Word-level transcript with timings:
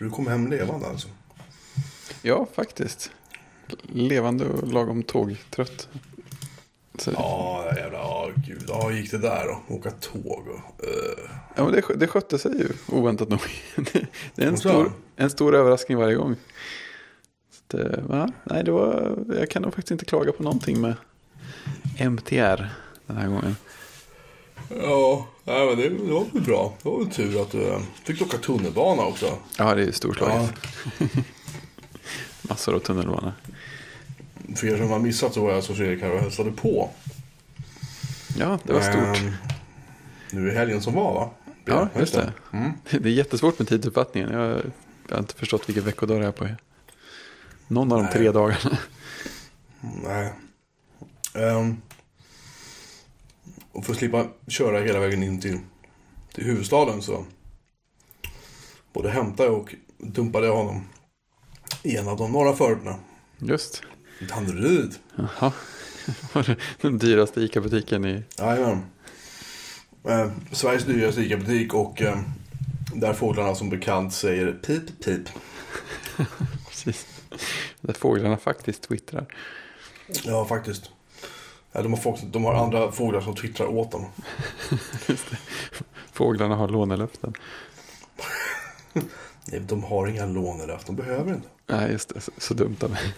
Så 0.00 0.04
du 0.04 0.10
kom 0.10 0.26
hem 0.26 0.50
levande 0.50 0.86
alltså? 0.86 1.08
Ja, 2.22 2.46
faktiskt. 2.54 3.10
Levande 3.82 4.44
och 4.44 4.72
lagom 4.72 5.02
tågtrött. 5.02 5.88
Så, 6.98 7.10
Ja, 7.10 7.72
jävlar. 7.76 7.98
Ja, 7.98 8.30
gud. 8.46 8.64
Ja, 8.68 8.88
hur 8.88 8.96
gick 8.96 9.10
det 9.10 9.18
där 9.18 9.46
då? 9.46 9.74
Åka 9.74 9.90
tåg 9.90 10.48
och... 10.48 10.84
Uh. 10.86 11.30
ja, 11.56 11.64
men 11.64 11.72
det, 11.72 11.82
det 11.96 12.06
skötte 12.06 12.38
sig 12.38 12.52
ju 12.58 12.68
oväntat 12.96 13.28
nog. 13.28 13.40
Det, 14.34 14.42
är 14.42 14.46
en 14.46 14.56
stor, 14.56 14.92
en 15.16 15.30
stor 15.30 15.54
överraskning 15.54 15.98
varje 15.98 16.14
gång. 16.14 16.36
Så 17.50 17.76
det, 17.76 18.04
ja, 18.08 18.28
nej, 18.44 18.64
det 18.64 18.70
var, 18.70 19.18
jag 19.38 19.50
kan 19.50 19.62
nog 19.62 19.74
faktiskt 19.74 19.90
inte 19.90 20.04
klaga 20.04 20.32
på 20.32 20.42
någonting 20.42 20.80
med 20.80 20.94
MTR 21.98 22.68
den 23.06 23.16
här 23.16 23.28
gången. 23.28 23.56
Ja, 24.68 25.26
nej, 25.44 25.66
men 25.66 25.76
det, 25.76 25.88
det 25.88 26.12
var 26.12 26.24
väl 26.32 26.42
bra. 26.42 26.74
Det 26.82 26.88
var 26.88 26.98
väl 26.98 27.10
tur 27.10 27.42
att 27.42 27.50
du 27.50 27.68
eh, 27.68 27.80
fick 28.04 28.22
åka 28.22 28.38
tunnelbana 28.38 29.02
också. 29.02 29.38
Ja, 29.58 29.74
det 29.74 29.82
är 29.82 29.92
storslaget. 29.92 30.52
Massor 32.42 32.74
av 32.74 32.78
tunnelbana. 32.78 33.32
För 34.56 34.66
er 34.66 34.76
som 34.76 34.90
har 34.90 34.98
missat 34.98 35.34
så 35.34 35.44
var 35.44 35.52
jag 35.52 35.64
så 35.64 35.74
Fredrik 35.74 36.02
här 36.02 36.12
och 36.12 36.20
hälsade 36.20 36.52
på. 36.52 36.90
Ja, 38.38 38.58
det 38.64 38.72
var 38.72 38.80
stort. 38.80 39.22
Ehm, 39.22 39.32
nu 40.30 40.52
i 40.52 40.54
helgen 40.54 40.82
som 40.82 40.94
var 40.94 41.14
va? 41.14 41.30
Ja, 41.64 41.88
just 41.98 42.14
det. 42.14 42.32
Mm. 42.52 42.72
Det 42.90 43.08
är 43.08 43.12
jättesvårt 43.12 43.58
med 43.58 43.68
tidsuppfattningen. 43.68 44.30
Jag, 44.32 44.50
jag 45.08 45.14
har 45.14 45.18
inte 45.18 45.34
förstått 45.34 45.68
vilken 45.68 45.84
veckodag 45.84 46.20
det 46.20 46.26
är 46.26 46.32
på. 46.32 46.48
Någon 47.68 47.92
av 47.92 47.98
de 47.98 48.04
Nej. 48.04 48.12
tre 48.12 48.30
dagarna. 48.30 48.78
Nej. 49.80 50.32
Ehm, 51.34 51.76
och 53.72 53.84
för 53.84 53.92
att 53.92 53.98
slippa 53.98 54.26
köra 54.48 54.80
hela 54.80 55.00
vägen 55.00 55.22
in 55.22 55.40
till, 55.40 55.58
till 56.34 56.44
huvudstaden 56.44 57.02
så 57.02 57.24
både 58.92 59.10
hämtade 59.10 59.48
jag 59.48 59.58
och 59.58 59.74
dumpade 59.98 60.46
jag 60.46 60.56
honom 60.56 60.88
i 61.82 61.96
en 61.96 62.08
av 62.08 62.16
de 62.16 62.32
norra 62.32 62.56
förorterna. 62.56 62.96
Just. 63.38 63.82
Danderyd. 64.28 64.94
Jaha. 65.16 65.52
Var 66.32 66.42
det 66.46 66.56
Den 66.80 66.98
dyraste 66.98 67.40
ICA-butiken 67.40 68.04
i... 68.04 68.22
Jajamän. 68.38 68.82
Eh, 70.04 70.30
Sveriges 70.52 70.84
dyraste 70.84 71.20
ICA-butik 71.20 71.74
och 71.74 72.02
eh, 72.02 72.18
där 72.94 73.12
fåglarna 73.12 73.54
som 73.54 73.70
bekant 73.70 74.14
säger 74.14 74.52
pip 74.52 75.04
pip. 75.04 75.28
Precis. 76.68 77.06
Där 77.80 77.94
fåglarna 77.94 78.36
faktiskt 78.36 78.82
twittrar. 78.82 79.26
Ja, 80.24 80.44
faktiskt. 80.44 80.90
Ja, 81.72 81.82
de, 81.82 81.92
har 81.92 82.00
folk, 82.00 82.20
de 82.22 82.44
har 82.44 82.54
andra 82.54 82.92
fåglar 82.92 83.20
som 83.20 83.34
twittrar 83.36 83.66
åt 83.66 83.90
dem. 83.90 84.06
Fåglarna 86.12 86.56
har 86.56 86.68
lånelöften. 86.68 87.34
Nej, 89.44 89.60
de 89.60 89.84
har 89.84 90.06
inga 90.06 90.26
lånelöften, 90.26 90.96
de 90.96 91.02
behöver 91.02 91.34
inte. 91.34 91.48
Nej, 91.66 91.92
just 91.92 92.14
det. 92.14 92.20
Så, 92.20 92.32
så 92.38 92.54
dumt 92.54 92.76
av 92.80 92.90
mig. 92.90 93.14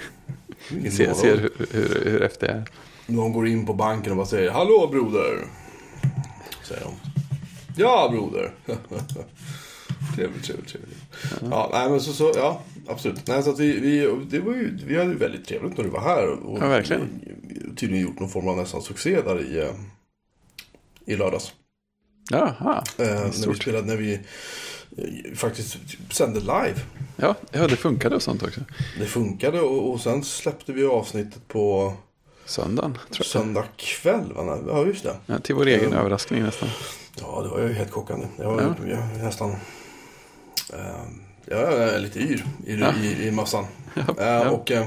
Ingen 0.71 0.93
Ser, 0.93 1.37
hur, 1.37 1.67
hur, 1.71 2.11
hur 2.11 2.23
efter 2.23 2.47
jag 2.47 2.57
är. 2.57 2.65
Någon 3.07 3.33
går 3.33 3.49
in 3.49 3.67
på 3.67 3.75
banken 3.75 4.11
och 4.13 4.17
bara 4.17 4.27
säger 4.27 4.51
Hallå 4.51 4.89
broder. 4.91 5.47
Säger 6.69 6.83
de. 6.83 6.93
Ja 7.77 8.09
broder. 8.13 8.53
trevligt, 10.17 10.45
trevligt, 10.45 10.69
trevligt. 10.69 10.99
Ja, 11.51 11.71
nej 11.73 11.91
men 11.91 12.01
så, 12.01 12.13
så 12.13 12.33
ja, 12.35 12.61
absolut. 12.89 13.27
Nej, 13.27 13.43
så 13.43 13.51
att 13.51 13.59
vi, 13.59 13.81
vi, 13.81 13.99
det 14.31 14.41
var 14.41 14.53
ju, 14.53 14.79
vi 14.87 14.99
hade 14.99 15.11
ju 15.11 15.17
väldigt 15.17 15.47
trevligt 15.47 15.77
när 15.77 15.85
du 15.85 15.91
var 15.91 16.01
här. 16.01 16.29
Och 16.29 16.59
Ja, 16.61 16.69
verkligen. 16.69 17.21
Tydligen 17.77 18.03
gjort 18.07 18.21
någon 18.21 18.29
form 18.29 18.49
av 18.49 18.57
nästan 18.57 18.83
succé 18.83 19.21
där 19.23 19.41
i, 19.43 19.61
eh, 19.61 19.75
i 21.07 21.17
lördags. 21.17 21.53
Jaha, 22.31 22.85
Eh, 22.99 23.07
när 23.07 23.49
vi 23.49 23.55
spelade, 23.55 23.87
när 23.87 23.97
vi 23.97 24.15
eh, 24.97 25.35
faktiskt 25.35 25.77
sände 26.11 26.41
live. 26.41 26.75
Ja, 27.17 27.35
ja, 27.51 27.67
det 27.69 27.77
funkade 27.77 28.15
och 28.17 28.23
sånt 28.23 28.43
också. 28.43 28.61
Det 28.99 29.07
funkade 29.07 29.61
och, 29.61 29.91
och 29.93 30.01
sen 30.01 30.25
släppte 30.25 30.73
vi 30.73 30.85
avsnittet 30.85 31.49
på 31.49 31.95
Söndagen, 32.45 32.93
tror 32.95 33.07
jag. 33.19 33.27
söndag 33.27 33.65
kväll. 33.77 34.33
Va? 34.33 34.59
Ja, 34.69 34.87
just 34.87 35.03
det. 35.05 35.17
Ja, 35.27 35.39
till 35.39 35.55
vår 35.55 35.67
egen 35.67 35.87
Mm. 35.87 35.99
överraskning 35.99 36.43
nästan. 36.43 36.69
Ja, 37.21 37.41
det 37.43 37.49
var 37.49 37.61
ju 37.61 37.73
helt 37.73 37.91
chockande. 37.91 38.27
Jag 38.39 38.51
var 38.53 38.63
Ja. 38.63 38.75
jag 38.89 39.25
nästan... 39.25 39.51
Eh, 40.73 41.03
jag 41.47 41.73
är 41.73 41.99
lite 41.99 42.19
yr 42.21 42.45
i, 42.67 42.75
Ja. 42.75 42.95
i, 43.03 43.07
i. 43.07 43.31
Ja, 43.95 44.03
Eh, 44.19 44.27
ja. 44.27 44.51
och, 44.51 44.71
eh, 44.71 44.87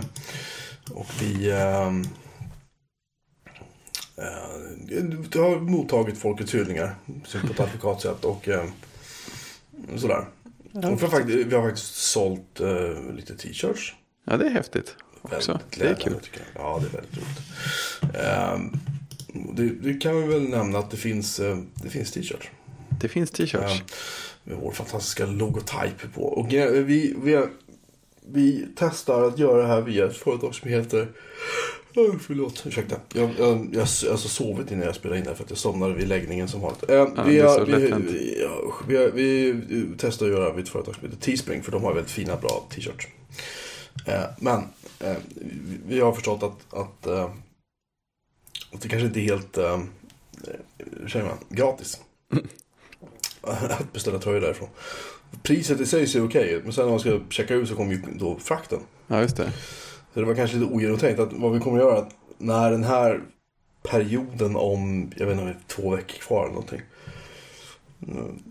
och 0.94 1.08
vi... 1.22 1.52
Eh, 1.52 1.92
eh, 4.18 5.04
det 5.30 5.40
har 5.40 5.60
mottagit 5.60 6.18
folkets 6.18 6.56
hyllningar 6.56 6.96
på 7.32 7.54
ett 7.54 7.60
advokat 7.60 8.02
sätt 8.02 8.26
och 8.26 8.50
eh, 8.50 8.66
sådär. 9.98 10.26
Och 10.74 10.84
har 10.84 10.98
faktiskt, 10.98 11.48
vi 11.48 11.56
har 11.56 11.64
faktiskt 11.64 11.96
sålt 11.96 12.60
eh, 12.60 13.14
lite 13.16 13.38
t-shirts. 13.38 13.94
ja, 14.26 14.38
det 14.38 14.46
är 14.46 14.50
häftigt 14.50 14.96
också. 15.22 15.60
Det 15.70 15.86
är 15.86 15.96
kul. 15.96 16.14
jag. 16.34 16.64
Ja, 16.64 16.82
det 16.82 16.88
är 16.88 17.02
väldigt 17.02 17.18
roligt. 17.18 18.16
Ehm, 18.16 18.72
det, 19.56 19.70
det 19.70 20.02
kan 20.02 20.22
vi 20.22 20.28
väl 20.28 20.50
nämna 20.50 20.80
att 20.80 20.92
det 20.92 20.98
finns, 20.98 21.40
eh, 21.40 21.58
det 21.84 21.90
finns 21.90 22.12
t-shirts. 22.12 22.50
Det 23.00 23.08
finns 23.08 23.32
t-shirts. 23.32 23.80
Ehm, 23.80 23.86
med 24.44 24.58
vår 24.58 24.72
fantastiska 24.72 25.26
logotyp 25.26 26.14
på. 26.14 26.24
Och 26.24 26.54
vi, 26.54 27.16
vi, 27.18 27.48
vi 28.28 28.68
testar 28.76 29.24
att 29.24 29.40
göra 29.40 29.62
det 29.62 29.68
här 29.68 29.82
via 29.82 30.06
ett 30.06 30.18
företag 30.18 30.56
som 30.56 30.70
heter... 30.70 31.08
Oh, 31.96 32.18
förlåt, 32.20 32.64
ursäkta. 32.66 32.96
Jag, 33.14 33.30
jag, 33.40 33.68
jag, 33.74 33.82
alltså 33.82 34.16
sovit 34.28 34.72
innan 34.72 34.86
jag 34.86 34.96
spelade 34.96 35.20
in 35.20 35.26
det 35.26 35.36
för 35.36 35.44
att 35.44 35.50
jag 35.50 35.60
somnade 35.60 35.94
vid 35.94 36.08
läggningen 36.08 36.48
som 36.48 36.62
vanligt. 36.62 36.90
Ehm, 36.90 37.08
Ja, 37.18 37.24
vi, 37.24 37.40
har- 37.40 37.66
vi, 37.66 37.74
vi, 38.88 38.96
ja, 38.96 39.10
vi, 39.14 39.52
vi 39.52 39.88
testar 39.98 40.26
att 40.26 40.32
göra 40.32 40.54
vid 40.54 40.64
ett 40.64 40.70
företag 40.70 40.96
som 40.96 41.04
heter 41.04 41.18
Teespring 41.22 41.64
för 41.64 41.72
de 41.72 41.84
har 41.84 41.94
väldigt 41.94 42.12
fina, 42.12 42.36
bra 42.36 42.64
t-shirts. 42.70 43.08
Eh, 44.06 44.22
men 44.40 44.60
eh, 45.00 45.16
vi- 45.36 45.80
vi 45.88 46.00
har 46.00 46.14
förstått 46.14 46.44
att, 46.44 46.74
att, 46.80 47.08
eh, 47.08 47.24
att 48.74 48.82
det 48.82 48.88
kanske 48.90 49.08
inte 49.08 49.20
är 49.20 49.24
helt 49.24 49.58
eh, 49.58 49.80
hur 51.02 51.08
säger 51.08 51.26
man, 51.26 51.38
gratis. 51.50 52.00
att 53.42 53.94
beställa 53.94 54.20
tröjor 54.20 54.42
därifrån. 54.42 54.70
Priset 55.44 55.82
i 55.82 55.86
sig 55.86 56.08
ser 56.08 56.26
okej 56.26 56.52
ut, 56.52 56.64
men 56.64 56.74
sen 56.74 56.84
när 56.86 56.92
man 56.92 57.00
ska 57.00 57.20
checka 57.30 57.54
ut 57.54 57.70
så 57.70 57.76
kommer 57.76 57.92
ju 57.94 58.02
då 58.14 58.40
frakten. 58.40 58.80
Ja, 59.08 59.22
just 59.22 59.38
det. 59.38 59.52
Så 60.16 60.22
det 60.22 60.28
var 60.28 60.36
kanske 60.36 60.58
lite 60.58 60.74
ogenomtänkt 60.74 61.20
att 61.20 61.34
vad 61.34 61.54
vi 61.54 61.60
kommer 61.60 61.78
att 61.78 61.84
göra 61.84 61.98
att 61.98 62.16
när 62.38 62.72
den 62.72 62.84
här 62.84 63.22
perioden 63.84 64.56
om, 64.56 65.12
jag 65.18 65.26
vet 65.26 65.40
inte 65.40 65.50
är 65.50 65.58
två 65.68 65.90
veckor 65.90 66.18
kvar 66.18 66.44
eller 66.44 66.54
någonting. 66.54 66.82
Mm, 68.08 68.44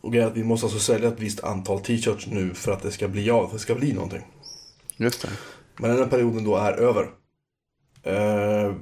Och 0.00 0.12
grejen 0.12 0.28
är 0.28 0.30
att 0.30 0.36
vi 0.36 0.44
måste 0.44 0.66
alltså 0.66 0.80
sälja 0.80 1.08
ett 1.08 1.20
visst 1.20 1.44
antal 1.44 1.80
t-shirts 1.80 2.26
nu 2.26 2.54
för 2.54 2.72
att 2.72 2.82
det 2.82 2.90
ska 2.90 3.08
bli 3.08 3.30
av, 3.30 3.40
för 3.40 3.46
att 3.46 3.52
det 3.52 3.58
ska 3.58 3.74
bli 3.74 3.92
någonting. 3.92 4.22
Just 4.96 5.22
det. 5.22 5.28
Men 5.76 5.90
den 5.90 5.98
här 5.98 6.06
perioden 6.06 6.44
då 6.44 6.56
är 6.56 6.72
över. 6.72 7.10
Eh, 8.02 8.74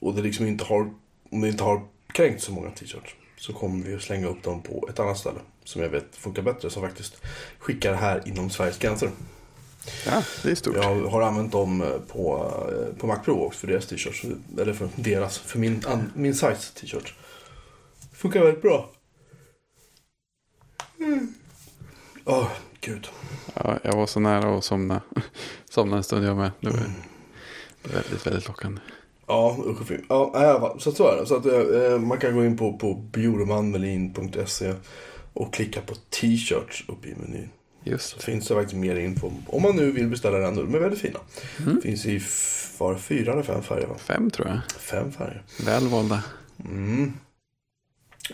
och 0.00 0.14
det 0.14 0.22
liksom 0.22 0.46
inte 0.46 0.64
har, 0.64 0.90
om 1.30 1.40
det 1.40 1.48
inte 1.48 1.64
har 1.64 1.82
kränkt 2.12 2.42
så 2.42 2.52
många 2.52 2.70
t-shirts. 2.70 3.14
Så 3.36 3.52
kommer 3.52 3.84
vi 3.84 3.94
att 3.94 4.02
slänga 4.02 4.26
upp 4.26 4.42
dem 4.42 4.62
på 4.62 4.88
ett 4.90 4.98
annat 5.00 5.18
ställe. 5.18 5.38
Som 5.64 5.82
jag 5.82 5.88
vet 5.88 6.16
funkar 6.16 6.42
bättre. 6.42 6.70
Som 6.70 6.82
faktiskt 6.82 7.16
skickar 7.58 7.94
här 7.94 8.22
inom 8.28 8.50
Sveriges 8.50 8.78
gränser. 8.78 9.10
Ja, 10.06 10.22
det 10.42 10.50
är 10.50 10.54
stort. 10.54 10.76
Jag 10.76 11.06
har 11.08 11.22
använt 11.22 11.52
dem 11.52 11.82
eh, 11.82 11.88
på, 11.88 12.52
eh, 12.72 13.00
på 13.00 13.06
Macpro 13.06 13.44
också 13.46 13.58
för 13.60 13.66
deras 13.66 13.86
t-shirts. 13.86 14.24
Eller 14.58 14.72
för 14.72 14.88
deras, 14.96 15.38
för 15.38 15.58
min, 15.58 15.84
an, 15.86 16.12
min 16.14 16.34
size 16.34 16.72
t-shirt. 16.74 17.14
Funkar 18.12 18.40
väldigt 18.40 18.62
bra. 18.62 18.90
Mm. 20.98 21.34
Åh, 22.24 22.48
gud. 22.80 23.08
Ja, 23.54 23.78
jag 23.82 23.96
var 23.96 24.06
så 24.06 24.20
nära 24.20 24.56
att 24.56 24.64
somna. 24.64 25.00
somna 25.70 25.96
en 25.96 26.02
stund 26.02 26.26
jag 26.26 26.36
med. 26.36 26.50
Det 26.60 26.70
var 26.70 26.80
väldigt, 27.82 28.26
väldigt 28.26 28.48
lockande. 28.48 28.80
Ja, 29.26 29.56
usch 29.66 29.80
och 29.80 29.88
fy. 29.88 29.98
Ja, 30.08 30.76
så, 30.78 30.92
så 30.92 31.08
är 31.08 31.16
det. 31.16 31.26
Så 31.26 31.36
att 31.36 31.46
eh, 31.46 31.98
man 31.98 32.18
kan 32.18 32.36
gå 32.36 32.44
in 32.44 32.56
på, 32.56 32.78
på 32.78 32.94
bjuremanmelin.se 32.94 34.74
och 35.32 35.54
klicka 35.54 35.80
på 35.80 35.94
t-shirts 35.94 36.84
uppe 36.88 37.08
i 37.08 37.14
menyn. 37.14 37.50
Just 37.90 38.08
Så 38.10 38.16
det. 38.16 38.22
finns 38.22 38.48
det 38.48 38.54
faktiskt 38.54 38.76
mer 38.76 38.96
info. 38.96 39.32
Om 39.46 39.62
man 39.62 39.76
nu 39.76 39.90
vill 39.90 40.06
beställa 40.08 40.38
den. 40.38 40.54
De 40.56 40.74
är 40.74 40.78
väldigt 40.78 41.00
fina. 41.00 41.18
Mm. 41.66 41.80
Finns 41.82 42.06
i 42.06 42.22
var 42.78 42.98
fyra 42.98 43.32
eller 43.32 43.42
fem 43.42 43.62
färger 43.62 43.86
va? 43.86 43.98
Fem 43.98 44.30
tror 44.30 44.48
jag. 44.48 44.60
Fem 44.80 45.12
färger. 45.12 45.42
Väl 45.64 45.88
valda. 45.88 46.22
Mm. 46.64 47.12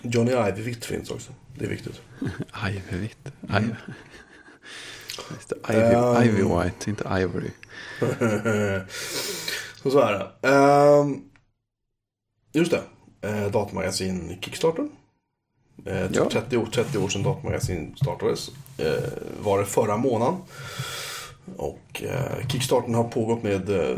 Johnny 0.02 0.30
Ive-vitt 0.32 0.84
finns 0.84 1.10
också. 1.10 1.32
Det 1.58 1.64
är 1.64 1.68
viktigt. 1.68 2.00
Ivy. 2.68 3.08
Just 5.30 5.48
det. 5.48 5.72
Ivy, 5.74 5.94
Um. 5.94 6.22
Ivy 6.22 6.42
White, 6.42 6.90
inte 6.90 7.04
Ivory. 7.20 7.50
så 9.82 9.90
så 9.90 9.98
är 9.98 10.12
det. 10.12 10.48
Ehm, 10.48 11.22
just 12.52 12.70
det. 12.70 12.82
Uh, 13.28 13.50
datamagasin 13.50 14.38
Kickstarter. 14.40 14.82
Uh, 15.86 16.12
Ja. 16.12 16.28
30, 16.32 16.56
år, 16.56 16.66
30 16.66 16.98
år 16.98 17.08
sedan 17.08 17.22
datamagasin 17.22 17.96
startades. 17.96 18.50
Uh, 18.80 19.42
var 19.42 19.58
det 19.58 19.64
förra 19.64 19.96
månaden. 19.96 20.36
Och 21.56 22.02
uh, 22.04 22.48
Kickstarten 22.48 22.94
har 22.94 23.04
pågått 23.04 23.42
med 23.42 23.70
uh, 23.70 23.96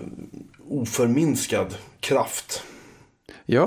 oförminskad 0.69 1.75
kraft. 2.01 2.63
Ja, 3.47 3.67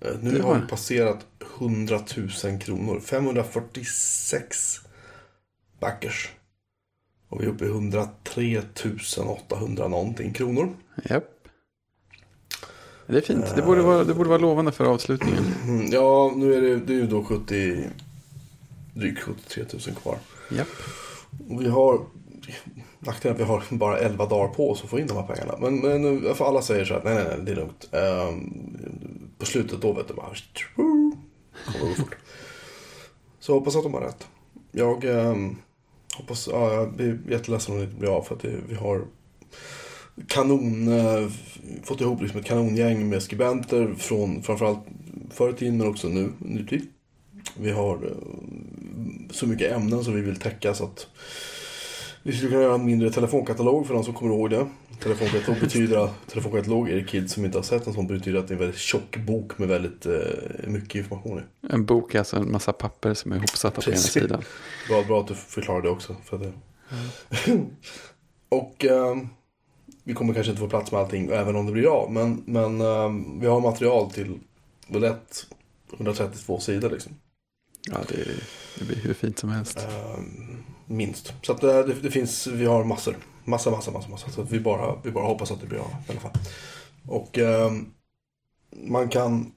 Eh, 0.00 0.12
nu 0.20 0.40
har 0.40 0.54
vi 0.54 0.66
passerat 0.66 1.26
100 1.58 2.00
000 2.44 2.58
kronor. 2.60 3.00
546 3.00 4.80
backers. 5.80 6.30
Och 7.28 7.40
vi 7.40 7.44
är 7.44 7.48
uppe 7.48 7.64
i 7.64 7.68
103 7.68 8.62
800 9.26 9.88
någonting 9.88 10.32
kronor. 10.32 10.68
Japp. 11.04 11.24
Det 13.06 13.16
är 13.16 13.20
fint. 13.20 13.56
Det 13.56 13.62
borde 13.62 13.82
vara, 13.82 14.04
det 14.04 14.14
borde 14.14 14.28
vara 14.28 14.38
lovande 14.38 14.72
för 14.72 14.84
avslutningen. 14.84 15.44
Mm, 15.64 15.86
Ja, 15.92 16.32
nu 16.36 16.54
är 16.54 16.60
det, 16.60 16.76
det 16.76 16.92
är 16.92 16.96
ju 16.96 17.06
då 17.06 17.24
70, 17.24 17.88
drygt 19.00 19.20
73 19.20 19.64
000 19.72 19.96
kvar. 19.96 20.18
Och 21.48 21.62
vi 21.62 21.68
har, 21.68 22.00
nackdelen 22.98 23.36
är 23.36 23.42
att 23.42 23.48
vi 23.48 23.52
har 23.52 23.78
bara 23.78 23.98
11 23.98 24.26
dagar 24.26 24.54
på 24.54 24.70
oss 24.70 24.84
att 24.84 24.90
få 24.90 24.98
in 24.98 25.06
de 25.06 25.16
här 25.16 25.26
pengarna. 25.26 25.54
Men, 25.60 25.80
men 25.80 26.34
för 26.34 26.44
alla 26.44 26.62
säger 26.62 26.84
så 26.84 26.94
här, 26.94 27.02
nej, 27.04 27.14
nej, 27.14 27.24
nej, 27.28 27.38
det 27.44 27.52
är 27.52 27.56
lugnt. 27.56 27.88
Ehm, 27.92 29.30
på 29.38 29.46
slutet 29.46 29.80
då 29.80 29.92
vet 29.92 30.08
du 30.08 30.14
bara, 30.14 30.34
kommer 31.78 31.94
fort. 31.94 32.16
Så 33.40 33.54
hoppas 33.54 33.76
att 33.76 33.82
de 33.82 33.94
har 33.94 34.00
rätt. 34.00 34.26
Jag 34.72 35.04
ehm, 35.04 35.56
hoppas, 36.16 36.48
ja, 36.52 36.72
jag 36.74 36.92
blir 36.92 37.20
jätteledsen 37.28 37.74
om 37.74 37.80
det 37.80 37.84
inte 37.84 37.96
blir 37.96 38.16
av 38.16 38.22
för 38.22 38.34
att 38.34 38.42
det, 38.42 38.56
vi 38.68 38.74
har 38.74 39.04
kanon, 40.28 40.88
eh, 40.88 41.28
fått 41.82 42.00
ihop 42.00 42.22
liksom 42.22 42.40
ett 42.40 42.46
kanongäng 42.46 43.08
med 43.08 43.22
skribenter 43.22 43.94
från 43.98 44.42
framförallt 44.42 44.80
förr 45.30 45.50
i 45.50 45.52
tiden 45.52 45.76
men 45.76 45.88
också 45.88 46.08
nu, 46.08 46.32
nutid. 46.38 46.86
Vi 47.58 47.70
har 47.70 47.94
eh, 47.94 48.10
så 49.30 49.46
mycket 49.46 49.72
ämnen 49.72 50.04
som 50.04 50.14
vi 50.14 50.20
vill 50.20 50.36
täcka 50.36 50.74
så 50.74 50.84
att 50.84 51.06
vi 52.22 52.32
skulle 52.32 52.50
kunna 52.50 52.62
göra 52.62 52.74
en 52.74 52.84
mindre 52.84 53.10
telefonkatalog 53.10 53.86
för 53.86 53.94
de 53.94 54.04
som 54.04 54.14
kommer 54.14 54.34
ihåg 54.34 54.50
det. 54.50 54.66
Telefonkatalog 55.02 55.60
betyder, 55.60 56.08
telefonkatalog 56.28 56.90
är 56.90 56.96
det 56.96 57.04
kids 57.04 57.32
som 57.32 57.44
inte 57.44 57.58
har 57.58 57.62
sett 57.62 57.86
en 57.86 57.92
sån, 57.92 58.06
betyder 58.06 58.38
att 58.38 58.48
det 58.48 58.52
är 58.52 58.56
en 58.56 58.60
väldigt 58.60 58.80
tjock 58.80 59.16
bok 59.16 59.58
med 59.58 59.68
väldigt 59.68 60.06
eh, 60.06 60.12
mycket 60.66 60.94
information 60.94 61.38
i. 61.38 61.42
En 61.72 61.84
bok 61.84 62.14
är 62.14 62.18
alltså 62.18 62.36
en 62.36 62.52
massa 62.52 62.72
papper 62.72 63.14
som 63.14 63.32
är 63.32 63.36
ihopsatta 63.36 63.80
på 63.80 63.90
ena 63.90 63.96
Precis. 63.96 64.12
sidan. 64.12 64.42
Bra, 64.88 65.02
bra 65.02 65.20
att 65.20 65.28
du 65.28 65.34
förklarar 65.34 65.82
det 65.82 65.90
också. 65.90 66.16
För 66.24 66.38
det. 66.38 66.52
och 68.48 68.84
eh, 68.84 69.16
vi 70.04 70.14
kommer 70.14 70.34
kanske 70.34 70.50
inte 70.50 70.60
få 70.60 70.68
plats 70.68 70.92
med 70.92 71.00
allting, 71.00 71.28
även 71.30 71.56
om 71.56 71.66
det 71.66 71.72
blir 71.72 71.86
av. 71.86 72.12
Men, 72.12 72.42
men 72.46 72.80
eh, 72.80 73.10
vi 73.40 73.46
har 73.46 73.60
material 73.60 74.10
till 74.10 74.38
lätt 74.88 75.46
132 75.96 76.60
sidor 76.60 76.90
liksom. 76.90 77.12
Ja, 77.88 77.98
det, 78.08 78.24
det 78.78 78.84
blir 78.84 78.96
hur 78.96 79.14
fint 79.14 79.38
som 79.38 79.50
helst. 79.50 79.78
Eh, 79.78 80.18
minst. 80.86 81.34
Så 81.42 81.52
att 81.52 81.62
eh, 81.62 81.78
det, 81.78 81.94
det 82.02 82.10
finns, 82.10 82.46
vi 82.46 82.64
har 82.64 82.84
massor. 82.84 83.16
Massa, 83.44 83.70
massa, 83.70 83.90
massa, 83.90 84.08
massa. 84.08 84.30
Så 84.30 84.42
vi 84.42 84.60
bara, 84.60 84.96
vi 85.04 85.10
bara 85.10 85.26
hoppas 85.26 85.50
att 85.50 85.60
det 85.60 85.66
blir 85.66 85.78
av 85.78 85.90
i 86.08 86.10
alla 86.10 86.20
fall. 86.20 86.32
Och 87.06 87.38
eh, 87.38 87.72
man 88.70 89.08
kan 89.08 89.52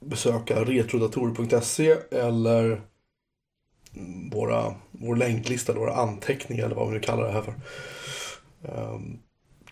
besöka 0.00 0.64
retrodatorer.se 0.64 1.96
eller 2.10 2.80
våra, 4.32 4.74
vår 4.90 5.16
länklista, 5.16 5.72
eller 5.72 5.80
våra 5.80 5.94
anteckningar 5.94 6.64
eller 6.64 6.76
vad 6.76 6.88
vi 6.88 6.94
nu 6.94 7.00
kallar 7.00 7.26
det 7.26 7.32
här 7.32 7.42
för. 7.42 7.54
Eh, 8.62 9.00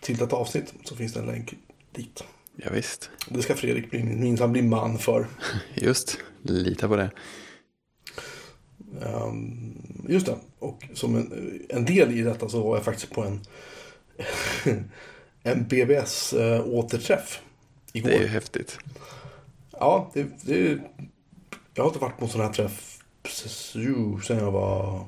till 0.00 0.16
detta 0.16 0.36
avsnitt 0.36 0.74
så 0.84 0.96
finns 0.96 1.12
det 1.12 1.20
en 1.20 1.26
länk 1.26 1.54
dit. 1.92 2.24
Ja, 2.56 2.70
visst. 2.72 3.10
Det 3.28 3.42
ska 3.42 3.54
Fredrik 3.54 3.90
bli, 3.90 4.02
minsann 4.02 4.52
bli 4.52 4.62
man 4.62 4.98
för. 4.98 5.26
Just, 5.74 6.18
lita 6.42 6.88
på 6.88 6.96
det. 6.96 7.10
Ehm, 9.00 9.82
just 10.08 10.26
det. 10.26 10.36
Och 10.58 10.88
som 10.94 11.16
en, 11.16 11.60
en 11.68 11.84
del 11.84 12.18
i 12.18 12.22
detta 12.22 12.48
så 12.48 12.62
var 12.62 12.76
jag 12.76 12.84
faktiskt 12.84 13.12
på 13.12 13.22
en, 13.22 13.40
en 15.42 15.64
BBS-återträff 15.68 17.40
igår. 17.92 18.08
Det 18.08 18.16
är 18.16 18.20
ju 18.20 18.26
häftigt. 18.26 18.78
Ja, 19.70 20.10
det, 20.14 20.26
det, 20.42 20.78
jag 21.74 21.82
har 21.82 21.88
inte 21.90 21.98
varit 21.98 22.18
på 22.18 22.24
en 22.24 22.30
sån 22.30 22.40
här 22.40 22.52
träff 22.52 22.98
sen 24.26 24.38
jag 24.38 24.50
var 24.52 25.04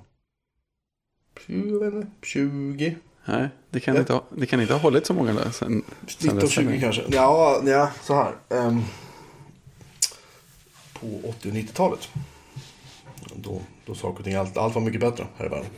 jag 1.46 1.80
vet 1.80 1.94
inte, 1.94 2.06
20, 2.22 2.96
Nej, 3.24 3.48
det 3.70 3.80
kan, 3.80 3.94
Ja. 3.94 4.00
inte 4.00 4.12
ha, 4.12 4.24
det 4.36 4.46
kan 4.46 4.60
inte 4.60 4.72
ha 4.72 4.80
hållit 4.80 5.06
så 5.06 5.14
många 5.14 5.32
där 5.32 5.50
sen, 5.50 5.82
sen 6.06 6.18
19, 6.20 6.38
dess. 6.38 6.50
20 6.50 6.80
kanske. 6.80 7.04
Ja, 7.08 7.62
ja 7.64 7.90
så 8.02 8.14
här. 8.14 8.34
ehm, 8.50 8.80
på 10.92 11.06
80 11.28 11.48
och 11.48 11.54
90-talet. 11.54 12.08
Då, 13.36 13.62
då 13.86 13.94
saker 13.94 14.18
och 14.18 14.24
ting, 14.24 14.34
allt, 14.34 14.56
allt 14.56 14.74
var 14.74 14.82
mycket 14.82 15.00
bättre 15.00 15.26
här 15.36 15.46
i 15.46 15.48
världen. 15.48 15.70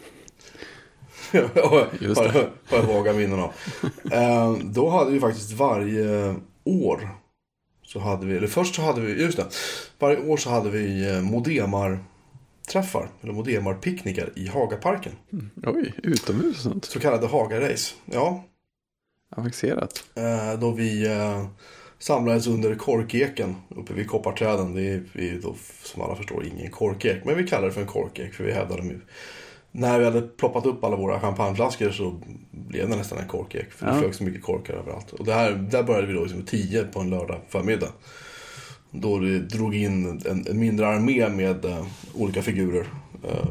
Just 2.00 2.23
det. 2.23 2.29
har, 2.29 2.50
har 2.67 2.79
jag 2.79 2.82
vaga 2.82 3.12
minnen 3.12 3.41
av. 3.41 3.53
Ehm, 4.12 4.73
då 4.73 4.88
hade 4.88 5.11
vi 5.11 5.20
faktiskt 5.20 5.53
varje 5.53 6.35
år. 6.64 7.08
Så 7.82 8.00
hade 8.00 8.26
vi, 8.26 8.37
eller 8.37 8.47
först 8.47 8.75
så 8.75 8.82
hade 8.82 9.00
vi, 9.00 9.23
just 9.23 9.37
det. 9.37 9.47
Varje 9.99 10.29
år 10.29 10.37
så 10.37 10.50
hade 10.50 10.70
vi 10.70 11.11
eh, 11.11 11.23
Modemar-träffar. 11.23 13.08
Eller 13.23 13.32
Modemar-picknickar 13.32 14.32
i 14.37 14.47
Hagaparken. 14.47 15.12
Oj, 15.62 15.94
utomhus 16.03 16.62
sånt. 16.62 16.85
Så 16.85 17.00
kallade 17.00 17.26
Haga-race. 17.26 17.94
Ja, 18.05 18.44
Avancerat. 19.37 20.05
Eh, 20.14 20.58
då 20.61 20.70
vi 20.70 21.06
eh, 21.06 21.47
samlades 21.98 22.46
under 22.46 22.75
korkeken 22.75 23.54
uppe 23.69 23.93
vid 23.93 24.08
kopparträden. 24.08 24.75
Det 24.75 24.82
är, 24.82 25.02
vi 25.12 25.28
är 25.28 25.38
då, 25.43 25.54
som 25.82 26.02
alla 26.02 26.16
förstår 26.16 26.44
ingen 26.46 26.70
korkek. 26.70 27.25
Men 27.25 27.37
vi 27.37 27.46
kallar 27.46 27.66
det 27.66 27.72
för 27.72 27.81
en 27.81 27.87
korkek 27.87 28.34
för 28.34 28.44
vi 28.44 28.52
hävdade 28.52 28.82
nu. 28.82 29.00
När 29.72 29.98
vi 29.98 30.04
hade 30.04 30.22
ploppat 30.22 30.66
upp 30.66 30.84
alla 30.84 30.96
våra 30.96 31.20
champagneflaskor 31.20 31.90
så 31.90 32.20
blev 32.50 32.88
det 32.90 32.96
nästan 32.96 33.19
en 33.19 33.28
korkek. 33.28 33.72
För 33.72 33.87
det 33.87 33.93
Ja. 33.93 33.98
flög 34.00 34.14
så 34.14 34.25
mycket 34.25 34.43
korkar 34.43 34.75
överallt. 34.75 35.12
Och 35.12 35.25
det 35.25 35.32
här, 35.34 35.52
där 35.52 35.82
började 35.82 36.06
vi 36.06 36.12
då 36.12 36.22
liksom 36.22 36.43
10 36.43 36.84
på 36.84 37.00
en 37.00 37.10
lördag 37.10 37.40
förmiddag. 37.48 37.88
Då 38.90 39.19
det 39.19 39.38
drog 39.38 39.75
in 39.76 40.06
en, 40.26 40.46
en 40.50 40.58
mindre 40.58 40.87
armé 40.88 41.28
med 41.28 41.64
eh, 41.64 41.87
olika 42.14 42.43
figurer. 42.43 42.87
Eh, 43.25 43.48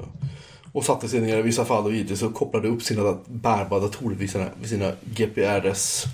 och 0.71 0.85
satte 0.85 1.07
sig 1.07 1.21
ner 1.21 1.37
i 1.37 1.41
vissa 1.41 1.65
fall 1.65 1.83
och 1.85 1.93
givetvis 1.93 2.19
så 2.19 2.29
kopplade 2.29 2.67
upp 2.67 2.83
sina 2.83 3.17
bärbara 3.25 3.79
datorer 3.79 4.15
vid 4.15 4.29
sina, 4.29 4.45
vid 4.61 4.69
sina 4.69 4.91
GPRS 5.15 6.05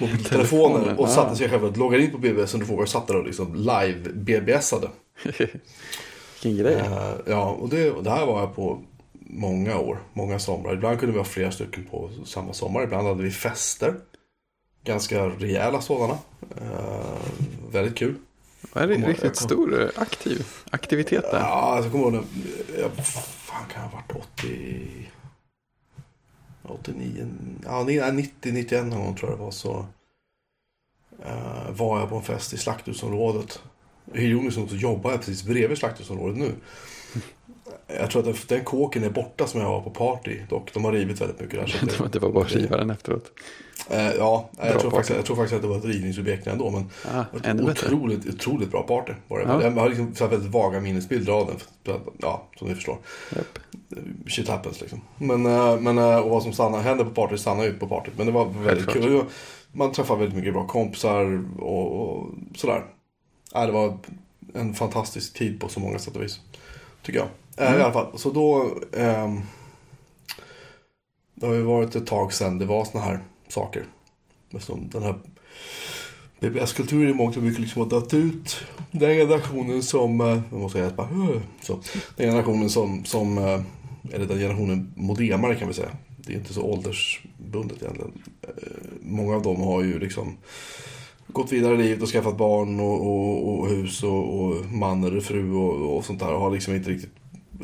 mobiltelefoner 0.00 0.78
Telefoner, 0.78 1.00
och 1.00 1.06
ah. 1.06 1.08
satte 1.08 1.36
sig 1.36 1.48
själva, 1.48 1.68
loggade 1.68 2.04
in 2.04 2.10
på 2.10 2.18
BBS 2.18 2.50
som 2.50 2.60
du 2.60 2.66
frågar 2.66 2.82
och 2.82 2.88
satte 2.88 3.12
där 3.12 3.20
och 3.20 3.26
liksom 3.26 3.54
live 3.54 4.10
BBSade. 4.14 4.88
Vilken 6.42 6.64
grej. 6.64 6.74
Eh, 6.74 7.14
ja, 7.26 7.50
och 7.50 7.68
det, 7.68 7.90
och 7.90 8.04
det 8.04 8.10
här 8.10 8.26
var 8.26 8.40
jag 8.40 8.54
på 8.54 8.80
många 9.26 9.78
år, 9.78 9.98
många 10.12 10.38
somrar. 10.38 10.74
Ibland 10.74 11.00
kunde 11.00 11.12
vi 11.12 11.18
ha 11.18 11.24
flera 11.24 11.50
stycken 11.50 11.86
på 11.90 12.10
samma 12.24 12.52
sommar. 12.52 12.82
Ibland 12.82 13.06
hade 13.08 13.22
vi 13.22 13.30
fester. 13.30 13.94
Ganska 14.84 15.26
rejäla 15.26 15.80
sådana. 15.80 16.18
Eh, 16.60 17.16
väldigt 17.72 17.96
kul. 17.96 18.14
Vad 18.72 18.84
är 18.84 18.88
det 18.88 18.94
kommer- 18.94 19.08
riktigt 19.08 19.36
stor 19.36 19.82
eh, 19.82 19.88
aktiv 19.96 20.46
aktivitet 20.70 21.30
där? 21.30 21.38
Ja, 21.38 21.46
alltså, 21.46 21.84
jag 21.84 21.92
kommer 21.92 22.04
ihåg 22.04 22.12
när, 22.12 22.80
jag, 22.80 23.06
fan 23.06 23.64
kan 23.72 23.82
jag 23.82 23.90
ha 23.90 23.98
varit 23.98 24.24
80, 24.38 25.08
89, 26.64 27.26
ja 27.64 28.10
90, 28.12 28.52
91 28.52 28.86
någon 28.86 29.04
gång 29.04 29.16
tror 29.16 29.30
jag 29.30 29.38
det 29.38 29.44
var 29.44 29.50
så. 29.50 29.86
eh, 31.24 31.70
var 31.70 32.00
jag 32.00 32.08
på 32.08 32.16
en 32.16 32.22
fest 32.22 32.52
i 32.52 32.58
slakthusområdet. 32.58 33.62
Ironiskt 34.14 34.58
nog 34.58 34.70
så 34.70 34.76
jobbar 34.76 35.10
jag 35.10 35.20
precis 35.20 35.44
bredvid 35.44 35.78
slakthusområdet 35.78 36.38
nu. 36.38 36.54
Jag 38.00 38.10
tror 38.10 38.20
att 38.20 38.26
den, 38.26 38.36
den 38.48 38.64
kåken 38.64 39.04
är 39.04 39.10
borta 39.10 39.46
som 39.46 39.60
jag 39.60 39.68
var 39.68 39.80
på 39.80 39.90
party 39.90 40.38
dock. 40.48 40.74
De 40.74 40.84
har 40.84 40.92
rivit 40.92 41.20
väldigt 41.20 41.40
mycket 41.40 41.60
där. 41.60 41.66
Så 41.66 41.86
Det 41.86 42.00
var- 42.00 42.08
Det 42.08 42.18
var 42.18 42.30
bara 42.30 42.44
att 42.44 42.52
riva 42.52 42.76
den 42.76 42.90
efteråt. 42.90 43.32
Eh, 43.90 44.10
ja, 44.12 44.50
jag 44.58 44.68
tror, 44.68 44.90
party. 44.90 44.90
faktiskt, 44.90 45.16
jag 45.16 45.24
tror 45.24 45.36
faktiskt 45.36 45.54
att 45.56 45.62
det 45.62 45.68
var 45.68 45.76
ett 45.76 45.84
rivningsobjekt 45.84 46.46
ändå. 46.46 46.70
Men 46.70 46.90
Ah, 47.14 47.24
ett 47.44 47.60
otroligt, 47.60 48.26
otroligt 48.34 48.70
bra 48.70 48.82
party 48.82 49.12
var 49.28 49.38
det. 49.38 49.44
Ja. 49.44 49.62
Jag 49.62 49.70
har 49.70 49.88
liksom 49.88 50.28
väldigt 50.30 50.50
vaga 50.52 50.80
minnesbilder 50.80 51.32
av 51.32 51.46
den. 51.84 51.96
Ja, 52.18 52.48
som 52.58 52.68
ni 52.68 52.74
förstår. 52.74 52.98
Japp. 53.36 53.58
Shit 54.28 54.48
happens 54.48 54.80
liksom. 54.80 55.00
Men, 55.18 55.46
eh, 55.46 55.80
men 55.80 55.98
eh, 55.98 56.16
och 56.18 56.30
vad 56.30 56.42
som 56.42 56.52
stannar, 56.52 56.80
händer 56.80 57.04
på 57.04 57.10
party 57.10 57.36
stannar 57.36 57.64
ju 57.64 57.72
på 57.78 57.86
partyt. 57.86 58.14
Men 58.16 58.26
det 58.26 58.32
var 58.32 58.44
väldigt 58.44 58.66
Självklart. 58.84 59.04
kul. 59.04 59.24
Man 59.72 59.92
träffar 59.92 60.16
väldigt 60.16 60.36
mycket 60.36 60.52
bra 60.52 60.66
kompisar 60.66 61.42
och, 61.60 62.00
och 62.00 62.30
sådär. 62.56 62.84
Ja, 63.54 63.66
det 63.66 63.72
var 63.72 63.98
en 64.54 64.74
fantastisk 64.74 65.34
tid 65.34 65.60
på 65.60 65.68
så 65.68 65.80
många 65.80 65.98
sätt 65.98 66.16
och 66.16 66.22
vis. 66.22 66.40
Tycker 67.04 67.18
jag. 67.18 67.28
Eh, 67.56 67.68
Mm. 67.68 67.80
I 67.80 67.82
alla 67.82 67.92
fall, 67.92 68.18
så 68.18 68.30
då... 68.30 68.74
ehm, 68.92 69.40
det 71.34 71.46
har 71.46 71.54
ju 71.54 71.62
varit 71.62 71.96
ett 71.96 72.06
tag 72.06 72.32
sedan 72.32 72.58
det 72.58 72.64
var 72.66 72.84
såna 72.84 73.04
här 73.04 73.20
saker. 73.48 73.84
Som 74.58 74.88
den 74.92 75.02
här 75.02 75.14
BBS-kulturen 76.40 77.10
i 77.10 77.14
mångt 77.14 77.36
och 77.36 77.42
mycket 77.42 77.60
liksom 77.60 77.82
har 77.82 77.90
dött 77.90 78.14
ut. 78.14 78.56
Den 78.90 79.16
generationen 79.16 79.82
som, 79.82 80.20
eh, 80.20 80.40
jag 80.50 80.60
måste 80.60 80.78
säga 80.78 80.90
bara, 80.90 81.08
så. 81.62 81.80
Den 82.16 82.26
generationen 82.30 82.70
som, 82.70 83.04
som, 83.04 83.38
eh, 83.38 83.60
eller 84.12 84.26
den 84.26 84.38
generationen 84.38 84.92
modemare 84.96 85.54
kan 85.54 85.68
vi 85.68 85.74
säga. 85.74 85.90
Det 86.16 86.32
är 86.32 86.36
inte 86.36 86.54
så 86.54 86.62
åldersbundet 86.62 87.82
egentligen. 87.82 88.22
Eh, 88.42 88.48
Många 89.02 89.36
av 89.36 89.42
dem 89.42 89.60
har 89.60 89.82
ju 89.82 89.98
liksom 89.98 90.36
gått 91.34 91.52
vidare 91.52 91.74
i 91.74 91.78
livet 91.78 92.02
och 92.02 92.08
skaffat 92.08 92.36
barn 92.36 92.80
och, 92.80 93.06
och, 93.06 93.48
och 93.60 93.68
hus 93.68 94.02
och, 94.02 94.40
och 94.40 94.66
man 94.72 95.04
eller 95.04 95.20
fru 95.20 95.52
och, 95.52 96.04
sånt 96.04 96.20
där. 96.20 96.32
Och 96.32 96.40
har 96.40 96.50
liksom 96.50 96.74
inte 96.74 96.90
riktigt 96.90 97.14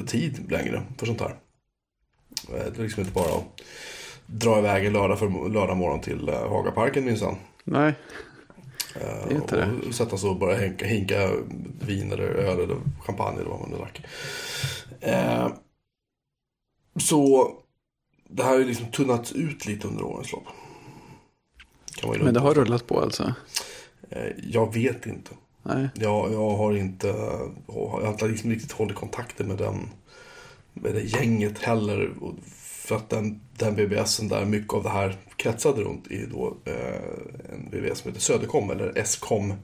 tid 0.06 0.50
längre 0.50 0.82
för 0.98 1.06
sånt 1.06 1.20
här. 1.20 1.36
Eh, 2.48 2.72
Det 2.72 2.78
är 2.78 2.82
liksom 2.82 3.00
inte 3.00 3.12
bara 3.14 3.34
att 3.36 3.60
dra 4.26 4.58
iväg 4.58 4.86
en 4.86 4.92
lördag, 4.92 5.18
för, 5.18 5.48
lördag 5.48 5.76
morgon 5.76 6.00
till 6.00 6.28
eh, 6.28 6.48
Hagaparken 6.48 7.04
minsann. 7.04 7.36
Nej, 7.64 7.94
Eh, 8.94 9.26
Det 9.28 9.34
är 9.34 9.36
inte 9.36 9.56
det. 9.56 9.88
och 9.88 9.94
sätta 9.94 10.16
sig 10.16 10.30
och 10.30 10.36
bara 10.38 10.54
hinka, 10.56 10.86
hinka 10.86 11.30
vin 11.86 12.12
eller 12.12 12.22
öl 12.24 12.60
eller 12.60 12.76
champagne 13.00 13.40
eller 13.40 13.50
vad 13.50 13.60
man 13.60 13.70
nu 13.70 13.76
drack. 13.76 14.02
Så 17.00 17.50
det 18.28 18.42
här 18.42 18.50
har 18.50 18.58
ju 18.58 18.64
liksom 18.64 18.86
tunnats 18.90 19.32
ut 19.32 19.66
lite 19.66 19.88
under 19.88 20.04
årens 20.04 20.32
lopp. 20.32 20.44
Kan 22.00 22.08
man 22.08 22.18
ju 22.18 22.24
Men 22.24 22.34
det 22.34 22.40
har 22.40 22.54
rullat 22.54 22.86
på 22.86 23.00
alltså? 23.00 23.34
Eh, 24.10 24.32
Jag 24.42 24.74
vet 24.74 25.06
inte. 25.06 25.30
Nej. 25.62 25.88
Jag, 25.94 26.32
jag 26.32 26.50
har 26.50 26.76
inte, 26.76 27.06
jag 27.66 28.16
har 28.20 28.28
liksom 28.28 28.50
riktigt 28.50 28.72
hållit 28.72 28.96
kontakten 28.96 29.46
med 29.46 29.58
den 29.58 29.88
med 30.72 30.94
det 30.94 31.00
gänget 31.02 31.58
heller. 31.58 32.10
För 32.60 32.96
att 32.96 33.08
den, 33.10 33.40
den 33.56 33.74
BBSen 33.74 34.28
där 34.28 34.44
mycket 34.44 34.74
av 34.74 34.82
det 34.82 34.88
här 34.88 35.16
kretsade 35.36 35.82
runt 35.82 36.10
är 36.10 36.26
då 36.26 36.56
eh, 36.64 37.52
en 37.52 37.70
BBS 37.70 37.98
som 37.98 38.10
heter 38.10 38.20
Södercom 38.20 38.70
eller 38.70 39.04
SCOM. 39.04 39.54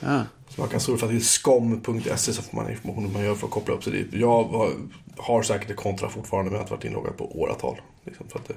Ja. 0.00 0.22
Så 0.48 0.60
man 0.60 0.70
kan 0.70 0.80
surfa 0.80 1.08
till 1.08 1.24
skom.se 1.26 2.32
så 2.32 2.42
får 2.42 2.56
man 2.56 2.70
information 2.70 3.04
hur 3.04 3.12
man 3.12 3.24
gör 3.24 3.34
för 3.34 3.46
att 3.46 3.52
koppla 3.52 3.74
upp 3.74 3.84
sig 3.84 3.92
dit. 3.92 4.08
Jag 4.12 4.44
har, 4.44 4.72
har 5.16 5.42
säkert 5.42 5.70
ett 5.70 5.76
kontra 5.76 6.08
fortfarande 6.08 6.50
men 6.50 6.52
jag 6.52 6.58
har 6.58 6.64
inte 6.64 6.74
varit 6.74 6.84
inloggad 6.84 7.16
på 7.16 7.40
åratal. 7.40 7.80
Liksom 8.04 8.28
för 8.28 8.38
att 8.38 8.48
det, 8.48 8.54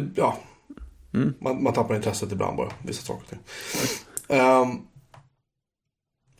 det, 0.00 0.10
ja, 0.16 0.38
Mm. 1.14 1.34
man, 1.38 1.62
man 1.62 1.72
tappar 1.72 1.94
intresset 1.94 2.32
ibland 2.32 2.56
bara, 2.56 2.72
vissa 2.82 3.02
saker 3.02 3.22
och 3.22 3.28
ting. 3.28 3.40
Um, 4.38 4.86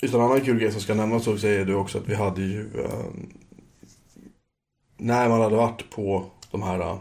utan 0.02 0.20
annan 0.20 0.40
kul 0.40 0.58
grej 0.58 0.72
som 0.72 0.80
ska 0.80 0.94
nämnas 0.94 1.26
också 1.26 1.46
är 1.46 1.64
det 1.64 1.74
också 1.74 1.98
att 1.98 2.08
vi 2.08 2.14
hade 2.14 2.42
ju 2.42 2.60
ehm, 2.60 3.32
när 4.96 5.28
man 5.28 5.40
hade 5.40 5.56
varit 5.56 5.90
på 5.90 6.24
de 6.50 6.62
här 6.62 6.80
uh, 6.80 6.98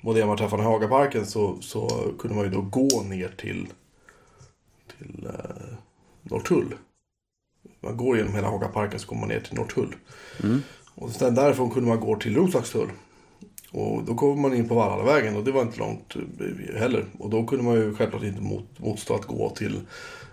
Modema-träffarna 0.00 0.62
i 0.62 0.66
Hagaparken 0.66 1.26
så, 1.26 1.60
så 1.60 2.12
kunde 2.18 2.36
man 2.36 2.44
ju 2.44 2.50
då 2.50 2.60
gå 2.60 3.02
ner 3.02 3.28
till 3.28 3.66
till 4.98 5.26
uh, 5.26 5.76
Norrtull. 6.22 6.74
Man 7.80 7.96
går 7.96 8.16
genom 8.16 8.34
hela 8.34 8.48
Hagaparken 8.48 9.00
så 9.00 9.06
kommer 9.06 9.20
man 9.20 9.28
ner 9.28 9.40
till 9.40 9.54
Norrtull. 9.54 9.94
Mm. 10.42 10.62
Och 10.94 11.10
sen 11.10 11.34
därifrån 11.34 11.70
kunde 11.70 11.88
man 11.88 12.00
gå 12.00 12.16
till 12.16 12.36
Roslagstull. 12.36 12.90
Och 13.76 14.04
då 14.04 14.14
kom 14.14 14.40
man 14.40 14.54
in 14.54 14.68
på 14.68 14.74
Valhallavägen 14.74 15.36
och 15.36 15.44
det 15.44 15.52
var 15.52 15.62
inte 15.62 15.78
långt 15.78 16.16
eh, 16.16 16.80
heller. 16.80 17.04
Och 17.18 17.30
då 17.30 17.46
kunde 17.46 17.64
man 17.64 17.74
ju 17.74 17.94
självklart 17.94 18.22
inte 18.22 18.42
mot, 18.42 18.78
motstå 18.78 19.14
att 19.14 19.24
gå 19.24 19.50
till 19.50 19.80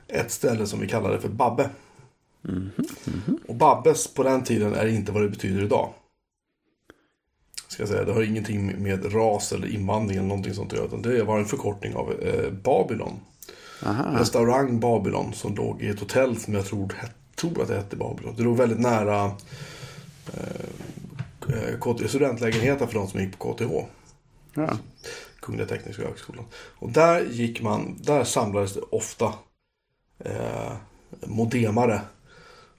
ett 0.07 0.31
ställe 0.31 0.65
som 0.65 0.79
vi 0.79 0.87
kallade 0.87 1.19
för 1.19 1.29
Babbe. 1.29 1.69
Och 3.47 3.55
Babbes 3.55 4.07
på 4.07 4.23
den 4.23 4.43
tiden 4.43 4.73
är 4.73 4.87
inte 4.87 5.11
vad 5.11 5.21
det 5.21 5.29
betyder 5.29 5.63
idag. 5.63 5.89
Ska 7.67 7.81
jag 7.81 7.89
säga. 7.89 8.03
Det 8.03 8.13
har 8.13 8.23
ingenting 8.23 8.83
med 8.83 9.15
ras 9.15 9.51
eller 9.51 9.67
invandring 9.67 10.17
eller 10.17 10.27
någonting 10.27 10.53
sånt 10.53 10.73
att 10.73 10.77
göra. 10.77 10.87
Utan 10.87 11.01
det 11.01 11.23
var 11.23 11.39
en 11.39 11.45
förkortning 11.45 11.95
av 11.95 12.11
eh, 12.11 12.51
Babylon. 12.51 13.13
Aha. 13.85 14.19
Restaurang 14.19 14.79
Babylon 14.79 15.33
som 15.33 15.55
låg 15.55 15.81
i 15.81 15.87
ett 15.87 15.99
hotell 15.99 16.37
som 16.37 16.53
jag 16.53 16.65
tror, 16.65 16.93
tror 17.35 17.61
att 17.61 17.67
det 17.67 17.75
hette 17.75 17.95
Babylon. 17.95 18.33
Det 18.37 18.43
låg 18.43 18.57
väldigt 18.57 18.79
nära 18.79 19.25
eh, 20.33 20.69
eh, 21.49 21.79
KT 21.79 22.09
studentlägenheten 22.09 22.87
för 22.87 22.93
de 22.99 23.07
som 23.07 23.19
gick 23.19 23.39
på 23.39 23.53
KTH. 23.53 23.71
Ja. 24.53 24.77
Kungliga 25.41 25.67
Tekniska 25.67 26.03
Högskolan. 26.03 26.45
Och 26.79 26.89
där 26.91 27.21
gick 27.25 27.61
man, 27.61 27.95
där 28.01 28.23
samlades 28.23 28.73
det 28.73 28.81
ofta 28.81 29.33
eh, 30.19 30.73
modemare. 31.25 32.01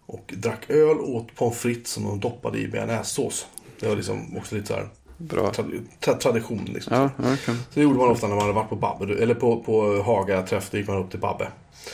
Och 0.06 0.35
drack 0.37 0.71
öl 0.71 0.99
och 0.99 1.14
åt 1.14 1.35
pommes 1.35 1.59
frites 1.59 1.90
som 1.92 2.04
de 2.04 2.21
doppade 2.21 2.59
i 2.59 2.68
bearnaisesås. 2.68 3.47
Det 3.80 3.88
var 3.88 3.97
liksom 3.97 4.37
också 4.37 4.54
lite 4.54 4.66
så 4.66 4.75
här 4.75 4.88
Bra. 5.18 5.50
tra- 5.50 5.83
tra- 6.00 6.18
tradition 6.18 6.64
liksom. 6.75 6.97
Ja, 6.97 7.11
ja, 7.16 7.37
kan. 7.44 7.56
Så 7.56 7.62
det 7.75 7.80
gjorde 7.83 7.99
man 7.99 8.09
ofta 8.09 8.26
när 8.26 8.35
man 8.35 8.42
hade 8.42 8.54
varit 8.54 8.68
på 8.68 8.76
Babbe, 8.76 9.23
eller 9.23 9.35
på, 9.35 9.62
på 9.62 10.02
Haga 10.02 10.42
träff, 10.42 10.71
då 10.71 10.78
gick 10.78 10.88
man 10.88 10.97
upp 10.97 11.11
till 11.11 11.21
Babbe. 11.21 11.49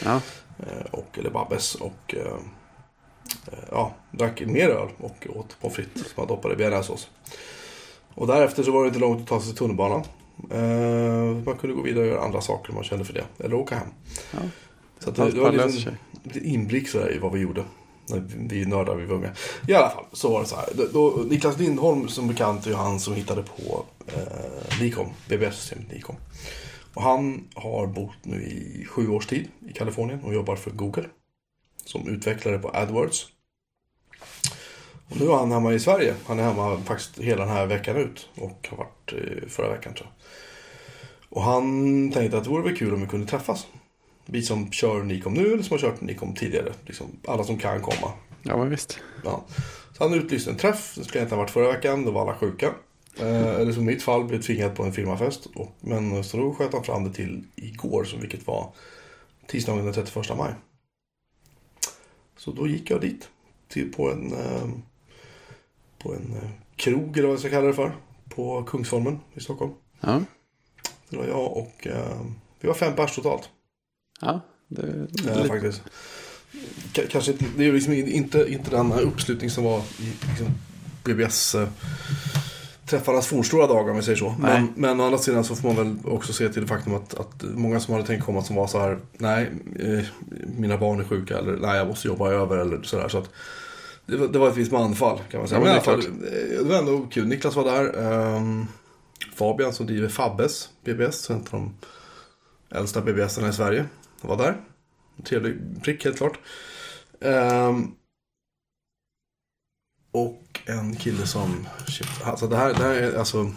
ja. 0.04 0.20
Eh, 0.58 0.84
och, 0.90 1.18
eller 1.18 1.30
Babbes 1.30 1.74
och 1.74 2.14
eh, 2.14 2.36
ja, 3.70 3.94
drack 4.10 4.42
mer 4.46 4.68
öl 4.68 4.88
och 4.99 5.26
åt 5.37 5.60
pommes 5.60 5.76
frites 5.76 6.02
som 6.02 6.12
man 6.16 6.26
doppade 6.26 6.54
i 6.54 6.56
bearnaisesås. 6.56 7.08
Och 8.14 8.26
därefter 8.26 8.62
så 8.62 8.72
var 8.72 8.82
det 8.82 8.88
inte 8.88 9.00
långt 9.00 9.20
att 9.20 9.26
ta 9.26 9.40
sig 9.40 9.49
till 9.49 9.58
tunnelbanan. 9.58 10.02
Eh, 10.50 11.44
man 11.44 11.56
kunde 11.56 11.76
gå 11.76 11.82
vidare 11.82 12.04
och 12.04 12.10
göra 12.10 12.25
andra 12.25 12.40
saker 12.40 12.70
om 12.70 12.75
man 12.75 12.84
kände 12.84 13.04
för 13.04 13.12
det. 13.12 13.25
Eller 13.44 13.54
åka 13.54 13.75
hem. 13.75 13.88
Ja. 14.32 14.38
Så 14.99 15.10
det, 15.10 15.30
det 15.30 15.40
var 15.40 15.52
liksom 15.52 15.92
lite 16.22 16.40
inblick 16.40 16.88
sådär 16.88 17.14
i 17.14 17.18
vad 17.18 17.32
vi 17.32 17.40
gjorde. 17.40 17.64
När 18.08 18.22
vi 18.37 18.64
nördar 18.64 18.94
vi 18.94 19.06
var 19.06 19.16
unga. 19.16 19.30
I 19.68 19.75
alla 19.75 19.90
fall 19.90 20.04
så 20.12 20.32
var 20.32 20.40
det 20.40 20.46
så 20.46 20.56
här. 20.56 20.68
Då, 20.92 21.25
Niklas 21.28 21.58
Lindholm 21.58 22.08
som 22.08 22.28
bekant 22.28 22.66
är 22.66 22.70
ju 22.70 22.76
han 22.76 23.00
som 23.00 23.14
hittade 23.14 23.42
på 23.42 23.84
eh, 24.06 24.80
Nicom, 24.80 25.08
BBS-systemet 25.28 25.92
Nicom. 25.92 26.16
Och 26.94 27.02
han 27.02 27.44
har 27.54 27.87
bott 27.87 28.16
nu 28.22 28.42
i 28.42 28.84
sju 28.84 29.08
års 29.08 29.26
tid 29.26 29.49
i 29.68 29.72
Kalifornien 29.72 30.20
och 30.25 30.34
jobbar 30.34 30.56
för 30.56 30.70
Google. 30.70 31.04
Som 31.84 32.08
utvecklare 32.08 32.58
på 32.58 32.70
AdWords. 32.75 33.26
Och 35.08 35.20
nu 35.20 35.26
är 35.26 35.37
han 35.37 35.52
hemma 35.52 35.72
i 35.72 35.80
Sverige. 35.80 36.14
Han 36.26 36.38
är 36.38 36.42
hemma 36.42 36.80
faktiskt 36.84 37.18
hela 37.18 37.44
den 37.44 37.54
här 37.54 37.66
veckan 37.66 37.96
ut. 37.96 38.28
Och 38.34 38.68
har 38.70 38.76
varit 38.76 39.12
eh, 39.12 39.49
förra 39.49 39.68
veckan 39.68 39.94
tror 39.94 40.06
jag. 40.06 40.26
Och 41.28 41.42
han 41.42 42.12
tänkte 42.12 42.38
att 42.38 42.44
det 42.44 42.50
vore 42.50 42.62
väl 42.62 42.76
kul 42.76 42.94
om 42.94 43.00
vi 43.00 43.06
kunde 43.06 43.26
träffas. 43.26 43.66
Vi 44.26 44.42
som 44.42 44.72
kör 44.72 45.02
Nicom 45.02 45.34
nu 45.34 45.52
eller 45.52 45.62
som 45.62 45.75
har 45.75 45.78
kört 45.78 46.00
Nicom 46.00 46.34
tidigare. 46.34 46.72
Liksom, 46.87 47.06
alla 47.26 47.44
som 47.44 47.58
kan 47.58 47.82
komma. 47.82 48.12
Ja, 48.42 48.56
men 48.56 48.70
visst. 48.70 48.99
Ja. 49.25 49.44
Så 49.99 50.04
han 50.04 50.14
utlyste 50.14 50.50
en 50.50 50.56
träff. 50.56 50.94
Det 50.96 51.04
skulle 51.04 51.18
egentligen 51.18 51.38
ha 51.38 51.44
varit 51.44 51.50
förra 51.50 51.72
veckan. 51.72 52.04
Då 52.04 52.10
var 52.10 52.22
alla 52.22 52.34
sjuka. 52.34 52.75
Eh, 53.18 53.54
eller 53.54 53.72
som 53.72 53.82
i 53.82 53.87
mitt 53.87 54.02
fall 54.02 54.25
blev 54.25 54.42
tvingad 54.42 54.75
på 54.75 54.82
en 54.82 54.92
firmafest. 54.92 55.46
Och, 55.54 55.76
men 55.80 56.25
så 56.25 56.37
då 56.37 56.54
sköt 56.54 56.72
han 56.72 56.84
fram 56.84 57.04
det 57.04 57.12
till 57.12 57.44
igår. 57.56 58.04
Som 58.04 58.20
vilket 58.20 58.46
var 58.46 58.72
tisdagen 59.46 59.84
den 59.84 59.94
31 59.94 60.37
maj. 60.37 60.52
Så 62.44 62.52
då 62.52 62.68
gick 62.68 62.90
jag 62.90 63.00
dit. 63.00 63.28
Till, 63.68 63.92
på 63.92 64.11
en, 64.12 64.32
eh, 64.32 64.68
på 65.99 66.14
en 66.14 66.37
eh, 66.37 66.50
krog 66.76 67.16
eller 67.18 67.28
vad 67.28 67.32
jag 67.32 67.40
ska 67.40 67.50
kalla 67.50 67.66
det 67.66 67.75
för. 67.75 67.97
På 68.28 68.62
Kungsholmen 68.62 69.18
i 69.35 69.40
Stockholm. 69.40 69.73
Ja. 70.00 70.23
Det 71.09 71.16
var 71.16 71.25
jag 71.26 71.56
och 71.56 71.87
eh, 71.87 72.20
vi 72.61 72.68
var 72.68 72.75
fem 72.75 72.94
pers 72.97 73.14
totalt. 73.14 73.49
Ja. 74.20 74.40
Det, 74.68 75.09
Ja, 75.26 75.35
lite- 75.35 75.49
faktiskt. 75.49 75.82
K- 76.97 77.02
kanske 77.11 77.32
inte, 77.32 77.44
det 77.56 77.64
är 77.64 77.73
liksom 77.73 77.92
inte, 77.92 78.52
inte 78.52 78.70
den 78.70 78.92
här 78.92 79.00
uppslutning 79.00 79.50
som 79.50 79.64
var 79.64 79.78
i 79.78 80.12
liksom, 80.28 80.47
BBS 81.04 81.56
eh, 82.92 82.99
träffarnas 82.99 83.26
fornstora 83.26 83.66
dagar 83.66 83.90
om 83.90 83.97
vi 83.97 84.02
säger 84.02 84.18
så. 84.18 84.35
Men, 84.40 84.68
men 84.76 85.00
å 85.00 85.04
andra 85.04 85.18
sidan 85.18 85.44
så 85.44 85.56
får 85.56 85.73
man 85.73 85.76
väl 85.76 86.12
också 86.12 86.32
se 86.32 86.49
till 86.49 86.62
det 86.62 86.68
faktum 86.68 86.94
att, 86.94 87.14
att 87.14 87.42
många 87.42 87.80
som 87.80 87.94
hade 87.94 88.06
tänkt 88.06 88.25
komma 88.25 88.42
som 88.42 88.56
var 88.56 88.66
så 88.66 88.78
här, 88.78 88.99
nej, 89.18 89.50
eh, 89.78 90.04
mina 90.56 90.78
barn 90.78 91.00
är 91.00 91.04
sjuka 91.04 91.38
eller 91.38 91.56
nej, 91.56 91.76
jag 91.78 91.87
måste 91.88 92.09
jobba 92.09 92.30
över 92.30 92.56
eller 92.56 92.82
sådär. 92.82 93.09
Så 93.09 93.18
att 93.18 93.30
det, 94.06 94.16
var- 94.16 94.28
det 94.28 94.38
var 94.38 94.49
ett 94.49 94.56
visst 94.56 94.73
manfall 94.73 95.18
kan 95.30 95.40
man 95.40 95.49
säga. 95.49 95.61
Ja, 95.61 95.64
men 95.66 95.75
det 95.75 95.80
fall, 95.80 96.00
eh, 96.00 96.59
det 96.64 96.68
var 96.68 96.78
ändå 96.78 97.06
kul. 97.11 97.26
Niklas 97.26 97.56
var 97.56 97.64
där. 97.64 97.99
ehm, 98.37 98.66
Fabian 99.35 99.73
som 99.73 99.87
driver 99.87 100.09
Fabbes 100.09 100.68
BBS, 100.85 101.30
en 101.30 101.37
av 101.37 101.47
de 101.50 101.75
äldsta 102.78 103.00
BBSarna 103.00 103.49
i 103.49 103.52
Sverige, 103.52 103.85
var 104.23 104.37
där. 104.37 104.56
En 105.18 105.25
Trevlig 105.25 105.56
prick 105.82 106.04
helt 106.04 106.16
klart. 106.16 106.38
Ehm, 107.20 107.90
och 110.12 110.60
en 110.66 110.96
kille 110.96 111.26
som... 111.26 111.66
Shit, 111.88 112.08
alltså 112.24 112.46
det 112.46 112.56
här, 112.56 112.74
det 112.74 112.82
här 112.82 112.94
är 112.94 113.18
alltså... 113.18 113.38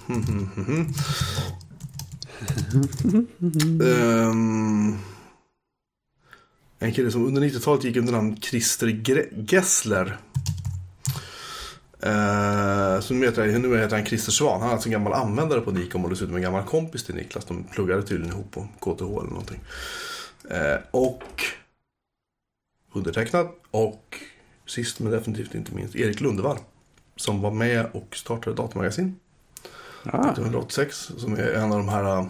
Ehm, 3.83 4.97
en 6.79 6.93
kille 6.93 7.11
som 7.11 7.25
under 7.25 7.41
90-talet 7.41 7.83
gick 7.83 7.97
under 7.97 8.13
namn 8.13 8.37
Christer 8.41 8.87
Gre- 8.87 9.45
Gessler. 9.51 10.17
Uh, 12.05 12.99
så 13.01 13.13
nu 13.13 13.25
heter, 13.25 13.51
han, 13.51 13.61
nu 13.61 13.77
heter 13.77 13.95
han 13.95 14.05
Christer 14.05 14.31
Svan. 14.31 14.61
Han 14.61 14.69
är 14.69 14.73
alltså 14.73 14.87
en 14.87 14.93
gammal 14.93 15.13
användare 15.13 15.61
på 15.61 15.71
Nicom 15.71 16.03
och 16.03 16.09
dessutom 16.09 16.35
en 16.35 16.41
gammal 16.41 16.63
kompis 16.63 17.03
till 17.03 17.15
Niklas. 17.15 17.45
De 17.45 17.63
pluggade 17.63 18.03
tydligen 18.03 18.33
ihop 18.33 18.51
på 18.51 18.67
KTH 18.79 19.03
eller 19.03 19.29
någonting. 19.29 19.59
Eh, 20.49 20.77
och 20.91 21.43
undertecknad 22.93 23.47
och 23.71 24.17
sist 24.65 24.99
men 24.99 25.11
definitivt 25.11 25.55
inte 25.55 25.75
minst 25.75 25.95
Erik 25.95 26.21
Lundevall. 26.21 26.57
Som 27.15 27.41
var 27.41 27.51
med 27.51 27.85
och 27.91 28.15
startade 28.15 28.55
Datamagasin 28.55 29.15
ja. 30.03 30.09
1986. 30.09 31.11
Som 31.17 31.33
är 31.33 31.53
en 31.53 31.71
av 31.71 31.77
de 31.77 31.89
här... 31.89 32.17
äh, 32.17 32.25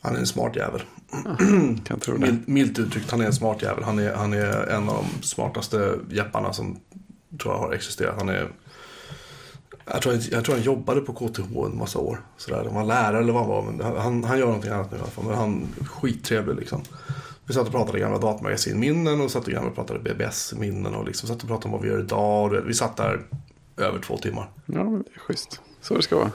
Han 0.00 0.14
är 0.14 0.18
en 0.18 0.26
smart 0.26 0.56
jävel. 0.56 0.82
Kan 1.84 2.00
tro 2.00 2.14
det. 2.16 2.20
Milt, 2.20 2.46
milt 2.48 2.78
uttryckt, 2.78 3.10
han 3.10 3.20
är 3.20 3.26
en 3.26 3.32
smart 3.32 3.62
jävel. 3.62 3.84
Han 3.84 3.98
är, 3.98 4.14
han 4.14 4.32
är 4.32 4.66
en 4.66 4.88
av 4.88 5.04
de 5.04 5.22
smartaste 5.22 5.98
jepparna 6.10 6.52
som 6.52 6.80
tror 7.42 7.54
jag 7.54 7.60
har 7.60 7.72
existerat. 7.72 8.14
Han 8.18 8.28
är... 8.28 8.52
Jag 9.86 10.02
tror, 10.02 10.14
jag 10.30 10.44
tror 10.44 10.54
han 10.54 10.64
jobbade 10.64 11.00
på 11.00 11.12
KTH 11.12 11.56
en 11.72 11.78
massa 11.78 11.98
år. 11.98 12.20
Sådär. 12.36 12.64
Han 12.64 12.74
var 12.74 12.84
lärare 12.84 13.18
eller 13.18 13.32
vad 13.32 13.42
han 13.42 13.50
var. 13.50 13.62
Men 13.62 13.96
han, 13.96 14.24
han 14.24 14.38
gör 14.38 14.46
någonting 14.46 14.72
annat 14.72 14.90
nu 14.90 14.96
i 14.96 15.00
alla 15.00 15.10
fall. 15.10 15.24
Men 15.24 15.34
han 15.34 15.68
är 15.80 15.84
skittrevlig 15.84 16.56
liksom. 16.56 16.82
Vi 17.46 17.54
satt 17.54 17.66
och 17.66 17.72
pratade 17.72 17.98
gamla 17.98 18.18
datamagasinminnen 18.18 19.20
och 19.20 19.30
satt 19.30 19.46
och 19.46 19.52
gamla 19.52 19.70
pratade 19.70 20.00
BBS-minnen 20.00 20.94
och 20.94 21.04
liksom 21.04 21.28
satt 21.28 21.42
och 21.42 21.48
pratade 21.48 21.66
om 21.66 21.72
vad 21.72 21.82
vi 21.82 21.88
gör 21.88 22.00
idag. 22.00 22.52
Och 22.52 22.68
vi 22.68 22.74
satt 22.74 22.96
där 22.96 23.26
över 23.76 23.98
två 23.98 24.18
timmar. 24.18 24.50
Ja, 24.66 24.82
det 24.82 25.14
är 25.14 25.18
schysst. 25.18 25.60
Så 25.80 25.96
det 25.96 26.02
ska 26.02 26.16
vara. 26.16 26.30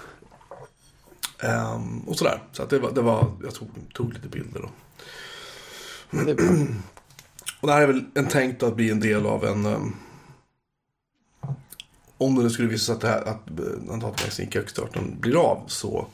Ehm, 1.40 2.00
och 2.00 2.18
sådär. 2.18 2.44
Så 2.52 2.64
att 2.64 2.70
det 2.70 2.80
var, 2.80 2.92
det 2.92 3.02
var 3.02 3.32
jag 3.44 3.54
tog, 3.54 3.70
tog 3.94 4.14
lite 4.14 4.28
bilder. 4.28 4.62
Och, 4.64 4.72
det 6.26 6.32
och 7.62 7.68
det 7.68 7.74
här 7.74 7.82
är 7.82 7.88
väl 7.88 8.06
en 8.14 8.28
tänkt 8.28 8.64
att 8.64 8.76
bli 8.76 8.90
en 8.90 9.00
del 9.00 9.26
av 9.26 9.46
en... 9.46 9.66
ehm, 9.66 9.96
om 12.18 12.36
det 12.36 12.44
nu 12.44 12.50
skulle 12.50 12.68
visa 12.68 12.86
sig 12.86 12.96
att, 12.96 13.02
det 13.02 13.08
här, 13.08 13.22
att 13.22 13.50
eh, 13.60 13.94
en 13.94 14.00
datamagasin 14.00 14.48
i 14.48 14.52
köksdatorn 14.52 15.20
blir 15.20 15.36
av 15.36 15.64
så 15.68 16.08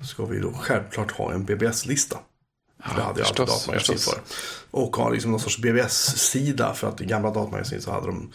ska 0.00 0.24
vi 0.24 0.40
då 0.40 0.52
självklart 0.52 1.12
ha 1.12 1.32
en 1.32 1.44
BBS-lista. 1.44 2.18
För 2.84 2.96
det 2.96 3.02
hade 3.02 3.20
jag 3.20 3.28
alltid 3.28 3.46
datamagasin 3.46 3.98
för. 3.98 4.20
Och 4.70 4.96
ha 4.96 5.08
liksom 5.10 5.30
någon 5.30 5.40
sorts 5.40 5.58
BBS-sida 5.58 6.74
för 6.74 6.88
att 6.88 7.00
i 7.00 7.04
gamla 7.04 7.30
datamagasin 7.30 7.82
så 7.82 7.90
hade 7.92 8.06
de 8.06 8.32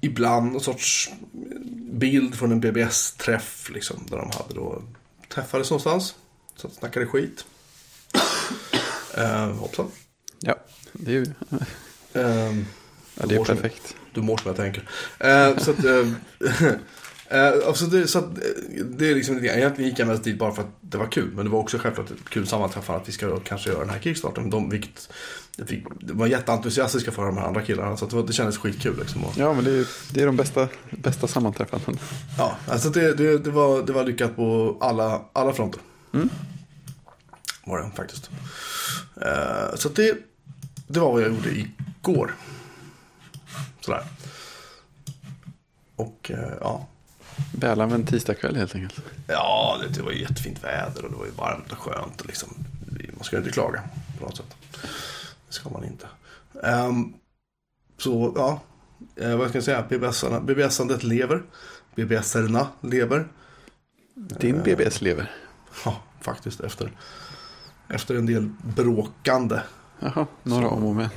ibland 0.00 0.52
någon 0.52 0.60
sorts 0.60 1.10
bild 1.92 2.34
från 2.34 2.52
en 2.52 2.60
BBS-träff 2.60 3.70
liksom. 3.74 4.06
Där 4.10 4.16
de 4.16 4.30
hade 4.30 4.54
då 4.54 4.82
träffades 5.28 5.70
någonstans. 5.70 6.14
Så 6.56 6.66
att 6.66 6.74
snackade 6.74 7.06
skit. 7.06 7.44
uh, 9.18 9.52
hoppsan. 9.58 9.90
Ja, 10.40 10.56
det 10.92 11.10
är 11.10 11.14
ju 11.14 11.26
Ehm, 12.14 12.66
ja, 13.14 13.26
det 13.26 13.34
är 13.34 13.38
Vår 13.38 13.44
som- 13.44 13.56
perfekt. 13.56 13.96
du 14.14 14.20
mår 14.22 14.36
som 14.36 14.46
jag 14.48 14.56
tänker. 14.56 14.88
Eh, 15.18 15.58
så 15.58 15.70
att, 15.70 15.84
eh, 15.84 16.06
alltså 17.38 17.84
det, 17.84 18.06
så 18.06 18.18
att, 18.18 18.24
eh, 18.24 18.84
det 18.84 19.10
är 19.10 19.14
liksom 19.14 19.44
Egentligen 19.44 19.90
gick 19.90 19.98
jag 19.98 20.08
mest 20.08 20.24
dit 20.24 20.38
bara 20.38 20.52
för 20.52 20.62
att 20.62 20.76
det 20.80 20.98
var 20.98 21.06
kul. 21.06 21.30
Men 21.34 21.44
det 21.44 21.50
var 21.50 21.58
också 21.58 21.78
självklart 21.78 22.10
ett 22.10 22.28
kul 22.28 22.46
sammanträffande 22.46 23.00
att 23.02 23.08
vi 23.08 23.12
ska 23.12 23.40
kanske 23.40 23.70
göra 23.70 23.80
den 23.80 23.90
här 23.90 24.00
kickstarten. 24.00 24.50
De, 24.50 24.70
vilket, 24.70 25.08
fick, 25.66 25.84
de 26.00 26.18
var 26.18 26.26
jätteentusiastiska 26.26 27.12
för 27.12 27.26
de 27.26 27.36
här 27.36 27.46
andra 27.46 27.62
killarna. 27.62 27.96
Så 27.96 28.06
det, 28.06 28.22
det 28.22 28.32
kändes 28.32 28.58
skitkul 28.58 28.98
liksom. 28.98 29.24
Ja, 29.36 29.52
men 29.52 29.64
det 29.64 29.70
är, 29.70 29.86
det 30.10 30.22
är 30.22 30.26
de 30.26 30.36
bästa, 30.36 30.68
bästa 30.90 31.28
sammanträffanden. 31.28 31.98
ja, 32.38 32.56
alltså 32.68 32.90
det, 32.90 33.14
det, 33.14 33.38
det, 33.38 33.50
var, 33.50 33.82
det 33.82 33.92
var 33.92 34.04
lyckat 34.04 34.36
på 34.36 34.76
alla, 34.80 35.22
alla 35.32 35.52
fronter. 35.52 35.80
Mm. 36.14 36.30
Var 37.64 37.82
det 37.82 37.90
faktiskt. 37.96 38.30
Eh, 39.22 39.74
så 39.74 39.88
det, 39.88 40.16
det 40.86 41.00
var 41.00 41.12
vad 41.12 41.22
jag 41.22 41.30
gjorde 41.30 41.50
igår. 41.50 42.34
Sådär. 43.80 44.04
Och 45.96 46.30
eh, 46.30 46.52
ja, 46.60 46.88
Välanvänd 47.52 48.08
tisdagkväll 48.08 48.56
helt 48.56 48.74
enkelt. 48.74 49.00
Ja, 49.26 49.78
det, 49.82 49.88
det 49.88 50.02
var 50.02 50.10
ju 50.10 50.20
jättefint 50.20 50.64
väder 50.64 51.04
och 51.04 51.10
det 51.10 51.16
var 51.16 51.24
ju 51.24 51.30
varmt 51.30 51.72
och 51.72 51.78
skönt. 51.78 52.20
Och 52.20 52.26
liksom, 52.26 52.48
man 53.16 53.24
ska 53.24 53.36
ju 53.36 53.42
inte 53.42 53.52
klaga 53.52 53.82
på 54.18 54.24
något 54.24 54.36
sätt. 54.36 54.56
Det 55.48 55.52
ska 55.54 55.70
man 55.70 55.84
inte. 55.84 56.06
Ehm, 56.62 57.14
så, 57.98 58.32
ja. 58.36 58.60
Eh, 59.16 59.36
vad 59.36 59.48
ska 59.48 59.56
jag 59.56 59.64
säga? 59.64 59.84
BBS-arna, 59.88 60.40
BBS-andet 60.40 61.02
lever. 61.02 61.42
BBS-erna 61.94 62.66
lever. 62.80 63.28
Din 64.14 64.62
BBS 64.62 65.00
lever. 65.00 65.30
Ja, 65.84 66.02
faktiskt 66.20 66.60
efter, 66.60 66.92
efter 67.88 68.14
en 68.14 68.26
del 68.26 68.50
bråkande. 68.76 69.60
Jaha, 70.00 70.26
några 70.42 70.68
om 70.68 70.84
och 70.84 70.94
med. 70.94 71.08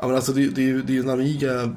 Ja, 0.00 0.06
men 0.06 0.16
alltså 0.16 0.32
det, 0.32 0.46
det, 0.46 0.82
det 0.82 0.92
är 0.92 0.94
ju 0.94 1.00
en 1.00 1.10
Amiga. 1.10 1.76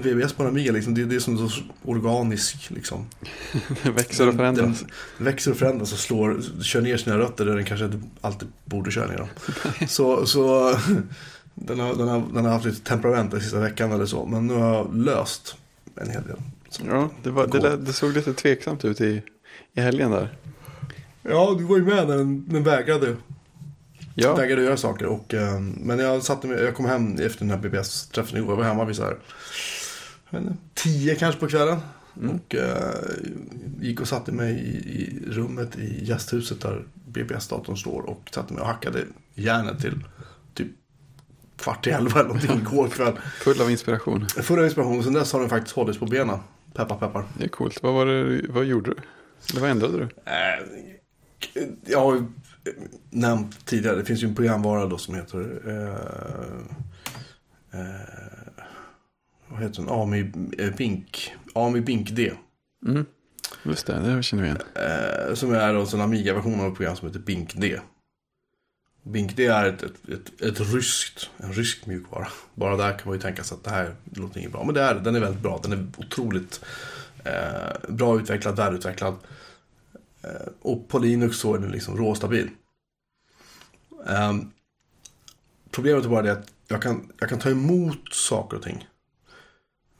BBS 0.00 0.32
på 0.32 0.42
en 0.42 0.48
Amiga 0.48 0.72
liksom. 0.72 0.94
Det, 0.94 1.04
det 1.04 1.16
är 1.16 1.20
som 1.20 1.48
så 1.48 1.62
organisk 1.84 2.70
liksom. 2.70 3.06
Det 3.82 3.90
växer 3.96 4.28
och 4.28 4.34
förändras. 4.34 4.80
Den 5.18 5.26
växer 5.26 5.50
och 5.50 5.56
förändras 5.56 5.92
och 5.92 5.98
slår, 5.98 6.62
kör 6.62 6.80
ner 6.80 6.96
sina 6.96 7.18
rötter 7.18 7.44
där 7.44 7.56
den 7.56 7.64
kanske 7.64 7.84
inte 7.84 8.00
alltid 8.20 8.48
borde 8.64 8.90
köra 8.90 9.06
ner 9.06 9.16
dem. 9.16 9.28
Så, 9.88 10.26
så 10.26 10.76
den, 11.54 11.80
har, 11.80 11.94
den, 11.94 12.08
har, 12.08 12.22
den 12.34 12.44
har 12.44 12.52
haft 12.52 12.64
lite 12.64 12.80
temperament 12.80 13.30
den 13.30 13.40
sista 13.40 13.60
veckan 13.60 13.92
eller 13.92 14.06
så. 14.06 14.26
Men 14.26 14.46
nu 14.46 14.54
har 14.54 14.74
jag 14.74 14.96
löst 14.96 15.56
en 15.94 16.10
hel 16.10 16.22
del. 16.22 16.36
Ja, 16.86 17.10
det, 17.22 17.30
var, 17.30 17.46
det, 17.46 17.76
det 17.76 17.92
såg 17.92 18.12
lite 18.12 18.34
tveksamt 18.34 18.84
ut 18.84 19.00
i, 19.00 19.22
i 19.74 19.80
helgen 19.80 20.10
där. 20.10 20.36
ja, 21.22 21.54
du 21.58 21.64
var 21.64 21.76
ju 21.76 21.84
med 21.84 22.08
när 22.08 22.16
den, 22.16 22.48
den 22.48 22.62
vägrade, 22.62 23.16
Ja, 24.14 24.34
vägrade 24.34 24.62
göra 24.62 24.76
saker. 24.76 25.06
Och, 25.06 25.34
eh, 25.34 25.60
men 25.60 25.98
jag, 25.98 26.22
satte 26.22 26.46
mig, 26.46 26.62
jag 26.62 26.74
kom 26.74 26.86
hem 26.86 27.18
efter 27.18 27.38
den 27.38 27.50
här 27.50 27.58
BBS-träffen 27.58 28.38
igår. 28.38 28.50
Jag 28.50 28.56
var 28.56 28.64
hemma 28.64 28.84
vid 28.84 28.96
så 28.96 29.02
här, 29.02 29.16
inte, 30.40 30.56
tio 30.74 31.14
kanske 31.14 31.40
på 31.40 31.48
kvällen. 31.48 31.78
Och 32.14 32.54
eh, 32.54 32.94
gick 33.80 34.00
och 34.00 34.08
satte 34.08 34.32
mig 34.32 34.52
i, 34.52 35.02
i 35.02 35.22
rummet 35.26 35.78
i 35.78 36.04
gästhuset 36.04 36.60
där 36.60 36.84
BBS-datorn 37.06 37.76
står. 37.76 38.02
Och 38.02 38.30
satte 38.34 38.54
mig 38.54 38.60
och 38.60 38.66
hackade 38.66 39.04
järnet 39.34 39.80
till 39.80 40.04
typ 40.54 40.68
kvart 41.56 41.86
i 41.86 41.90
elva 41.90 42.20
eller 42.20 42.28
någonting 42.28 42.60
igår 42.72 42.88
kväll. 42.88 43.18
full 43.40 43.60
av 43.60 43.70
inspiration. 43.70 44.28
Full 44.28 44.58
av 44.58 44.64
inspiration. 44.64 44.98
Och 44.98 45.04
sen 45.04 45.12
dess 45.12 45.32
har 45.32 45.40
den 45.40 45.48
faktiskt 45.48 45.76
hållits 45.76 45.98
på 45.98 46.06
benen. 46.06 46.38
Peppar 46.74 46.96
peppar. 46.96 47.24
Det 47.38 47.44
är 47.44 47.48
coolt. 47.48 47.82
Vad, 47.82 47.94
var 47.94 48.06
det, 48.06 48.42
vad 48.48 48.64
gjorde 48.64 48.90
du? 48.90 48.96
Eller 49.50 49.60
vad 49.60 49.70
ändrade 49.70 49.98
du? 49.98 50.08
Eh, 50.24 50.66
jag 51.86 52.00
har 52.00 52.14
ju 52.14 52.24
nämnt 53.10 53.66
tidigare, 53.66 53.96
det 53.96 54.04
finns 54.04 54.22
ju 54.22 54.28
en 54.28 54.34
programvara 54.34 54.86
då 54.86 54.98
som 54.98 55.14
heter 55.14 55.60
eh, 55.66 55.94
eh, 57.80 58.41
vad 59.48 59.60
heter 59.60 59.82
den? 59.82 59.88
AMI 59.88 60.32
eh, 60.58 60.74
Bink, 60.74 61.32
AMI 61.54 61.80
Bink 61.80 62.10
D. 62.10 62.32
Mm. 62.86 63.06
Just 63.62 63.86
det, 63.86 64.00
det 64.00 64.22
känner 64.22 64.42
vi 64.42 64.48
igen. 64.48 64.60
Eh, 64.74 65.34
som 65.34 65.54
är 65.54 65.74
då 65.74 65.86
en 65.94 66.00
Amiga-version 66.00 66.60
av 66.60 66.66
ett 66.66 66.76
program 66.76 66.96
som 66.96 67.08
heter 67.08 67.20
Bink 67.20 67.54
D. 67.54 67.80
Bink 69.02 69.36
D 69.36 69.46
är 69.46 69.64
ett, 69.64 69.82
ett, 69.82 70.08
ett, 70.08 70.40
ett 70.40 70.60
ryskt, 70.60 71.30
en 71.36 71.52
rysk 71.52 71.86
mjukvara. 71.86 72.28
Bara 72.54 72.76
där 72.76 72.98
kan 72.98 73.08
man 73.08 73.14
ju 73.14 73.20
tänka 73.20 73.44
sig 73.44 73.54
att 73.54 73.64
det 73.64 73.70
här 73.70 73.94
låter 74.04 74.40
inget 74.40 74.52
bra. 74.52 74.64
Men 74.64 74.74
det 74.74 74.82
är, 74.82 74.94
den 74.94 75.16
är 75.16 75.20
väldigt 75.20 75.42
bra. 75.42 75.60
Den 75.62 75.72
är 75.72 75.86
otroligt 75.98 76.64
eh, 77.24 77.88
bra 77.88 78.20
utvecklad, 78.20 78.56
välutvecklad. 78.56 79.14
Eh, 80.22 80.48
och 80.60 80.88
på 80.88 80.98
Linux 80.98 81.36
så 81.36 81.54
är 81.54 81.58
den 81.58 81.70
liksom 81.70 81.96
råstabil. 81.96 82.50
Eh, 84.06 84.34
problemet 85.70 86.04
är 86.04 86.08
bara 86.08 86.22
det 86.22 86.32
att 86.32 86.52
jag 86.68 86.82
kan, 86.82 87.12
jag 87.18 87.28
kan 87.28 87.38
ta 87.38 87.50
emot 87.50 88.14
saker 88.14 88.56
och 88.56 88.62
ting 88.62 88.88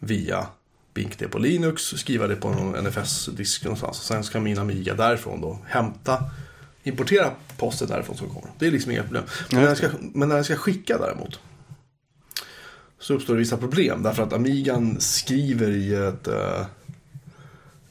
via 0.05 0.47
Bink 0.95 1.19
det 1.19 1.29
på 1.29 1.39
Linux, 1.39 1.83
skriva 1.83 2.27
det 2.27 2.37
på 2.37 2.51
någon 2.51 2.85
NFS-disk 2.85 3.65
någonstans. 3.65 3.99
Och 3.99 4.05
sen 4.05 4.25
ska 4.25 4.41
min 4.41 4.59
Amiga 4.59 4.95
därifrån 4.95 5.41
då 5.41 5.59
hämta, 5.67 6.31
importera 6.83 7.31
posten 7.57 7.89
därifrån 7.89 8.17
som 8.17 8.29
kommer. 8.29 8.51
Det 8.59 8.67
är 8.67 8.71
liksom 8.71 8.93
inga 8.93 9.03
problem. 9.03 9.25
Men 9.51 9.61
när 9.61 9.69
jag 9.69 9.77
ska, 9.77 9.89
men 10.01 10.29
när 10.29 10.37
jag 10.37 10.45
ska 10.45 10.57
skicka 10.57 10.99
däremot 10.99 11.41
så 12.99 13.15
uppstår 13.15 13.35
det 13.35 13.41
vissa 13.41 13.57
problem. 13.57 14.03
Därför 14.03 14.23
att 14.23 14.33
Amigan 14.33 15.01
skriver 15.01 15.71
i 15.71 15.95
ett, 15.95 16.29
eh, 16.29 16.67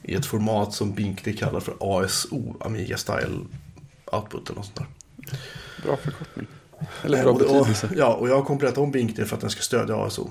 i 0.02 0.14
ett 0.14 0.26
format 0.26 0.74
som 0.74 0.94
Bink 0.94 1.24
det 1.24 1.32
kallar 1.32 1.60
för 1.60 1.74
ASO, 1.80 2.56
Amiga 2.60 2.96
Style 2.96 3.38
Output 4.04 4.50
eller 4.50 4.56
något 4.56 4.66
sånt 4.66 4.76
där. 4.76 4.86
Bra 5.84 5.96
förkortning. 5.96 6.46
Eller 7.02 7.22
bra 7.22 7.32
Eh, 7.32 7.36
och, 7.36 7.42
och, 7.42 7.66
betydelse. 7.66 7.90
ja, 7.96 8.14
och 8.14 8.28
jag 8.28 8.34
har 8.34 8.44
kompilerat 8.44 8.78
om 8.78 8.90
Bink 8.90 9.16
det 9.16 9.24
för 9.24 9.36
att 9.36 9.40
den 9.40 9.50
ska 9.50 9.62
stödja 9.62 9.96
ASO. 9.96 10.30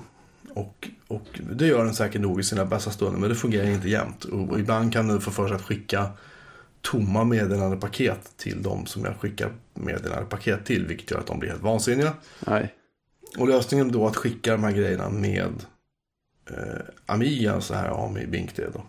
Och, 0.54 0.88
och 1.08 1.40
det 1.52 1.66
gör 1.66 1.84
den 1.84 1.94
säkert 1.94 2.20
nog 2.20 2.40
i 2.40 2.42
sina 2.42 2.64
bästa 2.64 2.90
stunder, 2.90 3.20
men 3.20 3.28
det 3.28 3.34
fungerar 3.34 3.66
inte 3.66 3.88
jämt. 3.88 4.24
Och, 4.24 4.60
ibland 4.60 4.92
kan 4.92 5.08
den 5.08 5.20
få 5.20 5.30
för 5.30 5.48
sig 5.48 5.56
att 5.56 5.62
skicka 5.62 6.10
tomma 6.80 7.24
meddelandepaket 7.24 8.36
till 8.36 8.62
de 8.62 8.86
som 8.86 9.04
jag 9.04 9.16
skickar 9.16 9.52
meddelandepaket 9.74 10.64
till, 10.66 10.86
vilket 10.86 11.10
gör 11.10 11.18
att 11.18 11.26
de 11.26 11.38
blir 11.38 11.50
helt 11.50 11.62
vansinniga. 11.62 12.12
Nej. 12.46 12.74
Och 13.38 13.48
lösningen 13.48 13.92
då 13.92 14.06
att 14.06 14.16
skicka 14.16 14.52
de 14.52 14.64
här 14.64 14.72
grejerna 14.72 15.10
med 15.10 15.52
eh, 16.50 16.80
Amiga, 17.06 17.60
så 17.60 17.74
här 17.74 18.06
AMI 18.06 18.26
Bink 18.26 18.56
det 18.56 18.70
då. 18.72 18.84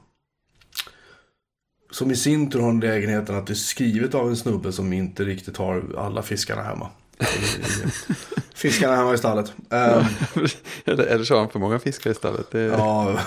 Som 1.92 2.12
i 2.12 2.16
sin 2.16 2.50
tur 2.50 2.60
har 2.60 2.68
den 2.68 2.80
lägenheten 2.80 3.36
att 3.36 3.48
det 3.48 3.54
är 3.54 3.56
skrivet 3.56 4.16
av 4.16 4.30
en 4.30 4.38
snubbe 4.38 4.72
som 4.72 4.94
inte 4.94 5.24
riktigt 5.24 5.58
har 5.58 5.96
alla 5.98 6.22
fiskarna 6.22 6.64
hemma. 6.64 6.90
Fiskarna 8.56 8.96
hemma 8.96 9.14
i 9.14 9.18
stallet. 9.18 9.54
Ehm, 9.70 10.04
eller, 10.86 11.04
eller 11.04 11.24
så 11.24 11.34
har 11.34 11.42
han 11.42 11.50
för 11.50 11.60
många 11.60 11.80
fiskar 11.80 12.12
i 12.12 12.14
stallet. 12.14 12.56
Är 12.56 12.68
ja, 12.68 13.20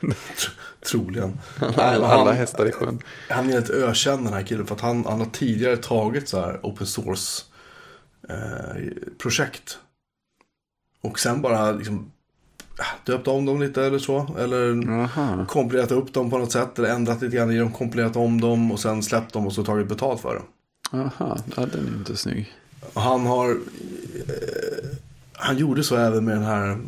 troligen. 0.90 1.38
alla, 1.76 2.06
alla 2.06 2.32
hästar 2.32 2.66
i 2.66 2.72
sjön. 2.72 2.98
Han 3.30 3.52
är 3.52 3.58
ett 3.58 3.70
ökänd 3.70 4.26
den 4.26 4.32
här 4.32 4.42
killen 4.42 4.66
för 4.66 4.74
att 4.74 4.80
han, 4.80 5.04
han 5.04 5.18
har 5.18 5.26
tidigare 5.26 5.76
tagit 5.76 6.28
så 6.28 6.40
här 6.40 6.60
open 6.62 6.86
source 6.86 7.42
eh, 8.28 8.82
projekt. 9.18 9.78
Och 11.02 11.18
sen 11.20 11.42
bara 11.42 11.72
liksom 11.72 12.10
äh, 12.78 12.84
döpt 13.04 13.28
om 13.28 13.46
dem 13.46 13.60
lite 13.60 13.84
eller 13.84 13.98
så. 13.98 14.36
Eller 14.38 14.90
Jaha. 14.92 15.46
kompilerat 15.48 15.90
upp 15.90 16.12
dem 16.12 16.30
på 16.30 16.38
något 16.38 16.52
sätt. 16.52 16.78
Eller 16.78 16.88
ändrat 16.88 17.22
lite 17.22 17.36
grann 17.36 17.50
i 17.50 17.58
dem, 17.58 17.72
kompilerat 17.72 18.16
om 18.16 18.40
dem 18.40 18.72
och 18.72 18.80
sen 18.80 19.02
släppt 19.02 19.32
dem 19.32 19.46
och 19.46 19.52
så 19.52 19.64
tagit 19.64 19.88
betalt 19.88 20.20
för 20.20 20.34
det. 20.34 20.42
Jaha, 20.92 21.38
ja, 21.56 21.66
den 21.66 21.86
är 21.86 21.98
inte 21.98 22.16
snygg. 22.16 22.54
Han 22.94 23.26
har 23.26 23.50
eh, 23.50 24.88
Han 25.32 25.58
gjorde 25.58 25.84
så 25.84 25.96
även 25.96 26.24
med 26.24 26.36
den 26.36 26.44
här 26.44 26.78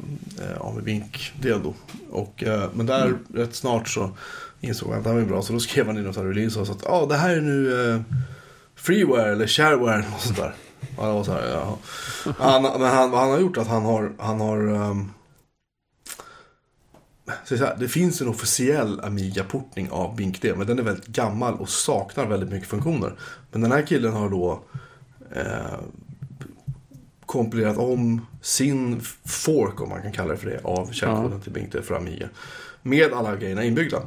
eh, 0.41 0.61
Ami 0.67 0.83
Bink 0.83 1.33
Dedo. 1.41 1.75
Och, 2.11 2.43
eh, 2.43 2.71
men 2.75 2.87
där 2.87 3.19
rätt 3.35 3.55
snart 3.55 3.89
så 3.89 4.11
insåg 4.61 4.89
han 4.89 4.99
att 4.99 5.05
det 5.05 5.11
här 5.11 5.17
var 5.17 5.25
bra. 5.25 5.43
Så 5.43 5.53
då 5.53 5.61
skrev 5.61 5.87
han 5.87 5.99
i 5.99 6.03
något 6.03 6.17
här 6.17 6.25
release 6.25 6.61
och 6.61 6.67
sa 6.67 6.73
att 6.73 6.87
ah, 6.87 7.07
det 7.07 7.17
här 7.17 7.37
är 7.37 7.41
nu 7.41 7.91
eh, 7.91 8.01
freeware 8.75 9.33
eller 9.33 9.47
shareware 9.47 10.05
och 10.15 10.21
sånt 10.21 10.37
där. 10.37 10.55
Och 10.97 11.07
det 11.07 11.13
var 11.13 11.25
så 11.25 11.33
här, 11.33 11.49
ja. 11.49 11.79
han, 12.39 12.63
men 12.63 12.83
han, 12.83 13.11
vad 13.11 13.21
han 13.21 13.31
har 13.31 13.39
gjort 13.39 13.57
är 13.57 13.61
att 13.61 13.69
han 13.69 13.85
har, 13.85 14.13
han 14.19 14.41
har 14.41 14.69
um, 14.69 15.11
så 17.45 17.57
här, 17.57 17.77
det 17.79 17.89
finns 17.89 18.21
en 18.21 18.29
officiell 18.29 19.01
Amiga-portning 19.01 19.91
av 19.91 20.17
BinkD, 20.17 20.45
men 20.57 20.67
den 20.67 20.79
är 20.79 20.83
väldigt 20.83 21.07
gammal 21.07 21.55
och 21.55 21.69
saknar 21.69 22.27
väldigt 22.27 22.51
mycket 22.51 22.69
funktioner. 22.69 23.13
Men 23.53 23.61
den 23.61 23.73
här 23.73 23.87
killen 23.87 24.13
har 24.13 24.31
då 24.31 24.63
eh, 25.37 25.79
kompilerat 27.27 27.77
om 27.79 28.27
sin 28.43 29.01
fork, 29.25 29.81
om 29.81 29.89
man 29.89 30.03
kan 30.03 30.13
kalla 30.13 30.33
det 30.33 30.39
för 30.39 30.51
det, 30.51 30.61
av 30.65 30.93
källkoden 30.93 31.41
till 31.41 31.53
Bing 31.53 31.71
för 31.83 31.95
Amiga. 31.95 32.29
Med 32.83 33.13
alla 33.13 33.37
grejerna 33.37 33.65
inbyggda. 33.65 34.03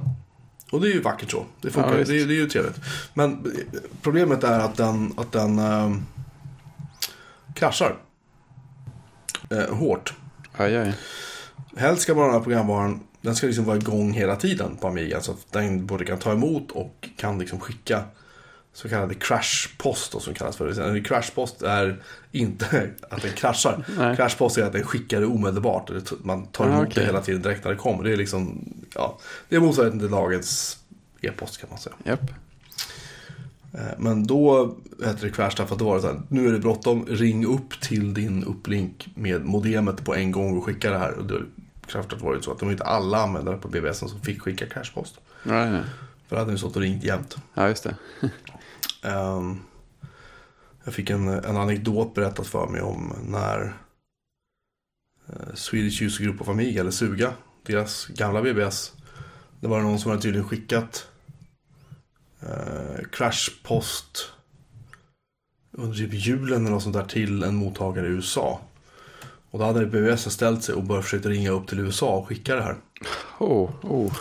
Och 0.72 0.82
det 0.82 0.88
är 0.88 0.94
ju 0.94 1.02
vackert 1.02 1.32
så. 1.32 1.46
Det 1.62 1.72
funkar 1.72 1.90
Ja, 1.98 2.04
det, 2.06 2.22
är- 2.22 2.26
det 2.26 2.34
är 2.34 2.36
ju 2.36 2.50
trevligt. 2.50 2.76
Men 3.14 3.32
eh, 3.32 3.80
problemet 4.02 4.44
är 4.44 4.60
att 4.60 4.78
den, 4.78 5.14
att 5.18 5.32
den 5.32 5.60
eh, 5.60 5.96
kraschar. 7.56 7.96
Eh, 9.50 9.76
hårt. 9.76 10.14
Aj, 10.54 10.78
aj. 10.78 10.94
Helst 11.78 12.02
ska 12.02 12.14
man 12.14 12.20
ha 12.24 12.28
den 12.28 12.36
här 12.36 12.44
programvaran, 12.44 13.00
den 13.22 13.36
ska 13.36 13.48
liksom 13.48 13.66
vara 13.66 13.78
igång 13.78 14.12
hela 14.14 14.36
tiden 14.36 14.76
på 14.76 14.88
Amiga. 14.88 15.22
Så 15.22 15.32
att 15.32 15.52
den 15.52 15.86
både 15.86 16.06
kan 16.06 16.20
ta 16.20 16.32
emot 16.32 16.72
och 16.72 17.10
kan 17.18 17.40
liksom 17.40 17.60
skicka 17.60 18.04
så 18.74 18.90
kallade 18.90 19.14
crashpost 19.14 20.22
som 20.22 20.34
kallas 20.34 20.58
för. 20.58 20.82
En 20.82 21.04
crashpost 21.04 21.62
är 21.62 22.04
inte 22.32 22.90
att 23.10 23.22
den 23.22 23.32
kraschar. 23.34 23.84
Crashpost 24.16 24.58
är 24.58 24.64
att 24.64 24.74
den 24.74 24.84
skickar 24.84 25.20
det 25.20 25.26
omedelbart. 25.26 25.92
Man 26.24 26.46
tar 26.48 26.66
Ah, 26.66 26.68
emot 26.68 26.82
okej. 26.88 26.94
det 26.96 27.06
hela 27.06 27.22
tiden 27.22 27.42
direkt 27.42 27.64
när 27.64 27.72
det 27.72 27.78
kommer. 27.78 28.04
Det 28.04 28.12
är 28.14 28.18
liksom, 28.18 28.66
ja, 28.96 29.20
det 29.50 29.56
är 29.56 29.60
motsvarigheten 29.60 30.00
till 30.00 30.12
dagens 30.12 30.78
e-post 31.22 31.58
kan 31.58 31.70
man 31.70 31.80
säga. 31.80 31.96
Japp. 32.04 32.22
Eh, 33.74 33.80
Men 33.98 34.28
då 34.28 34.76
hette 35.06 35.26
det 35.26 35.32
crash 35.32 35.52
därför 35.58 35.74
att 35.76 35.80
då 35.80 35.86
var 35.86 35.96
det 35.96 36.02
så 36.02 36.08
här, 36.08 36.22
nu 36.28 36.48
är 36.48 36.52
det 36.52 36.60
bråttom, 36.60 37.06
ring 37.06 37.46
upp 37.46 37.82
till 37.82 38.14
din 38.14 38.44
upplink 38.44 39.08
med 39.16 39.46
modemet 39.46 40.06
på 40.06 40.16
en 40.16 40.32
gång 40.32 40.58
och 40.58 40.66
skicka 40.66 40.92
det 40.92 40.98
här. 40.98 41.12
Och 41.14 41.26
då, 41.26 41.40
självklart 41.88 42.22
var 42.22 42.36
det 42.36 42.42
så 42.44 42.52
att 42.52 42.60
det 42.60 42.66
var 42.66 42.72
inte 42.72 42.84
alla 42.84 43.18
användare 43.24 43.58
på 43.58 43.68
BBS 43.68 43.98
som 43.98 44.22
fick 44.22 44.42
skicka 44.42 44.66
crashpost. 44.66 45.16
Nej, 45.44 45.70
nej. 45.72 45.82
För 46.28 46.36
då 46.36 46.42
hade 46.42 46.52
ni 46.52 46.58
stått 46.58 46.76
och 46.76 46.82
ringt 46.82 47.04
jämt. 47.04 47.38
Ja, 47.54 47.68
just 47.68 47.84
det. 47.84 47.96
Um, 49.02 49.62
jag 50.84 50.94
fick 50.94 51.10
en, 51.10 51.28
en 51.28 51.58
anekdot 51.58 52.14
berättat 52.14 52.48
för 52.48 52.68
mig 52.68 52.82
om 52.82 53.14
när 53.26 53.78
uh, 55.30 55.56
Swedish 55.56 56.02
User 56.02 56.24
Group 56.24 56.42
of 56.42 56.50
Amiga, 56.50 56.82
eller 56.82 56.92
Suga, 56.92 57.34
deras 57.64 58.08
gamla 58.08 58.42
BBS. 58.42 58.94
Det 59.60 59.68
var 59.68 59.82
någon 59.82 60.00
som 60.00 60.12
hade 60.12 60.24
tydligen 60.24 60.48
skickat 60.48 61.08
uh, 62.44 63.06
crashpost 63.12 64.32
under 65.72 65.98
typ 65.98 66.14
julen 66.14 66.62
eller 66.62 66.72
något 66.72 66.84
sånt 66.84 66.96
där 66.96 67.06
till 67.06 67.44
en 67.44 67.56
mottagare 67.56 68.08
i 68.08 68.10
USA. 68.10 68.62
Och 69.52 69.60
då 69.60 69.66
hade 69.66 69.86
BBS 69.86 70.34
ställt 70.34 70.64
sig 70.64 70.76
och 70.76 70.84
börjat 70.84 71.06
försöka 71.06 71.30
ringa 71.30 71.50
upp 71.50 71.68
till 71.68 71.80
USA 71.80 72.18
och 72.18 72.28
skicka 72.28 72.56
det 72.56 72.62
här. 72.62 72.76
Oh, 73.40 73.70
oh. 73.82 74.14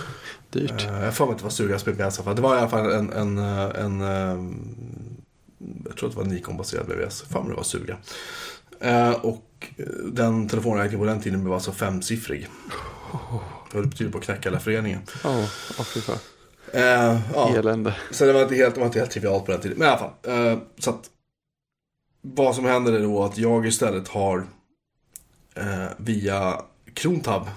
Dyrt. 0.51 0.71
Eh, 0.71 0.87
Jag 0.87 1.05
har 1.05 1.11
för 1.11 1.25
mig 1.27 1.33
att 1.33 1.39
det 1.39 1.45
var 1.45 1.51
Sugas 1.51 1.85
BBS. 1.85 2.17
Det 2.17 2.43
var 2.43 2.57
i 2.57 2.59
alla 2.59 2.69
fall 2.69 2.93
en, 2.93 3.13
en, 3.13 3.39
eh, 3.39 3.85
en, 3.85 4.01
eh, 4.01 4.45
jag 5.85 5.97
tror 5.97 6.09
att 6.09 6.15
det 6.15 6.23
var 6.23 6.25
Nikon-baserad 6.25 6.87
BBS. 6.87 7.23
Mig 7.23 7.51
det 7.51 7.57
var 7.57 7.63
Suga. 7.63 7.97
Och 9.23 9.69
den 10.13 10.49
telefonräkningen 10.49 11.01
på 11.01 11.05
den 11.13 11.21
tiden 11.21 11.49
var 11.49 11.55
alltså 11.55 11.73
femsiffrig. 11.73 12.49
Det 13.73 13.83
betyder 13.83 14.13
på 14.13 14.19
att 14.19 14.25
knäcka 14.25 14.49
hela 14.49 14.61
föreningen. 14.61 15.01
Åh, 15.25 15.39
oh, 15.79 15.85
fy 15.85 16.01
fan. 16.01 16.19
Ja. 17.35 17.57
Elände. 17.57 17.95
Så 18.11 18.25
det 18.25 18.33
var 18.33 18.43
inte 18.43 18.55
helt, 18.55 18.75
det 18.75 18.81
var 18.81 18.87
inte 18.87 18.99
helt 18.99 19.11
trivialt 19.11 19.47
på 19.47 19.53
den 19.53 19.61
tiden. 19.61 19.79
Men 19.79 19.89
i 19.89 19.91
alla 19.91 19.99
fall. 19.99 20.61
Så 20.79 20.91
att, 20.91 21.11
vad 22.23 22.55
som 22.55 22.65
händer 22.65 22.93
är 22.93 23.03
då 23.03 23.25
att 23.25 23.39
jag 23.39 23.67
istället 23.67 24.09
har 24.09 24.47
via 25.97 26.63
Krontab. 26.95 27.49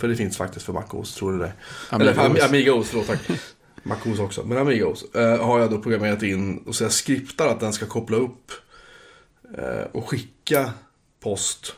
För 0.00 0.08
det 0.08 0.16
finns 0.16 0.36
faktiskt 0.36 0.66
för 0.66 0.72
MacOS, 0.72 1.14
tror 1.14 1.32
du 1.32 1.38
det? 1.38 1.52
Eller 1.92 2.14
för 2.14 2.22
Am- 2.22 2.44
Amigos, 2.48 2.88
förlåt 2.88 3.06
tack. 3.06 3.20
MacOS 3.82 4.18
också. 4.18 4.44
Men 4.44 4.58
Amigos 4.58 5.14
eh, 5.14 5.44
har 5.46 5.60
jag 5.60 5.70
då 5.70 5.78
programmerat 5.82 6.22
in 6.22 6.58
och 6.58 6.74
så 6.74 6.84
jag 6.84 6.92
skriptar 6.92 7.48
att 7.48 7.60
den 7.60 7.72
ska 7.72 7.86
koppla 7.86 8.16
upp 8.16 8.52
eh, 9.58 9.86
och 9.92 10.08
skicka 10.08 10.70
post 11.22 11.74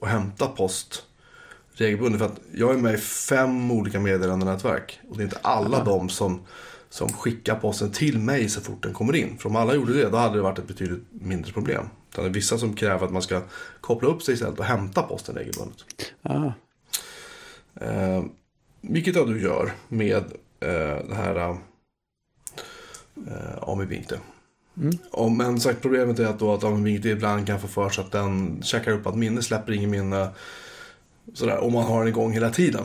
och 0.00 0.08
hämta 0.08 0.46
post 0.46 1.02
regelbundet. 1.72 2.18
För 2.18 2.26
att 2.26 2.40
jag 2.54 2.74
är 2.74 2.78
med 2.78 2.94
i 2.94 2.98
fem 2.98 3.70
olika 3.70 4.00
meddelandenätverk. 4.00 5.00
Och 5.10 5.16
det 5.16 5.22
är 5.22 5.24
inte 5.24 5.38
alla 5.42 5.78
Ja. 5.78 5.84
de 5.84 6.08
som, 6.08 6.40
som 6.90 7.08
skickar 7.12 7.54
posten 7.54 7.92
till 7.92 8.18
mig 8.18 8.48
så 8.48 8.60
fort 8.60 8.82
den 8.82 8.92
kommer 8.92 9.16
in. 9.16 9.38
För 9.38 9.48
om 9.48 9.56
alla 9.56 9.74
gjorde 9.74 9.92
det, 9.92 10.08
då 10.08 10.16
hade 10.16 10.36
det 10.36 10.42
varit 10.42 10.58
ett 10.58 10.66
betydligt 10.68 11.02
mindre 11.10 11.52
problem. 11.52 11.86
Utan 12.12 12.24
det 12.24 12.30
är 12.30 12.34
vissa 12.34 12.58
som 12.58 12.74
kräver 12.76 13.06
att 13.06 13.12
man 13.12 13.22
ska 13.22 13.42
koppla 13.80 14.08
upp 14.08 14.22
sig 14.22 14.34
istället 14.34 14.58
och 14.58 14.64
hämta 14.64 15.02
posten 15.02 15.34
regelbundet. 15.34 15.84
Ah, 16.22 16.52
Eh, 17.74 18.24
vilket 18.80 19.14
jag 19.16 19.28
nu 19.28 19.42
gör 19.42 19.72
med 19.88 20.24
eh, 20.60 21.06
det 21.08 21.14
här 21.14 21.56
eh, 23.26 23.68
Ami 23.68 23.86
Binkte. 23.86 24.20
Mm. 24.76 24.98
Och, 25.10 25.32
men 25.32 25.60
sagt, 25.60 25.82
problemet 25.82 26.18
är 26.18 26.26
att, 26.26 26.38
då 26.38 26.54
att 26.54 26.64
Ami 26.64 26.82
Binkte 26.82 27.08
ibland 27.08 27.46
kan 27.46 27.60
få 27.60 27.68
för 27.68 27.88
sig 27.88 28.04
att 28.04 28.12
den 28.12 28.62
checkar 28.62 28.92
upp 28.92 29.06
att 29.06 29.16
minne 29.16 29.42
släpper 29.42 29.72
ingen 29.72 29.90
minne. 29.90 30.28
Sådär, 31.34 31.58
om 31.58 31.72
man 31.72 31.84
har 31.84 31.98
den 31.98 32.08
igång 32.08 32.32
hela 32.32 32.50
tiden. 32.50 32.84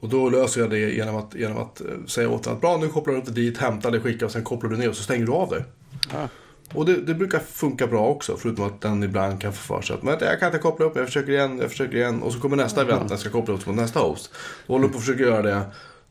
Och 0.00 0.08
då 0.08 0.30
löser 0.30 0.60
jag 0.60 0.70
det 0.70 0.78
genom 0.78 1.16
att, 1.16 1.34
genom 1.34 1.58
att 1.58 1.80
eh, 1.80 1.86
säga 2.06 2.30
åt 2.30 2.42
den 2.42 2.52
att 2.52 2.60
bra 2.60 2.76
nu 2.76 2.88
kopplar 2.88 3.14
du 3.14 3.20
upp 3.20 3.26
det 3.26 3.32
dit, 3.32 3.58
hämtar 3.58 3.90
det, 3.90 4.00
skickar 4.00 4.26
och 4.26 4.32
sen 4.32 4.44
kopplar 4.44 4.70
du 4.70 4.76
ner 4.76 4.88
och 4.88 4.96
så 4.96 5.02
stänger 5.02 5.26
du 5.26 5.32
av 5.32 5.50
det. 5.50 5.64
ah. 6.14 6.28
Och 6.74 6.86
det, 6.86 6.96
det 6.96 7.14
brukar 7.14 7.38
funka 7.38 7.86
bra 7.86 8.06
också, 8.06 8.36
förutom 8.36 8.64
att 8.64 8.80
den 8.80 9.02
ibland 9.02 9.40
kan 9.40 9.52
få 9.52 9.74
för 9.74 9.82
sig 9.82 9.94
att 9.94 10.02
men 10.02 10.16
jag 10.20 10.40
kan 10.40 10.48
inte 10.48 10.58
koppla 10.58 10.86
upp, 10.86 10.96
jag 10.96 11.06
försöker 11.06 11.32
igen, 11.32 11.58
jag 11.58 11.70
försöker 11.70 11.96
igen. 11.96 12.22
Och 12.22 12.32
så 12.32 12.40
kommer 12.40 12.56
nästa 12.56 12.82
event, 12.82 13.08
den 13.08 13.18
ska 13.18 13.30
koppla 13.30 13.54
upp 13.54 13.64
på 13.64 13.72
nästa 13.72 14.00
host. 14.00 14.30
Då 14.66 14.72
håller 14.72 14.82
den 14.82 14.92
på 14.92 14.98
att 14.98 15.04
försöka 15.04 15.22
göra 15.22 15.42
det 15.42 15.62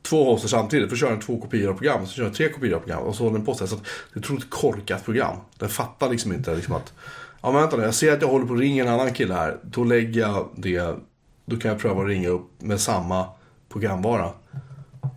två 0.01 0.31
hoster 0.31 0.47
samtidigt, 0.47 0.89
för 0.89 0.95
kör 0.97 1.09
den 1.09 1.19
två 1.19 1.41
kopior 1.41 1.69
av 1.69 1.73
program, 1.73 2.05
så 2.05 2.13
kör 2.13 2.23
den 2.23 2.33
tre 2.33 2.49
kopior 2.49 2.75
av 2.75 2.79
program 2.79 3.03
och 3.03 3.15
så 3.15 3.23
håller 3.23 3.37
den 3.37 3.45
på 3.45 3.53
sig. 3.53 3.67
Så 3.67 3.75
att 3.75 3.83
det 3.83 4.17
är 4.17 4.19
ett 4.19 4.25
otroligt 4.25 4.49
korkat 4.49 5.05
program. 5.05 5.37
Den 5.59 5.69
fattar 5.69 6.09
liksom 6.09 6.33
inte 6.33 6.55
liksom 6.55 6.75
att, 6.75 6.93
ja 7.41 7.51
men 7.51 7.61
vänta 7.61 7.77
nu, 7.77 7.83
jag 7.83 7.95
ser 7.95 8.13
att 8.13 8.21
jag 8.21 8.29
håller 8.29 8.45
på 8.45 8.53
att 8.53 8.59
ringa 8.59 8.83
en 8.83 8.89
annan 8.89 9.13
kille 9.13 9.33
här. 9.33 9.57
Då 9.63 9.83
lägger 9.83 10.21
jag 10.21 10.49
det, 10.55 10.95
då 11.45 11.57
kan 11.57 11.71
jag 11.71 11.79
pröva 11.79 12.01
att 12.01 12.07
ringa 12.07 12.29
upp 12.29 12.49
med 12.59 12.81
samma 12.81 13.25
programvara 13.69 14.31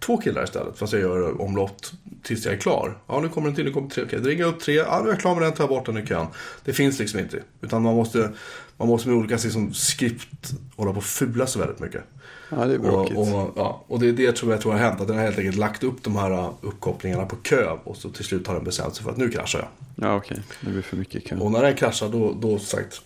två 0.00 0.16
killar 0.16 0.44
istället. 0.44 0.78
Fast 0.78 0.92
jag 0.92 1.02
gör 1.02 1.40
omlott 1.40 1.92
tills 2.22 2.44
jag 2.44 2.54
är 2.54 2.58
klar. 2.58 2.98
Ja, 3.06 3.20
nu 3.20 3.28
kommer 3.28 3.48
en 3.48 3.54
till, 3.54 3.64
nu 3.64 3.70
kommer 3.70 3.88
tre. 3.88 4.04
Okej, 4.04 4.38
jag 4.38 4.48
upp 4.48 4.61
tre. 4.61 4.74
Ja, 4.74 5.00
nu 5.02 5.08
är 5.08 5.12
jag 5.12 5.20
klar 5.20 5.34
med 5.34 5.42
den, 5.42 5.52
tar 5.52 5.64
jag 5.64 5.68
bort 5.68 5.87
den 5.87 5.98
i 5.98 6.06
kön. 6.06 6.26
Det 6.64 6.72
finns 6.72 6.98
liksom 6.98 7.20
inte. 7.20 7.42
Utan 7.61 7.82
man 7.82 7.94
måste, 7.94 8.30
man 8.76 8.88
måste 8.88 9.08
med 9.08 9.18
olika 9.18 9.34
liksom, 9.34 9.74
skript 9.74 10.50
hålla 10.76 10.92
på 10.92 10.98
och 10.98 11.04
fula 11.04 11.46
sig 11.46 11.61
väldigt 11.61 11.80
mycket. 11.80 12.02
ja, 12.50 12.64
det 12.64 12.74
är 12.74 12.78
bråkigt. 12.78 13.16
Och, 13.16 13.42
och, 13.42 13.52
ja, 13.56 13.84
och 13.88 14.00
det 14.00 14.08
är 14.08 14.12
det 14.12 14.32
tror 14.32 14.52
jag, 14.52 14.61
tror 14.61 14.74
jag 14.74 14.80
har 14.80 14.88
hänt. 14.88 15.00
Att 15.00 15.08
den 15.08 15.16
har 15.16 15.24
helt 15.24 15.38
enkelt 15.38 15.56
lagt 15.56 15.82
upp 15.82 16.02
de 16.02 16.16
här 16.16 16.30
uh, 16.30 16.50
uppkopplingarna 16.61 17.26
på 17.26 17.37
kö. 17.37 17.76
Och 17.84 17.96
så 17.96 18.11
till 18.11 18.24
slut 18.24 18.46
har 18.46 18.54
den 18.54 18.64
bestämt 18.64 18.94
sig 18.94 19.04
för 19.04 19.11
att 19.11 19.16
nu 19.16 19.28
kraschar 19.28 19.58
jag. 19.58 19.68
Ja, 20.08 20.16
okej. 20.16 20.42
Det 20.61 20.70
blir 20.70 20.82
för 20.82 20.96
mycket 20.96 21.26
kö. 21.26 21.37
Och 21.37 21.52
när 21.52 21.62
den 21.62 21.74
kraschar, 21.74 22.08
då, 22.08 22.32
då 22.40 22.58
sagt, 22.58 23.02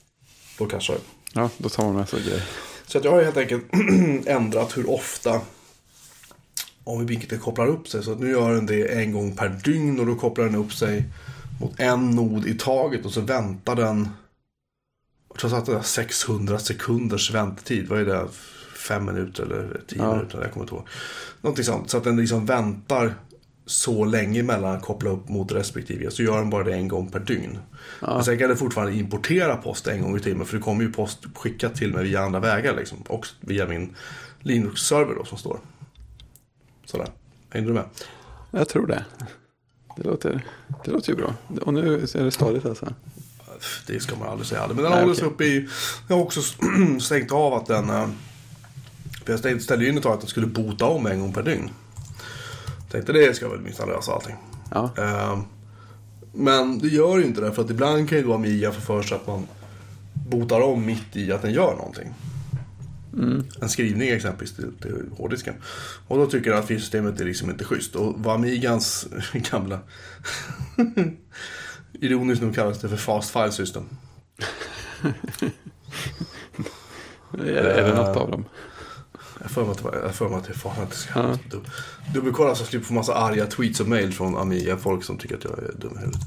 då 0.59 0.66
kraschar 0.66 0.94
jag. 0.94 1.02
Ja, 1.42 1.50
då 1.59 1.68
tar 1.68 1.85
man 1.85 1.96
med 1.96 2.09
sig 2.09 2.22
grejer. 2.22 2.42
Så 2.87 2.98
att 2.98 3.05
jag 3.05 3.12
har 3.12 3.22
helt 3.22 3.37
enkelt 3.37 3.64
ändrat 4.26 4.76
hur 4.76 4.90
ofta 4.90 5.40
om 6.85 6.99
vi 7.01 7.05
Binkete 7.05 7.37
kopplar 7.37 7.66
upp 7.66 7.88
sig. 7.88 8.05
Så 8.05 8.12
att 8.12 8.21
nu 8.21 8.31
gör 8.31 8.55
den 8.55 8.66
det 8.66 8.92
en 8.95 9.12
gång 9.12 9.37
per 9.37 9.49
dygn 9.49 10.01
och 10.01 10.07
då 10.07 10.14
kopplar 10.14 10.45
den 10.45 10.55
upp 10.55 10.73
sig 10.73 11.05
mot 11.61 11.81
en 11.81 12.11
nod 12.11 12.47
i 12.47 12.55
taget 12.55 13.05
och 13.07 13.12
så 13.12 13.21
väntar 13.21 13.77
den. 13.77 14.09
Jag 15.29 15.38
tror 15.38 15.59
att 15.59 15.66
det 15.66 15.77
är 15.77 15.83
600 15.83 16.59
sekunders 16.59 17.35
väntetid. 17.35 17.88
Vad 17.88 18.01
är 18.01 18.05
det? 18.05 18.27
Fem 18.88 19.05
minuter 19.05 19.42
eller 19.42 19.81
tio 19.88 19.99
Ja. 20.03 20.14
minuter? 20.16 20.40
Jag 20.42 20.53
kommer 20.53 20.64
inte 20.64 20.75
ihåg. 20.75 20.87
Någonting 21.40 21.64
sånt. 21.64 21.90
Så 21.90 21.97
att 21.97 22.05
den 22.05 22.16
liksom 22.16 22.47
väntar 22.47 23.14
så 23.66 24.05
länge 24.05 24.42
mellan 24.42 24.77
att 24.77 24.83
koppla 24.83 25.11
upp 25.11 25.29
mot 25.29 25.53
respektive. 25.53 26.11
Så 26.11 26.23
gör 26.23 26.38
den 26.38 26.51
bara 26.51 26.64
det 26.64 26.73
en 26.75 26.88
gång 26.88 27.11
per 27.11 27.21
dygn. 27.21 27.59
Ja. 28.01 28.14
Men 28.14 28.25
sen 28.25 28.38
kan 28.38 28.49
det 28.49 28.57
fortfarande 28.57 28.95
importera 28.95 29.57
post 29.57 29.87
en 29.87 30.03
gång 30.03 30.16
i 30.16 30.21
timmen. 30.21 30.47
För 30.47 30.57
det 30.57 30.62
kommer 30.62 30.85
ju 30.85 30.92
post 30.92 31.18
skickat 31.35 31.75
till 31.75 31.92
mig 31.95 32.05
via 32.05 32.21
andra 32.21 32.40
vägar. 32.40 32.77
Liksom. 32.77 32.99
Och 33.09 33.27
via 33.40 33.66
min 33.66 33.95
Linux-server 34.40 35.14
då 35.14 35.25
som 35.25 35.38
står. 35.38 35.61
Sådär. 36.92 37.09
Hängde 37.50 37.68
du 37.70 37.74
med? 37.74 37.85
Jag 38.50 38.68
tror 38.68 38.87
det. 38.87 39.05
Det 39.96 40.02
låter, 40.02 40.44
det 40.85 40.90
låter 40.90 41.11
ju 41.11 41.16
bra. 41.16 41.35
Och 41.62 41.74
nu 41.74 41.94
är 41.94 42.24
det 42.24 42.31
stadigt 42.31 42.66
alltså. 42.66 42.92
Det 43.87 44.00
ska 44.00 44.16
man 44.16 44.28
aldrig 44.28 44.46
säga. 44.46 44.66
Men 44.68 44.76
den 44.76 44.90
Nej, 44.90 45.00
håller 45.00 45.14
sig 45.14 45.24
uppe 45.24 45.44
i... 45.44 45.68
Jag 46.09 46.16
har 46.16 46.22
också 46.22 46.40
stängt 47.00 47.33
av 47.33 47.55
att 47.55 47.66
den... 47.66 47.90
eh, 47.90 48.07
För 49.24 49.33
jag 49.33 49.38
ställde- 49.38 49.61
ställde 49.62 49.88
in 49.88 49.96
ett 49.96 50.02
tag 50.02 50.12
att 50.12 50.20
den 50.20 50.28
skulle 50.28 50.46
bota 50.46 50.87
om 50.87 51.07
en 51.07 51.20
gång 51.20 51.33
per 51.33 51.42
dygn. 51.42 51.70
Tänkte 52.90 53.12
det 53.12 53.37
ska 53.37 53.48
väl 53.48 53.61
minsann 53.61 53.88
lösa 53.88 54.12
allting. 54.12 54.37
Ja, 54.70 54.90
Eh, 54.98 55.40
Men 56.33 56.78
det 56.78 56.88
gör 56.88 57.18
ju 57.18 57.24
inte 57.24 57.40
det. 57.40 57.52
För 57.52 57.62
att 57.64 57.70
ibland 57.70 58.09
kan 58.09 58.18
ju 58.18 58.24
då 58.24 58.35
Amiga 58.35 58.72
få 58.72 58.81
för 58.81 59.02
sig 59.02 59.16
att 59.16 59.26
man 59.26 59.46
botar 60.28 60.61
om 60.61 60.87
mitt 60.87 61.16
i 61.16 61.33
att 61.33 61.42
den 61.42 61.52
gör 61.52 61.74
någonting. 61.76 62.14
Mm. 63.12 63.46
En 63.61 63.68
skrivning 63.68 64.09
exempelvis 64.09 64.57
till, 64.57 64.72
till 64.83 65.05
hårddisken. 65.16 65.55
Och 66.09 66.18
då 66.18 66.27
tycker 66.27 66.51
jag 66.51 66.59
att 66.59 66.66
filsystemet 66.66 67.20
är 67.20 67.25
liksom 67.25 67.51
inte 67.51 67.64
schysst. 67.64 67.94
Och 67.94 68.14
vad 68.16 68.35
Amigans 68.35 69.07
gamla... 69.51 69.79
Ironiskt 72.01 72.42
nog 72.42 72.55
kallas 72.55 72.81
det 72.81 72.88
för 72.88 72.96
Fast 72.96 73.31
File 73.31 73.53
System. 73.53 73.83
är, 77.33 77.44
det- 77.44 77.72
är 77.72 77.83
det 77.88 77.94
något 77.94 78.16
av 78.16 78.31
dem? 78.31 78.44
Jag 79.40 79.51
för 79.51 79.62
mig 79.62 79.70
att 79.70 79.79
det 79.79 79.85
var- 79.85 79.94
jag 80.03 80.14
för 80.14 80.29
mig 80.29 80.38
att 80.38 80.44
det 80.44 80.55
fan 80.55 80.83
att 80.83 81.09
Ja. 81.14 81.38
dum. 81.51 81.64
Dubbelkolla 82.14 82.55
så 82.55 82.62
jag 82.62 82.68
slipper 82.68 82.87
få 82.87 82.94
massa 82.94 83.14
arga 83.14 83.46
tweets 83.46 83.81
och 83.81 83.88
mail 83.88 84.12
från 84.12 84.37
Amiga. 84.37 84.77
Folk 84.77 85.05
som 85.05 85.18
tycker 85.18 85.37
att 85.37 85.44
jag 85.44 85.59
är 85.59 85.72
dum 85.79 85.92
i 85.96 85.98
huvudet. 86.01 86.22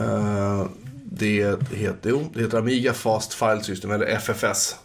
Eh, 0.00 0.66
det 1.04 1.58
heter, 1.72 2.10
jo, 2.10 2.30
det 2.34 2.40
heter 2.40 2.58
Amiga 2.58 2.92
Fast 2.94 3.34
File 3.34 3.62
System, 3.62 3.90
eller 3.90 4.06
FFS. 4.06 4.76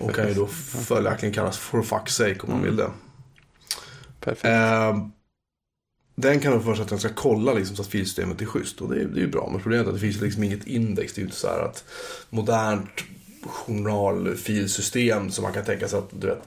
Och 0.00 0.14
kan 0.14 0.28
ju 0.28 0.34
då 0.34 0.46
följaktligen 0.46 1.34
kallas 1.34 1.58
for 1.58 1.82
fuck's 1.82 2.08
sake 2.08 2.40
om 2.40 2.50
man 2.50 2.62
vill 2.62 2.76
det. 2.76 2.90
Perfekt. 4.20 4.44
Eh, 4.44 5.06
den 6.14 6.40
kan 6.40 6.52
då 6.52 6.60
för 6.60 6.74
sig 6.74 6.82
att 6.82 6.88
den 6.88 6.98
ska 6.98 7.08
kolla 7.14 7.52
liksom, 7.52 7.76
så 7.76 7.82
att 7.82 7.88
filsystemet 7.88 8.40
är 8.40 8.46
schysst. 8.46 8.80
Och 8.80 8.94
det 8.94 9.00
är, 9.00 9.04
det 9.04 9.20
är 9.20 9.24
ju 9.24 9.30
bra. 9.30 9.48
Men 9.52 9.60
problemet 9.60 9.86
är 9.86 9.90
att 9.90 9.96
det 9.96 10.00
finns 10.00 10.20
liksom 10.20 10.42
inget 10.42 10.66
index. 10.66 11.12
Det 11.12 11.18
är 11.18 11.22
ju 11.22 11.26
inte 11.26 11.38
så 11.38 11.48
här 11.48 11.60
att 11.60 11.84
modernt 12.30 13.04
journalfilsystem 13.46 15.30
som 15.30 15.42
man 15.42 15.52
kan 15.52 15.64
tänka 15.64 15.88
sig 15.88 15.98
att 15.98 16.10
du 16.10 16.26
vet, 16.26 16.42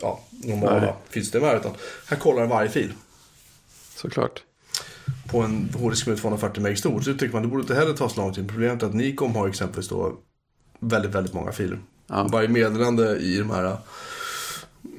ja, 0.00 0.20
normala 0.30 0.80
Nej. 0.80 0.94
filsystem 1.08 1.44
är. 1.44 1.56
Utan 1.56 1.72
här 2.06 2.16
kollar 2.16 2.40
den 2.40 2.50
varje 2.50 2.70
fil. 2.70 2.92
Såklart. 3.96 4.42
På 5.28 5.40
en 5.40 5.68
hårddisk 5.74 6.06
med 6.06 6.18
240 6.18 6.62
meg 6.62 6.78
stor. 6.78 7.00
Så 7.00 7.12
tycker 7.14 7.32
man 7.32 7.42
det 7.42 7.48
borde 7.48 7.62
inte 7.62 7.74
heller 7.74 7.92
ta 7.92 8.08
så 8.08 8.20
lång 8.20 8.34
tid. 8.34 8.48
Problemet 8.48 8.82
är 8.82 8.86
att 8.86 8.94
Nikom 8.94 9.36
har 9.36 9.48
exempelvis 9.48 9.88
då 9.88 10.18
väldigt, 10.80 11.14
väldigt 11.14 11.34
många 11.34 11.52
filer. 11.52 11.78
Ja. 12.06 12.28
Varje 12.32 12.48
meddelande 12.48 13.16
i 13.16 13.38
de 13.38 13.50
här 13.50 13.76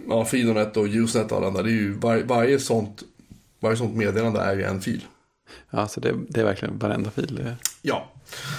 ja, 0.08 0.26
Fidonet 0.26 0.78
och 0.78 0.86
Usenet 0.86 1.32
och 1.32 1.38
alla 1.38 1.48
andra, 1.48 1.62
det 1.62 1.70
är 1.70 1.74
ju 1.74 1.93
var, 1.93 2.17
varje, 2.17 2.60
sånt, 2.60 3.04
varje 3.60 3.78
sånt 3.78 3.96
meddelande 3.96 4.39
är 4.39 4.56
ju 4.56 4.63
en 4.63 4.82
fil. 4.82 5.06
Ja, 5.70 5.88
så 5.88 6.00
det, 6.00 6.15
det 6.30 6.39
är 6.39 6.46
verkligen 6.46 6.78
varenda 6.78 7.12
fil. 7.12 7.36
Det 7.36 7.56
Ja. 7.82 8.12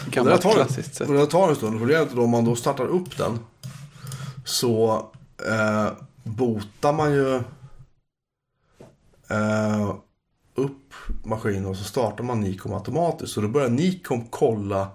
Och 0.07 0.13
gammalt 0.13 0.37
det 0.37 0.43
tar, 0.43 0.55
klassiskt 0.55 0.95
sätt. 0.95 1.09
det 1.09 1.27
tar 1.27 1.49
en 1.49 1.57
stund. 1.57 1.79
Problemet 1.79 2.13
är 2.13 2.17
då 2.17 2.23
om 2.23 2.31
man 2.31 2.45
då 2.45 2.57
startar 2.57 2.87
upp 2.87 3.19
den 3.19 3.39
så 4.45 5.07
eh, 5.47 5.93
botar 6.23 6.93
man 6.93 7.13
ju 7.13 7.35
eh, 9.29 9.95
upp 10.55 10.95
maskinen 11.25 11.67
och 11.67 11.77
så 11.77 11.85
startar 11.85 12.25
man 12.25 12.41
Nikom 12.41 12.75
automatiskt. 12.75 13.33
Så 13.33 13.41
då 13.41 13.49
börjar 13.49 13.69
Nikom 13.69 14.25
kolla 14.31 14.89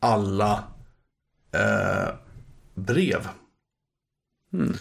alla 0.00 0.64
eh, 1.52 2.08
brev. 2.78 3.28
Mm. 4.52 4.76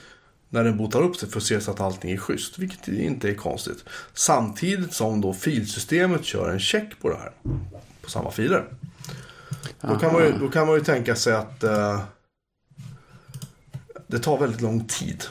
När 0.49 0.63
den 0.63 0.77
botar 0.77 1.01
upp 1.01 1.15
sig 1.15 1.29
för 1.29 1.37
att 1.37 1.43
se 1.43 1.61
så 1.61 1.71
att 1.71 1.79
allting 1.79 2.11
är 2.11 2.17
schysst. 2.17 2.59
Vilket 2.59 2.87
inte 2.87 3.29
är 3.29 3.35
konstigt. 3.35 3.83
Samtidigt 4.13 4.93
som 4.93 5.21
då 5.21 5.33
filsystemet 5.33 6.25
kör 6.25 6.49
en 6.49 6.59
check 6.59 6.99
på 7.01 7.09
det 7.09 7.17
här. 7.17 7.31
På 8.01 8.09
samma 8.09 8.31
filer. 8.31 8.65
Då 9.81 9.99
kan, 9.99 10.13
man 10.13 10.23
ju, 10.23 10.31
då 10.31 10.49
kan 10.49 10.67
man 10.67 10.75
ju 10.75 10.83
tänka 10.83 11.15
sig 11.15 11.33
att 11.33 11.63
eh, 11.63 12.01
det 14.07 14.19
tar 14.19 14.37
väldigt 14.37 14.61
lång 14.61 14.85
tid. 14.85 15.23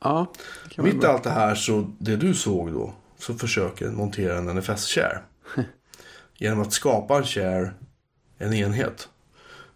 Ja, 0.00 0.32
Mitt 0.76 1.04
i 1.04 1.06
allt 1.06 1.22
det 1.22 1.30
här 1.30 1.54
så, 1.54 1.92
det 1.98 2.16
du 2.16 2.34
såg 2.34 2.72
då, 2.72 2.94
så 3.18 3.34
försöker 3.34 3.84
den 3.84 3.94
montera 3.94 4.38
en 4.38 4.58
NFS-share. 4.58 5.18
Genom 6.38 6.60
att 6.60 6.72
skapa 6.72 7.16
en 7.16 7.24
share, 7.24 7.70
en 8.38 8.52
enhet. 8.52 9.08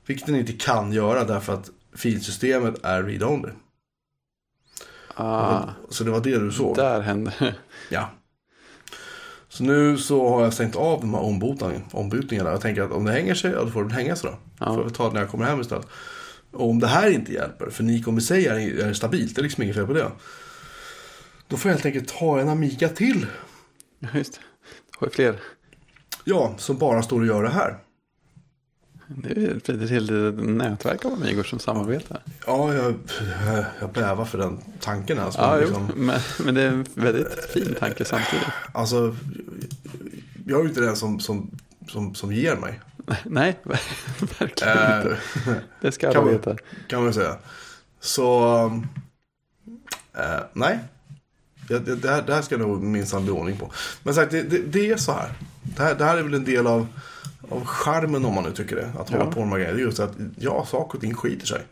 Vilket 0.06 0.26
den 0.26 0.36
inte 0.36 0.52
kan 0.52 0.92
göra 0.92 1.24
därför 1.24 1.54
att 1.54 1.70
filsystemet 1.96 2.84
är 2.84 3.02
read-only. 3.02 3.50
ah, 5.14 5.62
Så 5.88 6.04
det 6.04 6.10
var 6.10 6.20
det 6.20 6.38
du 6.38 6.52
såg. 6.52 6.76
Där 6.76 7.00
hände 7.00 7.54
Ja. 7.88 8.10
Så 9.48 9.64
nu 9.64 9.98
så 9.98 10.28
har 10.28 10.42
jag 10.42 10.52
stängt 10.54 10.76
av 10.76 11.00
de 11.00 11.14
här 11.14 11.22
ombytningarna. 11.92 12.50
Jag 12.50 12.60
tänker 12.60 12.82
att 12.82 12.92
om 12.92 13.04
det 13.04 13.12
hänger 13.12 13.34
sig, 13.34 13.50
ja 13.52 13.60
då 13.64 13.70
får 13.70 13.84
det 13.84 13.94
hänga 13.94 14.16
sig 14.16 14.30
då. 14.30 14.38
Ja. 14.58 14.74
Får 14.74 14.82
jag 14.82 14.94
ta 14.94 15.08
det 15.08 15.14
när 15.14 15.20
jag 15.20 15.30
kommer 15.30 15.44
hem 15.44 15.60
istället. 15.60 15.86
Och 16.52 16.70
om 16.70 16.78
det 16.78 16.86
här 16.86 17.10
inte 17.10 17.32
hjälper, 17.32 17.70
för 17.70 17.82
Nikom 17.84 18.18
i 18.18 18.20
sig 18.20 18.46
är, 18.46 18.84
är 18.86 18.92
stabilt, 18.92 19.34
det 19.36 19.40
är 19.40 19.42
liksom 19.42 19.62
inget 19.62 19.76
fel 19.76 19.86
på 19.86 19.92
det. 19.92 20.10
Då 21.48 21.56
får 21.56 21.68
jag 21.70 21.74
helt 21.76 21.86
enkelt 21.86 22.08
ta 22.08 22.40
en 22.40 22.48
Amiga 22.48 22.88
till. 22.88 23.26
Ja, 23.98 24.08
Just 24.14 24.32
det. 24.32 24.38
Du 24.90 24.96
har 24.98 25.06
ju 25.06 25.12
fler. 25.12 25.40
Ja, 26.24 26.54
som 26.58 26.78
bara 26.78 27.02
står 27.02 27.20
och 27.20 27.26
gör 27.26 27.42
det 27.42 27.48
här. 27.50 27.76
Det 29.08 29.30
är 29.30 29.82
ett 29.82 29.90
helt 29.90 30.10
nätverk 30.38 31.04
av 31.04 31.12
amigor 31.12 31.42
som 31.42 31.58
samarbetar. 31.58 32.22
Ja, 32.46 32.74
jag, 32.74 32.94
jag 33.80 33.90
bävar 33.92 34.24
för 34.24 34.38
den 34.38 34.60
tanken. 34.80 35.18
Alltså, 35.18 35.40
Ja, 35.40 35.56
liksom, 35.56 35.86
jo, 35.96 36.02
men, 36.02 36.20
men 36.44 36.54
det 36.54 36.62
är 36.62 36.68
en 36.68 36.86
väldigt 36.94 37.44
fin 37.52 37.74
tanke 37.78 38.04
samtidigt. 38.04 38.46
alltså, 38.72 39.16
jag 40.46 40.58
är 40.58 40.62
ju 40.62 40.68
inte 40.68 40.80
den 40.80 40.96
som, 40.96 41.20
som, 41.20 41.50
som, 41.88 42.14
som 42.14 42.32
ger 42.32 42.56
mig. 42.56 42.80
Nej, 43.24 43.58
verkligen 44.38 44.78
Eh, 44.78 44.96
inte. 44.96 45.16
Det 45.80 45.92
ska 45.92 46.08
alla 46.08 46.20
man- 46.20 46.30
veta. 46.30 46.56
Kan 46.88 47.04
man 47.04 47.14
säga. 47.14 47.36
Så, 48.00 48.54
eh, 50.18 50.40
nej. 50.52 50.78
Det, 51.68 51.78
det, 51.78 52.08
här, 52.10 52.22
det 52.22 52.34
här 52.34 52.42
ska 52.42 52.56
nog 52.56 52.82
minsann 52.82 53.22
bli 53.22 53.32
ordning 53.32 53.56
på. 53.56 53.72
Men 54.02 54.14
sagt, 54.14 54.30
det, 54.30 54.42
det, 54.42 54.58
det 54.58 54.90
är 54.90 54.96
så 54.96 55.12
här. 55.12 55.32
Det, 55.62 55.82
här. 55.82 55.94
det 55.94 56.04
här 56.04 56.16
är 56.18 56.22
väl 56.22 56.34
en 56.34 56.44
del 56.44 56.66
av, 56.66 56.86
av 57.50 57.64
charmen 57.64 58.24
om 58.24 58.34
man 58.34 58.44
nu 58.44 58.52
tycker 58.52 58.76
det. 58.76 58.92
Att 58.98 59.10
hålla 59.10 59.24
Ja. 59.24 59.30
på 59.32 59.44
med 59.44 59.58
grejerna. 59.58 59.76
Det 59.76 59.82
är 59.82 59.84
just 59.86 60.00
att, 60.00 60.12
ja, 60.36 60.66
saker 60.66 60.94
och 60.98 61.00
ting 61.00 61.14
skiter 61.14 61.46
sig. 61.46 61.62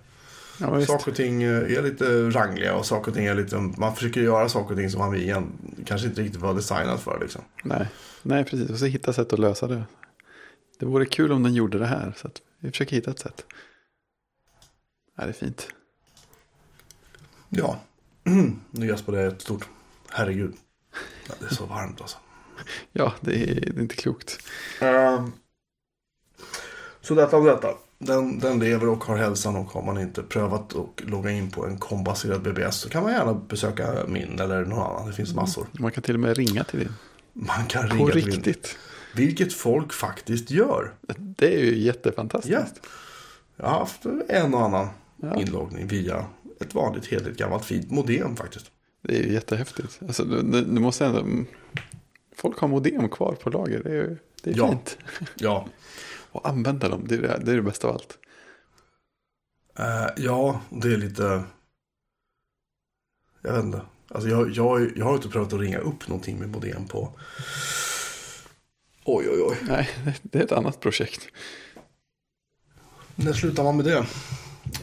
Ja, 0.61 0.71
visst. 0.75 0.91
Saker 0.91 1.11
och 1.11 1.17
ting 1.17 1.43
eh, 1.43 1.77
är 1.79 1.83
lite 1.83 2.31
rangliga 2.31 2.75
och 2.75 2.87
saker 2.87 3.11
och 3.11 3.17
ting 3.17 3.27
är 3.27 3.35
lite, 3.35 3.57
man 3.57 3.95
försöker 3.97 4.21
göra 4.21 4.49
saker 4.49 4.71
och 4.71 4.77
ting 4.81 4.91
som 4.91 4.99
man 5.01 5.15
igen 5.17 5.53
kanske 5.87 6.07
inte 6.09 6.23
riktigt 6.23 6.41
var 6.41 6.55
designad 6.55 7.01
för 7.01 7.19
liksom. 7.21 7.43
Nej. 7.65 7.89
Nej, 8.23 8.45
precis. 8.45 8.71
Och 8.71 8.79
så 8.79 8.85
hitta 8.87 9.13
sätt 9.13 9.33
att 9.33 9.39
lösa 9.39 9.67
det. 9.67 9.83
Det 10.79 10.87
vore 10.87 11.07
kul 11.07 11.33
om 11.33 11.43
den 11.43 11.55
gjorde 11.55 11.79
det 11.79 11.87
här. 11.87 12.15
Så 12.17 12.27
att 12.27 12.43
vi 12.59 12.71
försöker 12.71 12.97
hitta 12.97 13.11
ett 13.11 13.19
sätt. 13.19 13.45
Ja, 15.17 15.23
det 15.25 15.29
är 15.29 15.33
fint. 15.33 15.69
Ja, 17.49 17.79
nu 18.71 18.87
gäspar 18.87 19.13
det 19.13 19.23
ett 19.23 19.43
stort, 19.43 19.69
herregud. 20.11 20.55
Ja, 21.29 21.35
det 21.41 21.47
är 21.47 21.55
så 21.55 21.67
varmt 21.67 22.01
alltså. 22.01 22.19
Ja, 22.93 23.13
det 23.21 23.43
är, 23.51 23.55
det 23.61 23.79
är 23.79 23.83
inte 23.83 23.97
klokt. 23.97 24.39
Ehm, 24.81 25.33
så 27.05 27.15
detta 27.15 27.37
om 27.37 27.45
detta. 27.45 27.69
Den, 27.99 28.39
den 28.39 28.59
lever 28.61 28.89
och 28.89 29.05
har 29.05 29.17
hälsan 29.17 29.57
och 29.57 29.67
har 29.67 29.83
man 29.83 30.01
inte 30.01 30.23
prövat 30.23 30.75
att 30.77 31.09
logga 31.11 31.31
in 31.31 31.51
på 31.51 31.67
en 31.67 31.79
kombaserad 31.79 32.43
BBS 32.43 32.77
så 32.77 32.89
kan 32.89 33.03
man 33.03 33.13
gärna 33.13 33.35
besöka 33.35 33.95
min 34.09 34.41
eller 34.41 34.65
någon 34.65 34.79
annan. 34.83 35.07
Det 35.07 35.13
finns 35.13 35.35
massor. 35.35 35.67
Man 35.73 35.91
kan 35.93 36.03
till 36.03 36.15
och 36.15 36.21
med 36.21 36.37
ringa 36.37 36.65
till 36.65 36.79
din. 36.79 36.93
Man 37.33 37.67
kan 37.67 37.89
På 37.89 37.95
ringa 37.95 38.11
till 38.13 38.25
riktigt. 38.33 38.77
Vilket 39.17 39.53
folk 39.53 39.93
faktiskt 39.93 40.51
gör. 40.51 40.93
Det 41.17 41.55
är 41.55 41.65
ju 41.65 41.79
jättefantastiskt. 41.79 42.55
Ja. 42.83 42.89
Jag 43.57 43.67
har 43.67 43.79
haft 43.79 44.03
en 44.29 44.55
och 44.55 44.63
annan 44.63 44.89
Ja. 45.17 45.41
inloggning 45.41 45.87
via 45.89 46.25
ett 46.61 46.75
vanligt 46.75 47.07
heligt 47.07 47.39
gammalt 47.39 47.65
fint 47.65 47.91
modem 47.91 48.37
faktiskt. 48.37 48.67
Det 49.03 49.19
är 49.19 49.23
ju 49.23 49.33
jättehäftigt. 49.33 50.01
Alltså, 50.03 50.25
du, 50.25 50.43
du 50.43 50.61
du 50.65 50.81
måste 50.81 51.07
ändå... 51.07 51.19
mm, 51.21 51.47
Folk 52.37 52.59
har 52.59 52.69
modem 52.69 53.09
kvar 53.09 53.33
på 53.33 53.51
lager. 53.51 53.81
Det 53.85 53.91
är, 53.97 54.19
det 54.43 54.51
är 54.51 54.57
Ja. 54.59 54.69
fint. 54.69 54.99
Ja, 55.35 55.67
Och 56.35 56.49
använda 56.49 56.89
dem, 56.89 57.05
det 57.09 57.15
är 57.15 57.23
det, 57.23 57.41
det 57.45 57.53
är 57.53 57.57
det 57.57 57.63
bästa 57.63 57.89
av 57.89 57.95
allt. 57.95 58.19
Eh, 59.79 60.09
ja, 60.25 60.61
det 60.71 60.93
är 60.93 60.97
lite... 60.97 61.45
Jag 63.43 63.53
vet 63.53 63.65
inte. 63.65 63.81
Alltså 64.09 64.29
jag, 64.29 64.51
jag, 64.51 64.93
jag 64.97 65.05
har 65.05 65.15
inte 65.15 65.29
prövat 65.29 65.53
att 65.53 65.61
ringa 65.61 65.79
upp 65.79 66.09
någonting 66.09 66.39
med 66.39 66.49
modem 66.49 66.87
på... 66.89 67.13
Oj, 69.05 69.29
oj, 69.31 69.43
oj. 69.43 69.57
Nej, 69.63 69.89
det- 70.23 70.39
är 70.39 70.45
ett 70.45 70.53
annat 70.53 70.81
projekt. 70.81 71.29
När 73.15 73.33
slutar 73.33 73.65
man 73.65 73.77
med 73.77 73.85
det? 73.85 74.07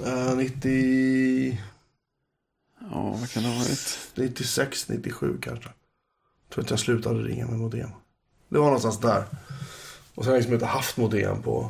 Eh, 0.05 0.35
90... 0.35 1.61
Ja, 2.91 3.15
vad 3.19 3.29
kan 3.29 3.43
det 3.43 3.49
ha 3.49 3.55
varit? 3.57 3.99
96, 4.15 4.89
97 4.89 5.37
kanske. 5.41 5.69
Jag 5.69 6.53
tror 6.53 6.63
att 6.63 6.69
jag 6.69 6.79
slutade 6.79 7.23
ringa 7.23 7.47
med 7.47 7.59
modem. 7.59 7.89
Det 8.49 8.57
var 8.57 8.65
någonstans 8.65 8.99
där. 8.99 9.25
Och 10.21 10.25
sen 10.25 10.31
har 10.31 10.35
jag 10.35 10.39
liksom 10.41 10.53
inte 10.53 10.65
haft 10.65 10.97
modem 10.97 11.41
på 11.41 11.69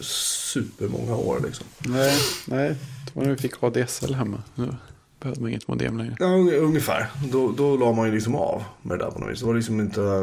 supermånga 0.00 1.16
år 1.16 1.40
liksom. 1.46 1.66
Nej, 1.78 2.18
nej. 2.46 2.76
När 3.12 3.24
vi 3.30 3.36
fick 3.36 3.62
ADSL 3.62 4.14
hemma. 4.14 4.42
Nu 4.54 4.74
behövde 5.20 5.40
man 5.40 5.50
inget 5.50 5.68
modem 5.68 5.98
längre. 5.98 6.16
Ja, 6.18 6.26
unge- 6.26 6.56
ungefär. 6.58 7.10
Då, 7.32 7.52
då 7.52 7.76
la 7.76 7.92
man 7.92 8.06
ju 8.08 8.14
liksom 8.14 8.34
av 8.34 8.64
med 8.82 8.98
det 8.98 9.04
där 9.04 9.10
på 9.10 9.18
något 9.18 9.30
vis. 9.30 9.40
Det 9.40 9.46
var 9.46 9.54
liksom 9.54 9.80
inte, 9.80 10.00
det 10.00 10.16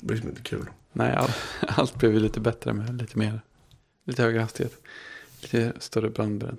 var 0.00 0.12
liksom 0.12 0.28
inte 0.28 0.42
kul. 0.42 0.66
Nej, 0.92 1.14
all, 1.16 1.30
allt 1.68 1.94
blev 1.94 2.12
ju 2.14 2.20
lite 2.20 2.40
bättre 2.40 2.72
med 2.72 2.98
lite 3.00 3.18
mer. 3.18 3.40
Lite 4.04 4.22
högre 4.22 4.40
hastighet. 4.40 4.74
Lite 5.40 5.72
större 5.78 6.10
bandbredd. 6.10 6.58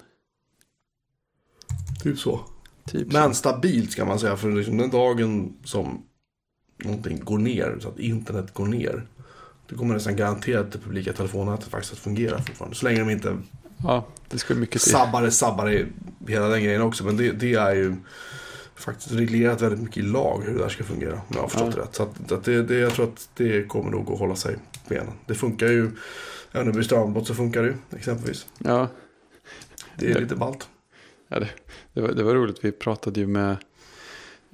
Typ 2.03 2.19
så. 2.19 2.39
Typ 2.85 3.11
Men 3.11 3.35
stabilt 3.35 3.91
ska 3.91 4.05
man 4.05 4.19
säga. 4.19 4.37
För 4.37 4.51
liksom 4.51 4.77
den 4.77 4.89
dagen 4.89 5.57
som 5.63 6.03
någonting 6.83 7.19
går 7.23 7.37
ner, 7.37 7.77
så 7.81 7.87
att 7.89 7.99
internet 7.99 8.53
går 8.53 8.65
ner. 8.67 9.07
Då 9.67 9.77
kommer 9.77 9.93
nästan 9.93 10.15
garanterat 10.15 10.71
det 10.71 10.77
publika 10.79 11.13
telefonnätet 11.13 11.67
faktiskt 11.67 11.93
att 11.93 11.99
fungera 11.99 12.37
fortfarande. 12.41 12.75
Så 12.75 12.85
länge 12.85 12.99
de 12.99 13.09
inte. 13.09 13.37
Ja, 13.83 14.07
det 14.29 14.37
ska 14.37 14.55
mycket 14.55 14.81
till. 14.81 14.91
sabbar 14.91 15.29
sabbar 15.29 15.71
i 15.71 15.85
hela 16.27 16.47
den 16.47 16.63
grejen 16.63 16.81
också. 16.81 17.03
Men 17.03 17.17
det, 17.17 17.31
det 17.31 17.53
är 17.53 17.75
ju 17.75 17.95
faktiskt 18.75 19.11
reglerat 19.11 19.61
väldigt 19.61 19.81
mycket 19.81 19.97
i 19.97 20.01
lag 20.01 20.41
hur 20.45 20.53
det 20.53 20.59
där 20.59 20.69
ska 20.69 20.83
fungera. 20.83 21.13
Om 21.13 21.21
jag 21.33 21.41
har 21.41 21.47
förstått 21.47 21.73
Ja. 21.75 21.81
det 21.81 21.81
rätt. 21.87 21.95
Så 21.95 22.03
att, 22.03 22.31
att 22.31 22.43
det, 22.43 22.63
det, 22.63 22.75
jag 22.77 22.93
tror 22.93 23.05
att 23.07 23.29
det 23.35 23.67
kommer 23.67 23.91
nog 23.91 24.11
att 24.11 24.19
hålla 24.19 24.35
sig 24.35 24.55
på 24.55 24.89
benen. 24.89 25.13
Det 25.25 25.35
funkar 25.35 25.67
ju. 25.67 25.91
Även 26.51 26.61
om 26.61 26.65
det 26.67 26.71
blir 26.73 26.83
strömavbrott 26.83 27.27
så 27.27 27.35
funkar 27.35 27.61
det 27.63 27.67
ju 27.67 27.75
exempelvis. 27.97 28.45
Ja, 28.57 28.87
Det 29.97 30.05
är 30.05 30.09
Ja. 30.13 30.19
lite 30.19 30.35
ballt. 30.35 30.67
ja 31.27 31.39
det, 31.39 31.49
det, 31.93 32.01
var, 32.01 32.09
det 32.09 32.23
var 32.23 32.33
roligt. 32.35 32.57
Vi 32.61 32.71
pratade 32.71 33.19
ju 33.19 33.27
med 33.27 33.57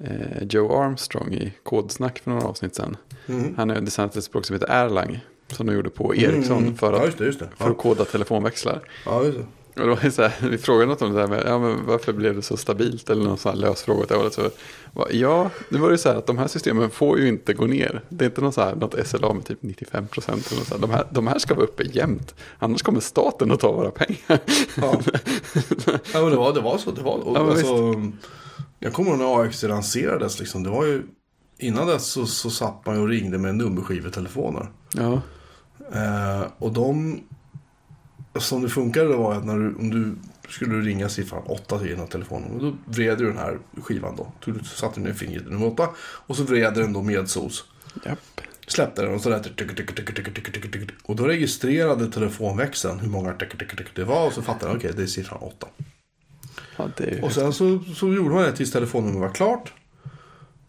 eh, 0.04 0.42
Joe 0.50 0.82
Armstrong 0.84 1.32
i 1.34 1.52
Kodsnack 1.62 2.18
för 2.18 2.30
några 2.30 2.46
avsnitt 2.46 2.74
sedan. 2.74 2.96
Mm. 3.28 3.54
Han 3.56 3.68
har 3.70 3.80
designat 3.80 4.16
ett 4.16 4.24
språk 4.24 4.44
som 4.46 4.54
heter 4.54 4.68
Erlang. 4.68 5.20
Som 5.48 5.66
de 5.66 5.74
gjorde 5.74 5.90
på 5.90 6.14
Ericsson 6.14 6.58
Mm. 6.62 6.76
för, 6.76 6.92
Ja, 6.92 6.98
att, 6.98 7.04
just 7.06 7.18
det. 7.18 7.24
Just 7.24 7.38
det. 7.38 7.48
för 7.56 7.64
att 7.64 7.70
Ja, 7.70 7.82
koda 7.82 8.04
telefonväxlar. 8.04 8.80
ja. 9.06 9.22
Och 9.74 9.80
det 9.80 9.88
var 9.88 9.98
ju 10.02 10.10
så 10.10 10.22
här, 10.22 10.48
vi 10.48 10.58
frågade 10.58 10.86
något 10.86 11.02
om 11.02 11.12
det 11.12 11.20
där 11.20 11.26
med, 11.26 11.42
ja 11.46 11.58
men 11.58 11.86
varför 11.86 12.12
blev 12.12 12.36
det 12.36 12.42
så 12.42 12.56
stabilt? 12.56 13.10
Eller 13.10 13.24
någon 13.24 13.38
sån 13.38 13.52
här 13.52 13.58
lös 13.58 13.82
fråga 13.82 14.06
det 14.08 14.14
hållet. 14.14 14.32
Så, 14.32 14.50
ja, 15.10 15.50
nu 15.68 15.78
var 15.78 15.90
det 15.90 15.98
så 15.98 16.08
här 16.08 16.16
att 16.16 16.26
de 16.26 16.38
här 16.38 16.46
systemen 16.46 16.90
får 16.90 17.18
ju 17.18 17.28
inte 17.28 17.54
gå 17.54 17.66
ner. 17.66 18.02
Det 18.08 18.24
är 18.24 18.28
inte 18.28 18.40
någon 18.40 18.52
så 18.52 18.60
här, 18.60 18.74
något 18.74 19.06
SLA 19.06 19.32
med 19.34 19.44
typ 19.44 19.62
95 19.62 20.06
procent. 20.06 20.52
De, 20.80 20.90
här, 20.90 21.06
de 21.10 21.26
här 21.26 21.38
ska 21.38 21.54
vara 21.54 21.64
uppe 21.64 21.82
jämt. 21.82 22.34
Annars 22.58 22.82
kommer 22.82 23.00
staten 23.00 23.50
att 23.50 23.60
ta 23.60 23.72
våra 23.72 23.90
pengar. 23.90 24.40
Ja. 24.76 25.00
ja, 26.12 26.20
men 26.20 26.30
det 26.30 26.36
var, 26.36 26.54
det 26.54 26.60
var 26.60 26.78
så. 26.78 26.90
Det 26.90 27.02
var, 27.02 27.14
och, 27.14 27.36
Ja, 27.36 27.50
alltså, 27.50 27.94
jag 28.78 28.92
kommer 28.92 29.10
ihåg 29.10 29.18
när 29.18 29.42
AXC 29.42 29.62
lanserades. 29.62 30.40
Liksom, 30.40 30.62
det 30.62 30.70
var 30.70 30.84
ju, 30.84 31.02
innan 31.58 31.86
dess 31.86 32.06
så, 32.06 32.26
så 32.26 32.50
satt 32.50 32.86
man 32.86 32.96
ju 32.96 33.02
och 33.02 33.08
ringde 33.08 33.38
med 33.38 33.54
nummerskivetelefoner. 33.54 34.70
Ja, 34.94 35.20
Eh, 35.92 36.42
och 36.58 36.72
de, 36.72 37.20
som 38.38 38.62
det 38.62 38.68
funkade 38.68 39.16
var 39.16 39.34
att 39.34 39.44
när 39.44 39.58
du, 39.58 39.74
om 39.74 39.90
du 39.90 40.16
skulle 40.48 40.80
ringa 40.80 41.08
siffran 41.08 41.42
8 41.46 41.78
till 41.78 41.88
den 41.88 41.98
här 41.98 42.06
telefonen. 42.06 42.50
Och 42.50 42.62
då 42.62 42.76
vred 42.84 43.18
du 43.18 43.26
den 43.26 43.38
här 43.38 43.58
skivan 43.82 44.16
då. 44.16 44.32
Du 44.44 44.64
satte 44.64 45.00
ner 45.00 45.12
fingret 45.12 45.46
i 45.46 45.50
nummer 45.50 45.66
8. 45.66 45.88
Och 46.00 46.36
så 46.36 46.42
vred 46.42 46.74
den 46.74 46.92
då 46.92 47.02
med 47.02 47.28
sos. 47.28 47.64
japp. 48.04 48.40
Släppte 48.66 49.02
den 49.02 49.14
och 49.14 49.20
så 49.20 49.28
lät 49.28 49.44
det. 50.86 50.92
Och 51.02 51.16
då 51.16 51.24
registrerade 51.24 52.10
telefonväxeln 52.10 52.98
hur 52.98 53.08
många 53.08 53.32
det 53.94 54.04
var. 54.04 54.26
Och 54.26 54.32
så 54.32 54.42
fattade 54.42 54.72
den, 54.72 54.76
okej 54.76 54.92
det 54.96 55.02
är 55.02 55.06
siffran 55.06 55.38
8. 55.42 55.66
Ja, 56.76 56.88
är 56.98 57.24
Och 57.24 57.32
sen 57.32 57.52
så, 57.52 57.80
så 57.94 58.12
gjorde 58.12 58.34
man 58.34 58.42
det 58.42 58.56
tills 58.56 58.72
telefonnumret 58.72 59.20
var 59.20 59.34
klart. 59.34 59.72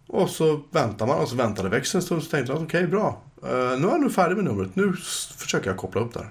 Och 0.07 0.29
så 0.29 0.61
väntade 0.71 1.11
man 1.11 1.21
och 1.21 1.27
så 1.27 1.35
väntade 1.35 1.69
växeln. 1.69 2.01
Så 2.01 2.21
tänkte 2.21 2.53
man 2.53 2.63
okej 2.63 2.87
bra. 2.87 3.21
Eh, 3.43 3.49
nu 3.49 3.87
är 3.87 3.91
jag 3.91 4.01
nu 4.01 4.09
färdig 4.09 4.35
med 4.35 4.45
numret. 4.45 4.75
Nu 4.75 4.93
försöker 5.37 5.69
jag 5.69 5.77
koppla 5.77 6.01
upp 6.01 6.13
det 6.13 6.19
här. 6.19 6.29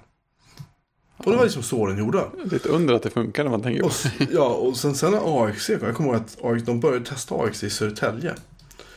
Och 1.25 1.31
det 1.31 1.37
var 1.37 1.45
liksom 1.45 1.63
så 1.63 1.87
den 1.87 1.99
gjorde. 1.99 2.25
ett 2.53 2.67
under 2.67 2.95
att 2.95 3.03
det 3.03 3.11
funkar 3.11 3.45
när 3.45 3.51
man 3.51 3.63
tänker 3.63 3.85
Och, 3.85 3.93
ja, 4.33 4.47
och 4.47 4.77
sen, 4.77 4.95
sen 4.95 5.15
AXC 5.15 5.67
kom. 5.67 5.79
Jag 5.87 5.95
kommer 5.95 6.11
ihåg 6.11 6.17
att 6.17 6.45
AXC, 6.45 6.65
de 6.65 6.81
började 6.81 7.05
testa 7.05 7.35
AXC 7.35 7.65
i 7.65 7.71
Södertälje. 7.71 8.35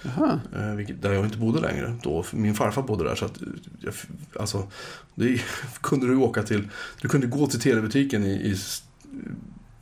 Jaha, 0.02 0.40
Eh, 0.56 0.96
där 1.02 1.14
jag 1.14 1.26
inte 1.26 1.38
bodde 1.38 1.60
längre 1.60 1.96
då. 2.04 2.26
Min 2.32 2.56
farfar 2.56 2.82
bodde 2.82 3.04
där. 3.04 3.16
Så 3.16 3.26
att, 3.26 3.40
jag, 3.80 3.94
alltså, 4.40 4.68
det 5.16 5.42
kunde 5.82 6.08
du 6.08 6.16
åka 6.16 6.44
till. 6.44 6.68
Du 7.02 7.08
kunde 7.08 7.28
gå 7.28 7.48
till 7.48 7.60
telebutiken 7.60 8.24
i, 8.24 8.30
i, 8.32 8.56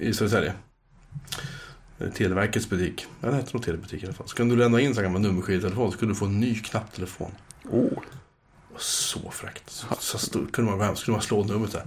i 0.07 0.13
Södertälje. 0.13 0.53
Eh, 1.99 2.09
Televerkets 2.09 2.69
butik. 2.69 3.05
Ja, 3.21 3.29
det 3.29 3.35
hette 3.35 3.53
nog 3.53 3.63
telebutik 3.63 4.03
i 4.03 4.05
alla 4.05 4.13
fall. 4.15 4.27
Så 4.27 4.35
kunde 4.35 4.55
du 4.55 4.59
lämna 4.59 4.81
in 4.81 4.95
så 4.95 5.01
gammal 5.01 5.21
nummerskivetelefon 5.21 5.91
så 5.91 5.97
kunde 5.97 6.13
du 6.13 6.17
få 6.19 6.25
en 6.25 6.39
ny 6.39 6.55
knapptelefon. 6.55 7.31
oh. 7.71 7.99
Så 8.77 9.31
fräckt. 9.31 9.69
Så, 9.69 9.85
så 9.99 10.17
stor, 10.17 10.47
kunde 10.51 10.69
man 10.71 10.79
gå 10.79 10.85
hem 10.85 10.95
så 10.95 11.05
kunde 11.05 11.15
man 11.15 11.21
slå 11.21 11.43
numret 11.43 11.71
där. 11.71 11.83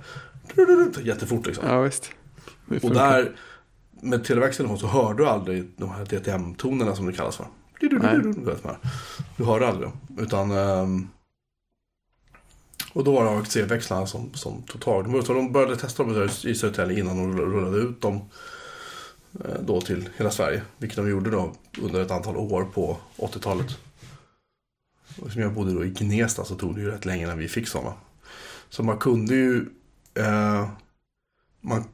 Jättefort 1.03 1.47
liksom. 1.47 1.67
ja 1.69 1.81
visst. 1.81 2.11
Och 2.83 2.95
där 2.95 3.37
med 4.01 4.25
Televerkets 4.25 4.57
telefon 4.57 4.79
så 4.79 4.87
hörde 4.87 5.23
du 5.23 5.29
aldrig 5.29 5.65
de 5.77 5.91
här 5.91 6.05
DTM-tonerna 6.05 6.97
som 6.97 7.07
det 7.07 7.13
kallas 7.13 7.37
för. 7.37 7.47
Nej. 8.65 8.77
Du 9.37 9.45
hörde 9.45 9.69
aldrig 9.69 9.89
dem. 9.89 10.25
Utan, 10.25 10.51
ehm, 10.51 11.09
och 12.93 13.05
då 13.05 13.13
var 13.13 13.25
det 13.25 13.31
AXC-växlarna 13.31 14.07
som, 14.07 14.35
som 14.35 14.63
tog 14.63 14.81
tag. 14.81 15.25
De 15.27 15.53
började 15.53 15.77
testa 15.77 16.03
dem 16.03 16.29
i 16.45 16.55
Södertälje 16.55 16.99
innan 16.99 17.17
de 17.17 17.39
rullade 17.39 17.77
ut 17.77 18.01
dem 18.01 18.21
eh, 19.45 19.61
då 19.61 19.81
till 19.81 20.09
hela 20.17 20.31
Sverige. 20.31 20.63
Vilket 20.79 20.97
de 20.97 21.11
gjorde 21.11 21.31
då 21.31 21.53
under 21.83 22.03
ett 22.03 22.11
antal 22.11 22.37
år 22.37 22.65
på 22.65 22.97
80-talet. 23.17 23.79
Och 25.21 25.33
som 25.33 25.43
jag 25.43 25.53
bodde 25.53 25.75
då 25.75 25.85
i 25.85 25.91
Gnesta 25.91 26.45
så 26.45 26.55
tog 26.55 26.75
det 26.75 26.81
ju 26.81 26.91
rätt 26.91 27.05
länge 27.05 27.27
när 27.27 27.37
vi 27.37 27.49
fick 27.49 27.69
sådana. 27.69 27.93
Så 28.69 28.83
man 28.83 28.99
kunde 28.99 29.35
ju... 29.35 29.67
Eh, 30.15 30.69
man, 31.61 31.85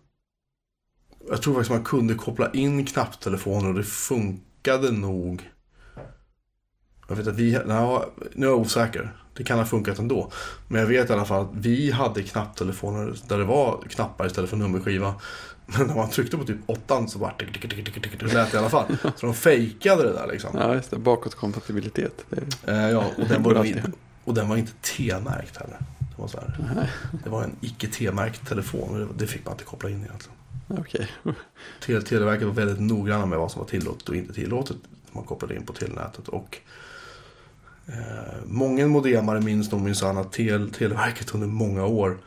jag 1.28 1.42
tror 1.42 1.54
faktiskt 1.54 1.70
man 1.70 1.85
kunde 1.85 2.14
koppla 2.14 2.50
in 2.50 2.87
knapptelefoner 2.87 3.68
och 3.68 3.74
det 3.74 3.85
funkade 3.85 4.92
nog. 4.92 5.50
Jag 7.09 7.16
vet 7.16 7.26
att 7.26 7.35
vi, 7.35 7.59
nu 8.35 8.46
är 8.46 8.50
jag 8.50 8.61
osäker. 8.61 9.16
Det 9.37 9.44
kan 9.44 9.59
ha 9.59 9.64
funkat 9.64 9.98
ändå. 9.98 10.30
Men 10.68 10.80
jag 10.80 10.88
vet 10.88 11.11
i 11.11 11.12
alla 11.12 11.24
fall 11.24 11.44
att 11.44 11.50
vi 11.52 11.90
hade 11.90 12.22
knapptelefoner 12.22 13.16
där 13.28 13.38
det 13.38 13.44
var 13.44 13.85
knappar 13.88 14.26
istället 14.26 14.50
för 14.50 14.56
nummerskiva. 14.56 15.14
Men 15.66 15.87
när 15.87 15.94
man 15.94 16.11
tryckte 16.11 16.37
på 16.37 16.44
typ 16.44 16.56
åttan 16.66 17.09
så 17.09 17.30
tick, 17.38 17.52
tick, 17.62 18.20
det 18.20 18.35
lät 18.35 18.54
i 18.54 18.56
alla 18.56 18.70
fall. 18.70 18.96
Så 19.16 19.26
de 19.26 19.35
fejkade 19.35 20.02
det 20.02 20.12
där 20.12 20.26
liksom. 20.26 20.50
Ja, 20.59 20.74
just 20.74 20.90
det. 20.90 20.98
Bakåtkompatibilitet. 20.98 22.24
Det 22.28 22.70
är... 22.72 22.87
Eh, 22.87 22.90
ja, 22.90 23.04
och 23.18 23.28
den, 23.28 23.42
var, 23.42 23.83
och 24.24 24.35
den 24.35 24.48
var 24.48 24.56
inte 24.56 24.72
T-märkt 24.83 25.56
heller. 25.56 25.78
Det 26.16 26.23
var, 26.23 26.29
så 26.29 26.38
här, 26.40 26.90
det 27.25 27.31
var 27.31 27.42
en 27.44 27.57
icke 27.61 27.87
T-märkt 27.87 28.49
telefon 28.49 29.09
och 29.09 29.14
det, 29.14 29.27
fick 29.27 29.44
man 29.44 29.53
inte 29.55 29.64
koppla 29.64 29.90
in 29.90 30.05
egentligen. 30.05 30.37
Tele- 31.81 32.03
Televerket 32.03 32.46
var 32.46 32.55
väldigt 32.55 32.81
noggranna 32.81 33.27
med 33.27 33.38
vad 33.38 33.51
som 33.51 33.61
var 33.61 33.68
tillåtet 33.68 34.09
och 34.09 34.16
inte 34.16 34.33
tillåtet. 34.33 34.77
när 35.07 35.14
Man 35.14 35.25
kopplade 35.25 35.55
in 35.57 35.66
på 35.66 35.73
telenätet. 35.73 36.29
Och, 36.29 36.59
eh, 37.87 37.94
många 38.46 38.87
modemare 38.87 39.40
minns 39.40 39.73
nog 39.73 39.81
minsann 39.81 40.18
att 40.18 40.33
tel, 40.33 40.70
Televerket 40.73 41.35
under 41.35 41.46
många 41.49 41.85
år 41.87 42.18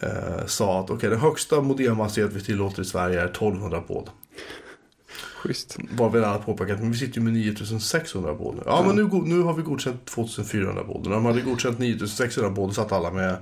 eh, 0.00 0.46
sa 0.46 0.80
att 0.80 0.90
okej, 0.90 1.10
den 1.10 1.20
högsta 1.20 1.60
modemhastighet 1.60 2.32
vi 2.32 2.40
tillåter 2.40 2.82
i 2.82 2.84
Sverige 2.84 3.20
är 3.20 3.26
1200 3.28 3.82
baud. 3.88 4.06
Schysst. 5.42 5.76
Var 5.90 6.10
vi 6.10 6.18
alla 6.18 6.38
påpekat, 6.38 6.80
men 6.80 6.92
vi 6.92 6.98
sitter 6.98 7.18
ju 7.18 7.24
med 7.24 7.32
9600 7.32 8.34
baud. 8.34 8.56
nu. 8.56 8.62
Ja, 8.66 8.84
men 8.86 8.96
nu, 8.96 9.08
nu 9.24 9.42
har 9.42 9.54
vi 9.54 9.62
godkänt 9.62 10.06
2400 10.06 10.84
baud. 10.84 11.06
När 11.06 11.10
de 11.10 11.24
hade 11.24 11.40
godkänt 11.40 11.78
9600 11.78 12.50
baud 12.50 12.68
då 12.68 12.74
satt 12.74 12.92
alla 12.92 13.10
med 13.10 13.36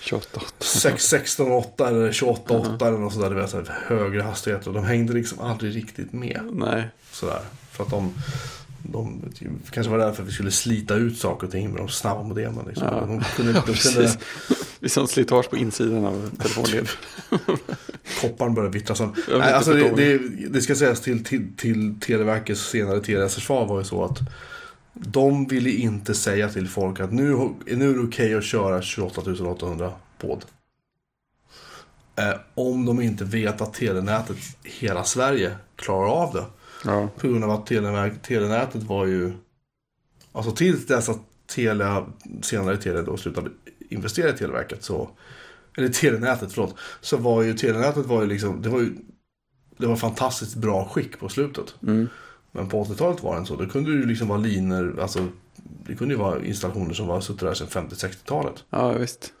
28. 0.00 0.40
6, 0.58 1.04
16, 1.04 1.52
8 1.52 1.88
eller 1.88 2.12
28, 2.12 2.58
8 2.58 2.88
eller 2.88 2.98
något 2.98 3.12
sådär. 3.12 3.30
Det 3.30 3.40
var 3.40 3.46
så 3.46 3.62
högre 3.86 4.22
hastigheter. 4.22 4.68
Och 4.68 4.74
de 4.74 4.84
hängde 4.84 5.12
liksom 5.12 5.40
aldrig 5.40 5.76
riktigt 5.76 6.12
med. 6.12 6.40
Nej. 6.52 6.88
Sådär. 7.12 7.40
För 7.70 7.84
att 7.84 7.90
de, 7.90 8.14
de 8.82 9.22
kanske 9.70 9.90
var 9.90 9.98
därför 9.98 10.22
vi 10.22 10.32
skulle 10.32 10.50
slita 10.50 10.94
ut 10.94 11.18
saker 11.18 11.46
och 11.46 11.52
ting 11.52 11.70
med 11.70 11.80
de 11.80 11.88
snabba 11.88 12.22
modemen. 12.22 12.64
Liksom. 12.66 12.86
Ja. 12.86 13.00
De 13.00 13.24
kunde, 13.36 13.52
de 13.66 13.74
kunde. 13.74 14.02
Det 14.80 14.86
är 14.86 14.88
sånt 14.88 15.10
slitage 15.10 15.50
på 15.50 15.56
insidan 15.56 16.04
av 16.04 16.30
telefonled. 16.38 16.88
kopparn 18.20 18.54
började 18.54 18.78
vittra 18.78 19.12
Nej, 19.28 19.52
alltså 19.52 19.72
det, 19.72 19.90
det, 19.96 20.18
det 20.48 20.60
ska 20.60 20.74
sägas 20.74 21.00
till, 21.00 21.24
till, 21.24 21.56
till 21.56 22.00
Televerkets 22.00 22.60
senare 22.60 23.00
TLS 23.00 23.34
försvar 23.34 23.66
var 23.66 23.78
ju 23.78 23.84
så 23.84 24.04
att 24.04 24.18
de 24.92 25.46
ville 25.46 25.70
inte 25.70 26.14
säga 26.14 26.48
till 26.48 26.68
folk 26.68 27.00
att 27.00 27.12
nu, 27.12 27.50
nu 27.66 27.90
är 27.90 27.94
det 27.94 28.00
okej 28.00 28.34
att 28.34 28.44
köra 28.44 28.82
28 28.82 29.20
800 29.44 29.92
baud. 30.20 30.44
Eh, 32.16 32.34
om 32.54 32.86
de 32.86 33.00
inte 33.00 33.24
vet 33.24 33.60
att 33.60 33.74
telenätet 33.74 34.36
hela 34.62 35.04
Sverige 35.04 35.56
klarar 35.76 36.08
av 36.08 36.34
det. 36.34 36.44
Ja. 36.84 37.08
På 37.18 37.28
grund 37.28 37.44
av 37.44 37.50
att 37.50 37.66
telenätet 38.22 38.82
var 38.82 39.06
ju... 39.06 39.32
Alltså 40.32 40.52
tills 40.52 40.86
dess 40.86 41.08
att 41.08 41.20
Telia, 41.46 42.06
senare 42.42 42.76
Telia 42.76 43.02
då 43.02 43.16
slutade 43.16 43.50
investera 43.88 44.28
i 44.28 44.32
Televerket 44.32 44.84
så... 44.84 45.10
Eller 45.76 45.88
telenätet, 45.88 46.52
förlåt. 46.52 46.74
Så 47.00 47.16
var 47.16 47.42
ju 47.42 47.54
telenätet 47.54 48.06
var 48.06 48.22
ju 48.22 48.28
liksom... 48.28 48.62
Det 48.62 48.68
var 48.68 48.80
ju... 48.80 48.92
Det 49.76 49.86
var 49.86 49.96
fantastiskt 49.96 50.54
bra 50.54 50.88
skick 50.88 51.18
på 51.18 51.28
slutet. 51.28 51.74
Mm. 51.82 52.08
Men 52.52 52.68
på 52.68 52.84
80-talet 52.84 53.22
var 53.22 53.34
det 53.34 53.38
inte 53.38 53.48
så. 53.48 53.56
Då 53.56 53.68
kunde 53.68 53.90
det 53.90 53.96
ju 53.96 54.06
liksom 54.06 54.28
vara 54.28 54.38
linor, 54.38 55.00
alltså... 55.00 55.28
Det 55.86 55.94
kunde 55.94 56.14
ju 56.14 56.20
vara 56.20 56.44
installationer 56.44 56.94
som 56.94 57.06
var 57.06 57.20
suttit 57.20 57.40
där 57.40 57.54
sedan 57.54 57.88
50-60-talet. 57.88 58.64
ja, 58.70 58.92
visst. 58.92 59.32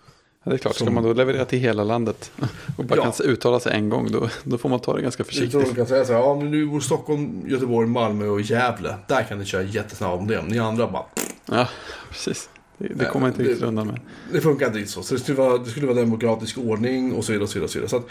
Ja, 0.44 0.50
det 0.50 0.56
är 0.56 0.58
klart, 0.58 0.74
ska 0.74 0.90
man 0.90 1.02
då 1.04 1.12
leverera 1.12 1.44
till 1.44 1.58
hela 1.58 1.84
landet 1.84 2.32
och 2.78 2.84
bara 2.84 2.96
Ja. 2.96 3.12
kan 3.12 3.26
uttala 3.26 3.60
sig 3.60 3.72
en 3.76 3.88
gång, 3.88 4.12
då, 4.12 4.28
då 4.44 4.58
får 4.58 4.68
man 4.68 4.80
ta 4.80 4.96
det 4.96 5.02
ganska 5.02 5.20
Jag 5.20 5.28
tror 5.32 5.42
de 5.42 5.50
försiktigt. 5.50 5.76
kan 5.76 5.86
säga 5.86 6.04
så 6.04 6.12
här, 6.12 6.20
ja 6.20 6.34
men 6.34 6.50
nu 6.50 6.66
bor 6.66 6.80
Stockholm, 6.80 7.42
Göteborg, 7.48 7.88
Malmö 7.88 8.26
och 8.28 8.40
Gävle. 8.40 8.94
Där 9.08 9.24
kan 9.24 9.38
ni 9.38 9.44
köra 9.44 9.62
jättesnabba 9.62 10.16
modem. 10.20 10.44
Ni 10.46 10.58
andra 10.58 10.90
bara, 10.90 11.04
Ja, 11.46 11.68
precis. 12.10 12.48
Det, 12.78 12.88
det 12.94 13.04
kommer 13.04 13.26
inte 13.28 13.42
Det- 13.42 13.48
riktigt 13.48 13.64
undan 13.64 13.86
med. 13.86 14.00
Det 14.32 14.40
funkar 14.40 14.66
inte 14.66 14.78
riktigt 14.78 14.94
så. 14.94 15.02
Så 15.02 15.14
det 15.14 15.20
skulle, 15.20 15.38
vara, 15.38 15.58
det 15.58 15.70
skulle 15.70 15.86
vara 15.86 15.96
demokratisk 15.98 16.58
ordning 16.58 17.12
och 17.12 17.24
så 17.24 17.32
vidare. 17.32 17.42
Och 17.44 17.50
så 17.50 17.54
vidare, 17.54 17.64
och 17.64 17.70
så 17.70 17.78
vidare. 17.78 17.88
Så 17.90 17.96
att, 17.96 18.06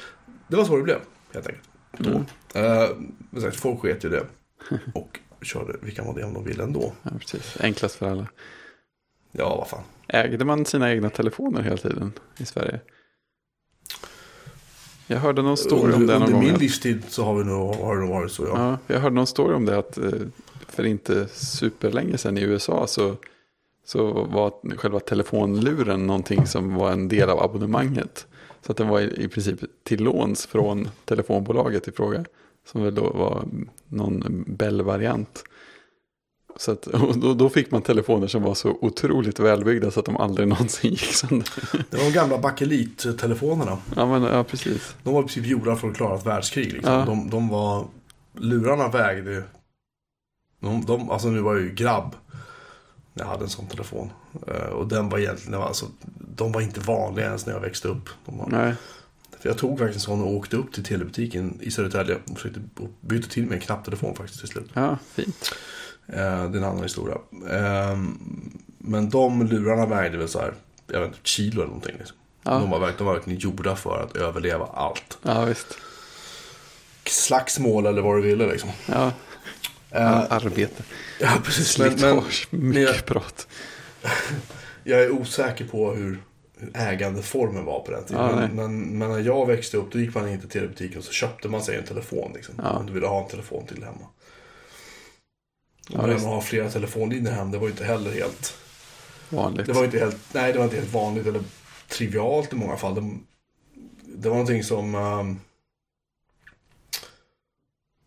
det 0.47 0.55
var 0.55 0.65
så 0.65 0.77
det 0.77 0.83
blev, 0.83 0.99
helt 1.33 1.47
enkelt. 1.47 1.67
Mm. 2.55 2.85
Men 3.29 3.41
sagt, 3.41 3.55
folk 3.55 3.79
sket 3.81 4.05
ju 4.05 4.09
det. 4.09 4.23
Och 4.93 5.19
körde 5.41 5.73
vilka 5.81 6.03
modem 6.03 6.33
de 6.33 6.43
ville 6.45 6.63
ändå. 6.63 6.93
Ja, 7.03 7.11
precis. 7.19 7.57
Enklast 7.59 7.95
för 7.95 8.11
alla. 8.11 8.27
Ja, 9.31 9.55
vad 9.55 9.67
fan. 9.67 9.83
Ägde 10.13 10.45
man 10.45 10.65
sina 10.65 10.91
egna 10.91 11.09
telefoner 11.09 11.61
hela 11.61 11.77
tiden 11.77 12.11
i 12.37 12.45
Sverige? 12.45 12.79
Jag 15.07 15.17
hörde 15.17 15.41
någon 15.41 15.57
story 15.57 15.93
om 15.93 16.01
Under, 16.01 16.13
det 16.13 16.19
någon 16.19 16.21
under 16.21 16.33
gång. 16.33 16.43
min 16.45 16.55
att- 16.55 16.61
livstid 16.61 17.03
så 17.07 17.23
har, 17.23 17.35
vi 17.37 17.43
nog, 17.43 17.75
har 17.75 17.95
det 17.95 18.01
nog 18.01 18.09
varit 18.09 18.31
så, 18.31 18.43
ja. 18.43 18.53
Ja, 18.87 18.93
jag 18.93 18.99
hörde 19.01 19.15
någon 19.15 19.27
story 19.27 19.53
om 19.55 19.65
det 19.65 19.77
att 19.77 19.97
eh, 19.97 20.11
för 20.67 20.85
inte 20.85 21.27
superlänge 21.27 22.17
sedan 22.17 22.37
i 22.37 22.41
USA 22.41 22.87
så, 22.87 23.15
så 23.85 24.11
var 24.23 24.77
själva 24.77 24.99
telefonluren 24.99 26.07
någonting 26.07 26.45
som 26.47 26.75
var 26.75 26.91
en 26.91 27.07
del 27.07 27.29
av 27.29 27.43
abonnemanget. 27.43 28.27
Så 28.65 28.71
att 28.71 28.77
den 28.77 28.87
var 28.87 28.99
i, 28.99 29.23
i 29.23 29.27
princip 29.27 29.59
till 29.83 30.03
låns 30.03 30.45
från 30.45 30.89
telefonbolaget 31.05 31.87
i 31.87 31.91
fråga. 31.91 32.25
Som 32.67 32.83
väl 32.83 32.95
då 32.95 33.09
var 33.09 33.43
någon 33.87 34.43
Bell-variant. 34.47 35.43
Så 36.57 36.71
att, 36.71 36.81
då, 37.15 37.33
då 37.33 37.49
fick 37.49 37.71
man 37.71 37.81
telefoner 37.81 38.27
som 38.27 38.43
var 38.43 38.53
så 38.53 38.77
otroligt 38.81 39.39
välbyggda 39.39 39.91
så 39.91 39.99
att 39.99 40.05
de 40.05 40.17
aldrig 40.17 40.47
någonsin 40.47 40.91
gick 40.91 41.13
sönder. 41.15 41.47
Det 41.89 41.97
var 41.97 42.03
de 42.03 42.11
gamla 42.11 42.37
bakelit-telefonerna. 42.37 43.77
Ja, 43.95 44.05
men, 44.05 44.23
ja 44.23 44.43
precis. 44.43 44.95
De 45.03 45.13
var 45.13 45.19
i 45.21 45.23
princip 45.23 45.45
gjorda 45.45 45.75
för 45.75 45.89
att 45.89 45.95
klara 45.95 46.15
ett 46.17 46.25
världskrig. 46.25 46.73
Liksom. 46.73 46.93
Ja. 46.93 47.05
De, 47.05 47.29
de 47.29 47.47
var... 47.49 47.85
Lurarna 48.33 48.87
vägde... 48.87 49.43
De, 50.59 50.85
de, 50.85 51.09
alltså 51.11 51.27
nu 51.29 51.39
var 51.41 51.53
jag 51.53 51.61
ju 51.63 51.73
grabb. 51.73 52.15
när 53.13 53.23
Jag 53.23 53.29
hade 53.31 53.43
en 53.43 53.49
sån 53.49 53.67
telefon. 53.67 54.09
Eh, 54.47 54.65
Och 54.69 54.87
den 54.87 55.09
var 55.09 55.19
egentligen... 55.19 55.61
alltså, 55.61 55.85
de 56.35 56.51
var 56.51 56.61
inte 56.61 56.79
vanliga 56.79 57.25
ens 57.25 57.45
när 57.45 57.53
jag 57.53 57.59
växte 57.61 57.87
upp. 57.87 58.09
Var, 58.25 58.47
Nej. 58.51 58.73
för 59.39 59.49
jag 59.49 59.57
tog 59.57 59.79
faktiskt 59.79 59.95
en 59.95 60.01
sån 60.17 60.21
och 60.21 60.33
åkte 60.33 60.57
upp 60.57 60.73
till 60.73 60.83
telebutiken 60.83 61.57
i 61.61 61.71
Södertälje. 61.71 62.15
Och 62.31 62.37
försökte 62.37 62.59
och 62.79 62.89
byta 63.01 63.27
till 63.27 63.45
mig 63.45 63.55
en 63.55 63.61
knapptelefon 63.61 64.15
faktiskt 64.15 64.39
till 64.39 64.49
slut. 64.49 64.69
Ja, 64.73 64.97
fint. 65.13 65.55
Eh, 66.07 66.15
Det 66.15 66.21
är 66.21 66.57
en 66.57 66.63
annan 66.63 66.83
historia. 66.83 67.17
Eh, 67.49 67.97
Men 68.77 69.09
de 69.09 69.43
lurarna 69.47 69.85
vägde 69.85 70.17
väl 70.17 70.27
så 70.29 70.39
här, 70.39 70.53
jag 70.87 70.99
vet 70.99 71.07
inte, 71.07 71.19
kilo 71.23 71.55
eller 71.61 71.67
någonting. 71.67 71.95
Liksom. 71.97 72.17
Ja. 72.43 72.51
De, 72.51 72.69
var, 72.69 72.79
verk- 72.79 72.97
de 72.97 73.07
var 73.07 73.13
verkligen 73.13 73.39
gjorda 73.39 73.75
för 73.75 74.03
att 74.03 74.15
överleva 74.15 74.65
allt. 74.73 75.17
Ja, 75.23 75.45
visst. 75.45 75.77
Slagsmål 77.05 77.85
eller 77.85 78.01
vad 78.01 78.17
du 78.17 78.21
ville 78.21 78.47
liksom. 78.47 78.69
Ja, 78.85 79.11
Eh, 79.93 80.23
arbete. 80.29 80.83
ja, 81.19 81.29
precis. 81.43 81.77
Men, 81.79 81.87
men 81.87 81.97
Slitage. 81.99 82.47
Mycket 82.49 82.81
jag- 82.95 83.05
prat. 83.05 83.47
jag 84.83 85.01
är 85.03 85.11
osäker 85.11 85.65
på 85.65 85.91
hur, 85.93 86.19
ägandeformen 86.73 87.65
var 87.65 87.79
på 87.79 87.91
den 87.91 88.03
tiden. 88.05 88.21
Ja, 88.23 88.35
men, 88.35 88.55
men, 88.55 88.97
men 88.97 89.09
när 89.11 89.19
jag 89.19 89.45
växte 89.45 89.77
upp, 89.77 89.91
då 89.91 89.99
gick 89.99 90.15
man 90.15 90.29
in 90.29 90.39
till 90.39 90.49
telebutiken 90.49 90.97
och 90.97 91.03
så 91.03 91.11
köpte 91.11 91.47
man 91.49 91.61
sig 91.61 91.77
en 91.77 91.83
telefon. 91.83 92.31
Liksom, 92.35 92.55
Ja. 92.57 92.69
Om 92.69 92.85
du 92.85 92.93
ville 92.93 93.07
ha 93.07 93.23
en 93.23 93.29
telefon 93.29 93.65
till 93.65 93.83
hemma. 93.83 94.07
Och 95.93 96.09
Ja, 96.09 96.15
att 96.15 96.21
ha 96.21 96.41
flera 96.41 96.69
telefonlinjer 96.69 97.31
hem, 97.31 97.51
det 97.51 97.57
var 97.57 97.65
ju 97.65 97.71
inte 97.71 97.85
heller 97.85 98.11
helt... 98.11 98.57
Vanligt. 99.29 99.65
Det 99.65 99.73
var 99.73 99.85
inte 99.85 99.99
helt, 99.99 100.17
nej, 100.33 100.51
det 100.51 100.57
var 100.57 100.65
inte 100.65 100.77
helt 100.77 100.93
vanligt 100.93 101.27
eller 101.27 101.43
trivialt 101.87 102.53
i 102.53 102.55
många 102.55 102.77
fall. 102.77 102.95
Det, 102.95 103.17
det 104.05 104.29
var 104.29 104.35
någonting 104.35 104.63
som... 104.63 104.95
ehm, 104.95 105.39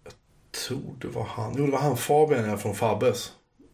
jag 0.05 0.12
tror 0.68 0.95
det 1.01 1.09
var 1.09 1.24
han. 1.24 1.55
Jo, 1.59 1.66
det 1.66 1.72
var 1.72 1.78
han 1.78 1.97
Fabian 1.97 2.59
från 2.59 2.74
Fabbes. 2.74 3.32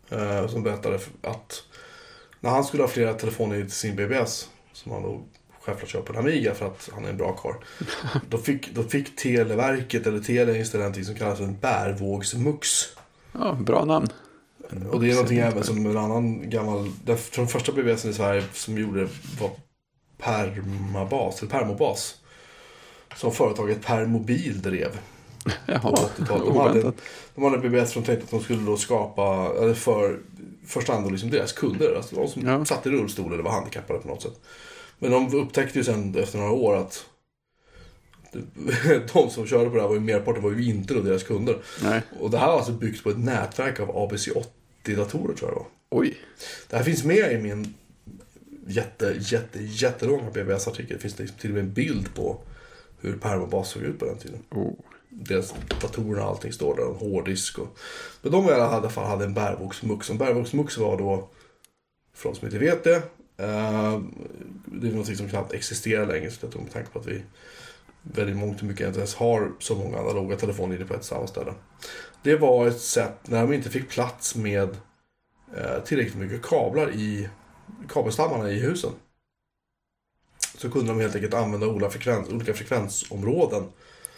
eh, 0.08 0.48
som 0.48 0.62
berättade 0.62 0.98
att 1.22 1.62
när 2.40 2.50
han 2.50 2.64
skulle 2.64 2.82
ha 2.82 2.88
flera 2.88 3.14
telefoner 3.14 3.60
till 3.60 3.70
sin 3.70 3.96
BBS. 3.96 4.48
Som 4.72 4.92
han 4.92 5.02
då 5.02 5.22
självklart 5.60 5.90
köper 5.90 6.14
en 6.14 6.18
Amiga 6.20 6.54
för 6.54 6.66
att 6.66 6.90
han 6.94 7.04
är 7.04 7.08
en 7.08 7.16
bra 7.16 7.32
karl. 7.36 7.54
Då 8.28 8.38
fick, 8.38 8.74
då 8.74 8.82
fick 8.82 9.16
Televerket 9.16 10.06
eller 10.06 10.20
Telia 10.20 10.56
installera 10.56 10.84
någonting 10.86 11.04
som 11.04 11.14
kallas 11.14 11.38
för 11.38 11.44
en 11.44 11.58
bärvågsmux. 11.58 12.68
Ja, 13.32 13.52
bra 13.52 13.84
namn. 13.84 14.08
Och 14.90 15.00
det 15.00 15.10
är 15.10 15.14
någonting 15.14 15.38
även 15.38 15.64
som 15.64 15.86
en 15.86 15.96
annan 15.96 16.50
gammal, 16.50 16.92
den 17.34 17.46
första 17.48 17.72
BBSen 17.72 18.10
i 18.10 18.14
Sverige 18.14 18.44
som 18.52 18.78
gjorde 18.78 19.08
var 19.40 19.50
permabas, 20.18 21.42
eller 21.42 21.50
permobas. 21.50 22.16
Som 23.16 23.32
företaget 23.32 23.82
Permobil 23.86 24.62
drev. 24.62 24.98
Jaha, 25.66 25.80
på 25.80 25.96
80-talet. 25.96 26.44
De 26.46 26.56
hade, 26.58 26.92
de 27.34 27.44
hade 27.44 27.58
BBS 27.58 27.92
som 27.92 28.02
tänkte 28.02 28.24
att 28.24 28.30
de 28.30 28.40
skulle 28.40 28.62
då 28.66 28.76
skapa, 28.76 29.52
eller 29.62 29.74
för 29.74 30.18
första 30.66 30.92
hand 30.92 31.10
liksom 31.12 31.30
deras 31.30 31.52
kunder, 31.52 31.94
alltså 31.96 32.16
de 32.16 32.28
som 32.28 32.46
Ja. 32.46 32.64
satt 32.64 32.86
i 32.86 32.90
rullstol 32.90 33.32
eller 33.32 33.42
var 33.42 33.50
handikappade 33.50 33.98
på 33.98 34.08
något 34.08 34.22
sätt. 34.22 34.40
Men 34.98 35.10
de 35.10 35.34
upptäckte 35.34 35.78
ju 35.78 35.84
sen 35.84 36.14
efter 36.18 36.38
några 36.38 36.52
år 36.52 36.76
att 36.76 37.06
de 39.12 39.30
som 39.30 39.46
körde 39.46 39.70
på 39.70 39.76
det 39.76 39.80
här 39.80 39.88
var 39.88 39.94
ju 39.94 40.00
merparten 40.00 40.42
var 40.42 40.50
ju 40.50 40.64
inte 40.64 40.94
då 40.94 41.00
deras 41.00 41.22
kunder. 41.22 41.58
Nej. 41.82 42.02
Och 42.20 42.30
det 42.30 42.38
här 42.38 42.46
var 42.46 42.56
alltså 42.56 42.72
byggt 42.72 43.02
på 43.02 43.10
ett 43.10 43.18
nätverk 43.18 43.80
av 43.80 43.88
ABC80-datorer 43.88 45.34
tror 45.34 45.50
jag 45.50 45.50
det 45.50 45.54
var. 45.54 45.66
Oj. 45.90 46.16
Det 46.68 46.76
här 46.76 46.84
finns 46.84 47.04
med 47.04 47.32
i 47.32 47.38
min 47.38 47.74
jätte, 48.66 49.16
jätte, 49.18 49.62
jättelånga 49.62 50.30
BBS-artikel. 50.30 50.96
Det 50.96 51.02
finns 51.02 51.18
liksom 51.18 51.38
till 51.38 51.50
och 51.50 51.54
med 51.54 51.64
en 51.64 51.72
bild 51.72 52.14
på 52.14 52.40
hur 53.00 53.16
permabas 53.16 53.70
såg 53.70 53.82
ut 53.82 53.98
på 53.98 54.04
den 54.04 54.18
tiden. 54.18 54.38
Oh. 54.50 54.72
Deras 55.08 55.54
datorerna 55.80 56.22
och 56.22 56.28
allting 56.28 56.52
står 56.52 56.76
där, 56.76 56.82
en 56.82 56.94
hårddisk 56.94 57.58
och... 57.58 57.78
Men 58.22 58.32
de 58.32 58.48
i 58.48 58.50
alla 58.50 58.90
fall 58.90 59.06
hade 59.06 59.24
en 59.24 59.34
bärvågsmux. 59.34 60.10
En 60.10 60.18
bärvågsmux 60.18 60.78
var 60.78 60.98
då, 60.98 61.28
för 62.14 62.28
de 62.28 62.34
som 62.34 62.46
inte 62.46 62.58
vet 62.58 62.84
det, 62.84 62.96
eh, 63.36 64.00
det 64.64 64.88
är 64.88 64.92
något 64.92 65.16
som 65.16 65.28
knappt 65.28 65.52
existerar 65.52 66.06
längre. 66.06 66.30
Så 66.30 66.38
jag 66.40 66.52
tror 66.52 66.62
med 66.62 66.72
tanke 66.72 66.90
på 66.90 66.98
att 66.98 67.06
vi 67.06 67.22
väldigt 68.02 68.36
mångt 68.36 68.58
och 68.60 68.66
mycket 68.66 68.86
inte 68.86 68.98
ens 68.98 69.14
har 69.14 69.52
så 69.58 69.74
många 69.74 69.98
analoga 69.98 70.36
telefonlinjer 70.36 70.86
på 70.86 70.94
ett 70.94 71.04
samma 71.04 71.26
ställe. 71.26 71.54
Det 72.22 72.36
var 72.36 72.66
ett 72.66 72.80
sätt 72.80 73.18
när 73.22 73.42
de 73.42 73.52
inte 73.52 73.70
fick 73.70 73.88
plats 73.88 74.36
med 74.36 74.68
eh, 75.56 75.82
tillräckligt 75.84 76.16
mycket 76.16 76.42
kablar 76.42 76.90
i 76.90 77.28
kabelstammarna 77.88 78.50
i 78.50 78.60
husen. 78.60 78.90
Så 80.54 80.70
kunde 80.70 80.92
de 80.92 81.00
helt 81.00 81.14
enkelt 81.14 81.34
använda 81.34 81.66
olika, 81.66 81.90
frekvens, 81.90 82.28
olika 82.28 82.54
frekvensområden 82.54 83.64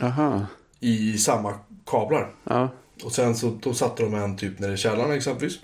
Aha. 0.00 0.46
i 0.80 1.18
samma 1.18 1.54
kablar. 1.86 2.30
Ja. 2.44 2.68
Och 3.04 3.12
sen 3.12 3.34
så 3.34 3.58
då 3.62 3.74
satte 3.74 4.02
de 4.02 4.14
en 4.14 4.36
typ 4.36 4.58
nere 4.58 4.72
i 4.72 4.76
källaren 4.76 5.12
exempelvis. 5.12 5.58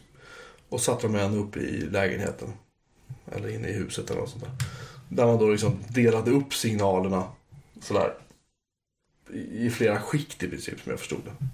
Och 0.69 0.81
satte 0.81 1.07
de 1.07 1.15
en 1.15 1.39
uppe 1.39 1.61
i 1.61 1.81
lägenheten. 1.81 2.53
Eller 3.33 3.55
inne 3.55 3.69
i 3.69 3.73
huset 3.73 4.11
eller 4.11 4.21
något 4.21 4.31
sånt 4.31 4.45
där. 4.45 4.53
Där 5.09 5.27
man 5.27 5.39
då 5.39 5.51
liksom 5.51 5.79
delade 5.89 6.31
upp 6.31 6.55
signalerna 6.55 7.25
sådär. 7.81 8.15
I 9.53 9.71
flera 9.71 10.01
skikt 10.01 10.43
i 10.43 10.49
princip 10.49 10.81
som 10.81 10.91
jag 10.91 10.99
förstod 10.99 11.21
det. 11.25 11.47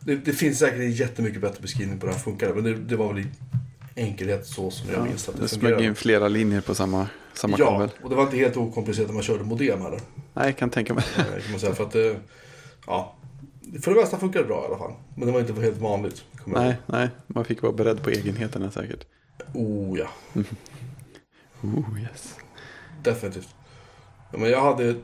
Det, 0.00 0.16
det 0.24 0.32
finns 0.32 0.58
säkert 0.58 0.78
en 0.80 0.92
jättemycket 0.92 1.40
bättre 1.40 1.62
beskrivning 1.62 1.98
på 1.98 2.06
hur 2.06 2.12
det 2.12 2.18
här 2.18 2.24
funkar. 2.24 2.54
Men 2.54 2.64
det, 2.64 2.74
det 2.74 2.96
var 2.96 3.12
väl 3.12 3.18
i 3.22 3.26
enkelhet 3.96 4.46
så 4.46 4.70
som 4.70 4.90
jag 4.90 4.98
ja. 4.98 5.04
minns 5.04 5.28
att 5.28 5.34
det 5.36 5.40
Det 5.42 5.48
smög 5.48 5.60
fungerade. 5.60 5.84
in 5.84 5.94
flera 5.94 6.28
linjer 6.28 6.60
på 6.60 6.74
samma, 6.74 7.06
samma 7.34 7.56
Ja, 7.58 7.70
kabel. 7.70 7.90
och 8.02 8.10
det 8.10 8.16
var 8.16 8.22
inte 8.22 8.36
helt 8.36 8.56
okomplicerat 8.56 9.08
när 9.08 9.14
man 9.14 9.22
körde 9.22 9.44
modem 9.44 9.80
heller. 9.80 10.00
Nej, 10.34 10.44
jag 10.46 10.56
kan 10.58 10.70
tänka 10.70 10.94
mig. 10.94 11.04
Eh, 11.18 11.24
Kan 11.24 11.50
man 11.50 11.60
säga. 11.60 11.74
För 11.74 11.84
att 11.84 11.90
det, 11.92 12.16
ja, 12.86 13.16
för 13.82 13.94
det 13.94 14.00
mesta 14.00 14.18
funkar 14.18 14.40
det 14.40 14.46
bra 14.46 14.62
i 14.62 14.66
alla 14.66 14.78
fall. 14.78 14.92
Men 15.16 15.26
det 15.26 15.32
var 15.32 15.40
inte 15.40 15.52
helt 15.60 15.78
vanligt. 15.78 16.24
Nej, 16.44 16.76
nej. 16.86 17.08
Man 17.26 17.44
fick 17.44 17.62
vara 17.62 17.72
beredd 17.72 18.02
på 18.02 18.10
egenheterna 18.10 18.70
säkert. 18.70 19.04
Oh 19.54 19.98
ja, 19.98 20.08
Oh, 21.62 22.00
yes. 22.00 22.36
definitivt. 23.02 23.48
Ja, 24.32 24.38
men 24.38 24.50
jag 24.50 24.60
hade 24.62 24.94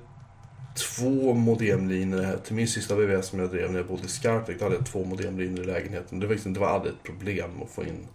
två 0.79 1.35
modemlinjer 1.35 2.23
här. 2.23 2.37
Till 2.37 2.55
min 2.55 2.69
sista 2.69 2.95
VVS 2.97 3.27
som 3.27 3.39
jag 3.39 3.51
drev 3.51 3.71
när 3.73 3.79
jag 3.79 3.87
bodde 3.89 4.05
i 4.05 4.09
Skarpnäck. 4.09 4.59
Då 4.59 4.65
hade 4.65 4.77
jag 4.77 4.87
två 4.87 5.05
modemlinjer 5.05 5.63
i 5.63 5.67
lägenheten. 5.67 6.21
Det 6.21 6.27
var, 6.27 6.35
liksom, 6.35 6.53
det 6.55 6.61
var 6.61 6.69
aldrig 6.69 6.93
ett 6.95 7.03
problem 7.03 7.51
att 7.63 7.71
få 7.71 7.83
in 7.85 8.07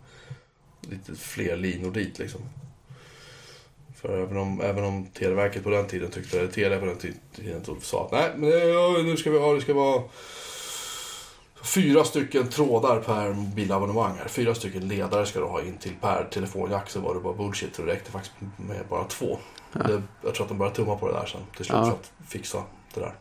lite 0.90 1.16
fler 1.16 1.58
linor 1.58 1.92
dit 1.92 2.20
liksom. 2.20 2.42
För 3.96 4.24
även 4.24 4.38
om, 4.38 4.62
även 4.62 4.84
om 4.84 5.06
Televerket 5.06 5.64
på 5.64 5.70
den 5.70 5.88
tiden 5.88 6.12
tyckte, 6.12 6.40
eller 6.40 6.52
Telia 6.52 6.80
på 6.80 6.86
den 6.86 6.98
tiden 6.98 7.80
sa 7.82 8.06
att 8.06 8.12
nej, 8.12 8.30
men 8.38 8.50
det- 8.50 9.04
nu 9.04 9.18
ska 9.18 9.32
vi 9.32 9.40
ha, 9.40 9.54
det 9.54 9.62
ska 9.62 9.74
vara 9.74 10.04
fyra 11.64 12.04
stycken 12.04 12.50
trådar 12.50 13.00
per 13.00 13.34
mobilabonnemang 13.34 14.18
här. 14.18 14.28
Fyra 14.28 14.56
stycken 14.56 14.88
ledare 14.88 15.26
ska 15.26 15.40
du 15.40 15.46
ha 15.46 15.62
in 15.62 15.78
till 15.78 15.96
per 16.02 16.24
telefonjack 16.24 16.90
så 16.90 17.00
var 17.00 17.14
det 17.16 17.20
bara 17.20 17.34
bullshit. 17.34 17.76
för 17.76 17.86
Det 17.86 17.92
räckte 17.92 18.12
faktiskt 18.12 18.36
med 18.58 18.86
bara 18.90 19.04
två. 19.04 19.38
Det, 19.74 20.04
jag 20.22 20.36
tror 20.36 20.44
att 20.46 20.50
de 20.50 20.58
började 20.58 20.76
tumma 20.76 20.96
på 20.96 21.08
det 21.08 21.14
där 21.14 21.26
sen 21.26 21.42
till 21.56 21.66
slut 21.66 21.78
Ja. 21.78 21.86
för 21.86 21.92
att 21.92 22.12
fixa 22.28 22.64
det 22.94 23.00
där. 23.00 23.16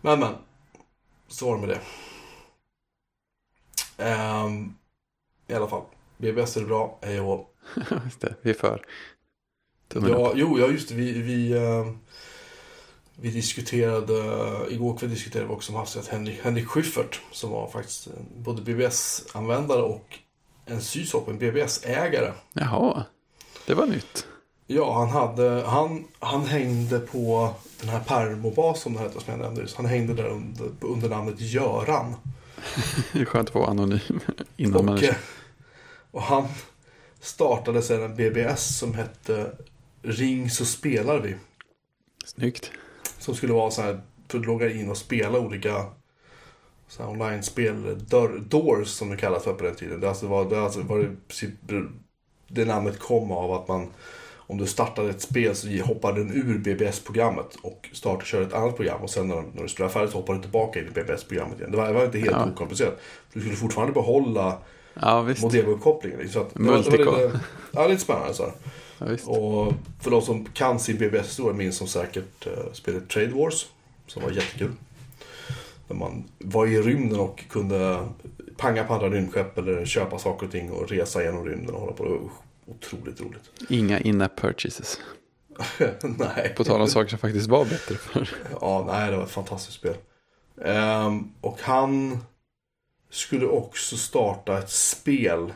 Men 0.00 0.20
men, 0.20 0.34
så 1.28 1.46
var 1.46 1.54
det 1.54 1.66
med 1.66 1.68
det. 1.68 1.80
Ehm, 4.04 4.74
I 5.46 5.54
alla 5.54 5.68
fall, 5.68 5.82
BBS 6.16 6.56
är 6.56 6.64
bra, 6.64 6.98
hej 7.02 7.20
och 7.20 7.54
Just 8.04 8.20
det, 8.20 8.34
vi 8.42 8.50
är 8.50 8.54
för. 8.54 8.86
Tummen 9.88 10.10
upp. 10.10 10.16
Ja, 10.18 10.32
jo, 10.34 10.58
ja 10.58 10.66
just 10.66 10.88
det. 10.88 10.94
Vi, 10.94 11.22
vi, 11.22 11.52
eh, 11.52 11.86
vi 13.20 13.30
diskuterade, 13.30 14.14
igår 14.70 14.98
kväll 14.98 15.10
diskuterade 15.10 15.48
vi 15.48 15.54
också 15.54 15.72
om 15.72 15.78
hastighet 15.78 16.08
Henrik, 16.08 16.40
Henrik 16.42 16.66
Schyffert 16.66 17.20
som 17.32 17.50
var 17.50 17.70
faktiskt 17.70 18.08
både 18.36 18.62
BBS-användare 18.62 19.82
och 19.82 20.18
en 20.66 20.82
sysop, 20.82 21.28
en 21.28 21.38
BBS-ägare. 21.38 22.32
Jaha, 22.52 23.04
det 23.66 23.74
var 23.74 23.86
nytt. 23.86 24.26
Ja, 24.66 24.98
han, 24.98 25.08
hade, 25.08 25.62
han, 25.66 26.04
han 26.18 26.46
hängde 26.46 26.98
på 26.98 27.54
den 27.80 27.88
här 27.88 28.00
Permobas 28.00 28.80
som 28.80 28.92
det 28.92 28.98
hette 28.98 29.20
som 29.20 29.32
jag 29.32 29.40
nämnde. 29.40 29.66
Han 29.76 29.86
hängde 29.86 30.14
där 30.14 30.28
under, 30.28 30.70
under 30.80 31.08
namnet 31.08 31.40
Göran. 31.40 32.14
Det 33.12 33.20
är 33.20 33.24
skönt 33.24 33.48
att 33.48 33.54
vara 33.54 33.66
anonym 33.66 34.20
innan. 34.56 34.88
Och, 34.88 35.02
och 36.10 36.22
han 36.22 36.48
startade 37.20 37.82
sedan 37.82 38.02
en 38.02 38.16
BBS 38.16 38.78
som 38.78 38.94
hette 38.94 39.52
Ring 40.02 40.50
så 40.50 40.64
spelar 40.64 41.20
vi. 41.20 41.36
Snyggt. 42.24 42.70
Som 43.18 43.34
skulle 43.34 43.52
vara 43.52 43.70
så 43.70 43.82
här, 43.82 44.00
för 44.28 44.38
att 44.38 44.46
logga 44.46 44.70
in 44.70 44.90
och 44.90 44.96
spela 44.96 45.38
olika 45.38 45.84
så 46.88 47.02
här 47.02 47.10
online-spel, 47.10 47.98
doors 48.48 48.88
som 48.88 49.10
det 49.10 49.16
kallas 49.16 49.44
för 49.44 49.52
på 49.52 49.64
den 49.64 49.74
tiden. 49.74 50.00
Det 50.00 50.08
alltså 50.08 50.26
var, 50.26 50.44
det 50.50 50.60
alltså 50.60 50.80
var 50.80 51.16
det, 51.60 51.84
det 52.48 52.64
namnet 52.64 52.98
kom 52.98 53.32
av 53.32 53.52
att 53.52 53.68
man, 53.68 53.86
om 54.36 54.58
du 54.58 54.66
startade 54.66 55.10
ett 55.10 55.20
spel 55.20 55.56
så 55.56 55.68
hoppade 55.84 56.24
den 56.24 56.32
ur 56.34 56.58
BBS-programmet 56.58 57.56
och 57.62 57.88
startade 57.92 58.20
och 58.20 58.26
körde 58.26 58.46
ett 58.46 58.52
annat 58.52 58.76
program. 58.76 59.02
Och 59.02 59.10
sen 59.10 59.28
när, 59.28 59.42
när 59.54 59.62
du 59.62 59.68
spelade 59.68 59.92
färdigt 59.92 60.10
så 60.10 60.18
hoppade 60.18 60.38
du 60.38 60.42
tillbaka 60.42 60.80
in 60.80 60.86
i 60.86 60.90
BBS-programmet 60.90 61.58
igen. 61.58 61.70
Det 61.70 61.76
var, 61.76 61.86
det 61.86 61.92
var 61.92 62.04
inte 62.04 62.18
helt 62.18 62.30
Ja. 62.30 62.50
okomplicerat. 62.52 63.00
Du 63.32 63.40
skulle 63.40 63.56
fortfarande 63.56 63.92
behålla 63.92 64.58
Ja, 65.02 65.34
modemuppkopplingen. 65.42 66.20
Lite, 66.20 66.46
ja, 67.72 67.86
lite 67.86 68.02
spännande 68.02 68.34
så 68.34 68.42
här. 68.42 68.52
Ja. 68.98 69.30
Och 69.32 69.72
för 70.00 70.10
de 70.10 70.22
som 70.22 70.44
kan 70.44 70.80
sin 70.80 70.98
BBS-historia 70.98 71.56
minns 71.56 71.76
som 71.76 71.88
säkert 71.88 72.46
uh, 72.46 72.72
spelet 72.72 73.08
Trade 73.08 73.34
Wars. 73.34 73.66
Som 74.06 74.22
var 74.22 74.30
jättekul. 74.30 74.72
Där 75.88 75.94
man 75.94 76.24
var 76.38 76.66
i 76.66 76.82
rymden 76.82 77.20
och 77.20 77.44
kunde 77.48 78.08
panga 78.56 78.84
på 78.84 78.94
andra 78.94 79.10
rymdskepp 79.10 79.58
eller 79.58 79.86
köpa 79.86 80.18
saker 80.18 80.46
och 80.46 80.52
ting 80.52 80.70
och 80.70 80.90
resa 80.90 81.22
genom 81.22 81.44
rymden 81.44 81.74
och 81.74 81.80
hålla 81.80 81.92
på. 81.92 82.04
Det 82.04 82.10
var 82.10 82.20
otroligt 82.66 83.20
roligt. 83.20 83.50
Inga 83.68 84.00
in-app 84.00 84.40
purchases. 84.40 85.00
nej. 86.02 86.54
På 86.56 86.64
tal 86.64 86.80
om 86.80 86.88
saker 86.88 87.10
som 87.10 87.18
faktiskt 87.18 87.46
var 87.46 87.64
bättre 87.64 87.94
för. 87.94 88.30
Ja, 88.60 88.84
nej, 88.86 89.10
det 89.10 89.16
var 89.16 89.24
ett 89.24 89.30
fantastiskt 89.30 89.78
spel. 89.78 89.94
Ehm, 90.64 91.32
och 91.40 91.58
han 91.60 92.18
skulle 93.10 93.46
också 93.46 93.96
starta 93.96 94.58
ett 94.58 94.70
spel 94.70 95.52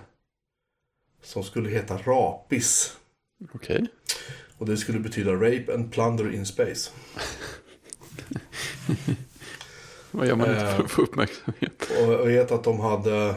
som 1.23 1.45
skulle 1.45 1.71
heta 1.71 1.99
Rapis. 1.99 2.97
Okej. 3.53 3.87
Och 4.59 4.67
det 4.67 4.77
skulle 4.77 4.99
betyda 4.99 5.33
Rape 5.33 5.75
and 5.75 5.93
Plunder 5.93 6.35
in 6.35 6.47
Space. 6.47 6.91
Vad 10.11 10.27
gör 10.27 10.37
man 10.37 10.51
inte 10.51 10.61
Eh. 10.67 10.77
för 10.77 10.85
att 10.85 10.91
få 10.91 11.03
uppmärksamhet? 11.03 11.83
Och 11.91 12.13
jag 12.13 12.27
vet 12.27 12.51
att 12.53 12.65
de 12.65 12.81
hade... 12.81 13.35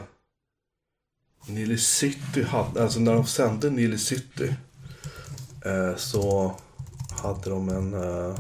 Nile 1.47 1.78
City 1.78 2.43
hade... 2.43 2.84
Alltså 2.84 2.99
när 2.99 3.14
de 3.14 3.26
sände 3.26 3.70
Nile 3.70 3.97
City. 3.97 4.56
Eh, 5.66 5.95
så 5.95 6.56
hade 7.24 7.49
de 7.49 7.70
en... 7.70 7.93
Eh, 7.93 8.39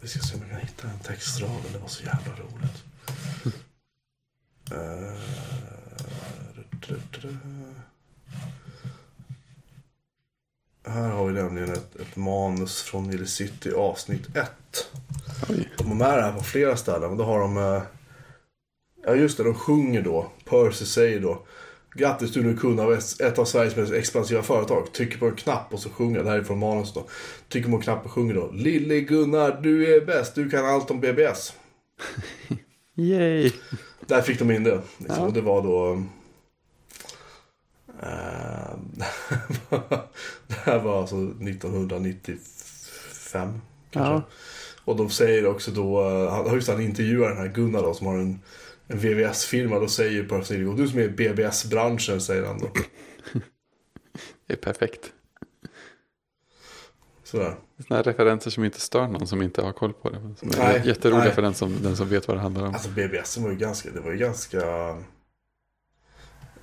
vi 0.00 0.08
ska 0.08 0.18
se 0.20 0.34
om 0.34 0.40
jag 0.40 0.50
kan 0.50 0.60
hitta 0.60 0.88
en 0.88 0.98
textrad. 0.98 1.50
Det 1.72 1.78
var 1.78 1.88
så 1.88 2.04
jävla 2.04 2.32
roligt. 2.32 2.84
Eh, 4.72 5.18
du, 6.54 6.64
du, 6.88 7.00
du. 7.20 7.36
Här 10.90 11.08
har 11.08 11.26
vi 11.26 11.32
nämligen 11.32 11.72
ett, 11.72 11.96
ett 12.00 12.16
manus 12.16 12.82
från 12.82 13.10
Nile 13.10 13.26
City 13.26 13.72
avsnitt 13.72 14.36
1. 14.36 14.50
Oj. 15.48 15.68
De 15.78 15.90
är 15.90 15.94
med 15.94 16.18
det 16.18 16.22
här 16.22 16.32
på 16.32 16.44
flera 16.44 16.76
ställen. 16.76 17.08
Men 17.08 17.18
då 17.18 17.24
har 17.24 17.40
de... 17.40 17.56
eh, 17.56 17.82
Ja 19.06 19.14
just 19.14 19.36
det, 19.36 19.44
de 19.44 19.54
sjunger 19.54 20.02
då. 20.02 20.30
Percy 20.44 20.84
säger 20.84 21.20
då. 21.20 21.42
Grattis 21.94 22.32
du 22.32 22.40
är 22.40 22.44
nu 22.44 22.56
kund 22.56 22.80
av 22.80 22.92
ett 22.92 23.20
ett 23.20 23.38
av 23.38 23.44
Sveriges 23.44 23.76
mest 23.76 23.92
expansiva 23.92 24.42
företag. 24.42 24.92
Trycker 24.92 25.18
på 25.18 25.26
en 25.26 25.36
knapp 25.36 25.74
och 25.74 25.80
så 25.80 25.90
sjunger. 25.90 26.22
Det 26.22 26.30
här 26.30 26.38
är 26.38 26.42
från 26.44 26.58
manus 26.58 26.92
då. 26.94 27.06
Trycker 27.48 27.70
på 27.70 27.76
en 27.76 27.82
knapp 27.82 28.04
och 28.04 28.10
sjunger 28.10 28.34
då. 28.34 28.50
Lille 28.52 29.00
Gunnar, 29.00 29.60
du 29.62 29.94
är 29.96 30.06
bäst. 30.06 30.34
Du 30.34 30.50
kan 30.50 30.66
allt 30.66 30.90
om 30.90 31.00
BBS. 31.00 31.52
Yay! 32.94 33.52
Där 34.06 34.22
fick 34.22 34.38
de 34.38 34.50
in 34.50 34.64
det. 34.64 34.80
Liksom. 34.98 35.16
Ja. 35.18 35.26
Och 35.26 35.32
det 35.32 35.40
var 35.40 35.62
då... 35.62 36.02
eh, 38.02 38.70
det 40.46 40.54
här 40.64 40.78
var 40.78 41.00
alltså 41.00 41.16
1995. 41.16 43.60
Kanske. 43.90 44.12
Ja. 44.12 44.22
Och 44.84 44.96
de 44.96 45.10
säger 45.10 45.46
också 45.46 45.70
då, 45.70 46.08
eh, 46.08 46.30
han- 46.32 46.54
just 46.54 46.68
han 46.68 46.80
intervjuar 46.80 47.28
den 47.28 47.38
här 47.38 47.48
Gunnar 47.48 47.82
då 47.82 47.94
som 47.94 48.06
har 48.06 48.14
en, 48.18 48.40
en 48.86 48.98
VVS-firma. 48.98 49.78
Då 49.78 49.88
säger 49.88 50.24
Percy 50.24 50.58
Nigo, 50.58 50.72
du 50.74 50.88
som 50.88 50.98
är 50.98 51.02
i 51.02 51.08
BBS-branschen, 51.08 52.20
säger 52.20 52.46
han 52.46 52.58
då. 52.58 52.68
Det 54.46 54.52
är 54.52 54.56
perfekt. 54.56 55.12
Sådär. 57.24 57.54
Sådana 57.82 57.96
här 57.96 58.02
referenser 58.02 58.50
som 58.50 58.64
inte 58.64 58.80
stör 58.80 59.08
någon 59.08 59.26
som 59.26 59.42
inte 59.42 59.62
har 59.62 59.72
koll 59.72 59.92
på 59.92 60.10
det. 60.10 60.20
Som 60.38 60.48
Nej, 60.58 60.82
jätteroliga 60.84 61.24
nej. 61.24 61.34
för 61.34 61.42
den 61.42 61.54
som, 61.54 61.82
den 61.82 61.96
som 61.96 62.08
vet 62.08 62.28
vad 62.28 62.36
det 62.36 62.40
handlar 62.40 62.66
om. 62.66 62.74
Alltså 62.74 62.90
BBS 62.90 63.38
var 63.38 63.50
ju 63.50 63.56
ganska, 63.56 63.90
det 63.90 64.00
var 64.00 64.10
ju 64.10 64.16
ganska... 64.18 64.58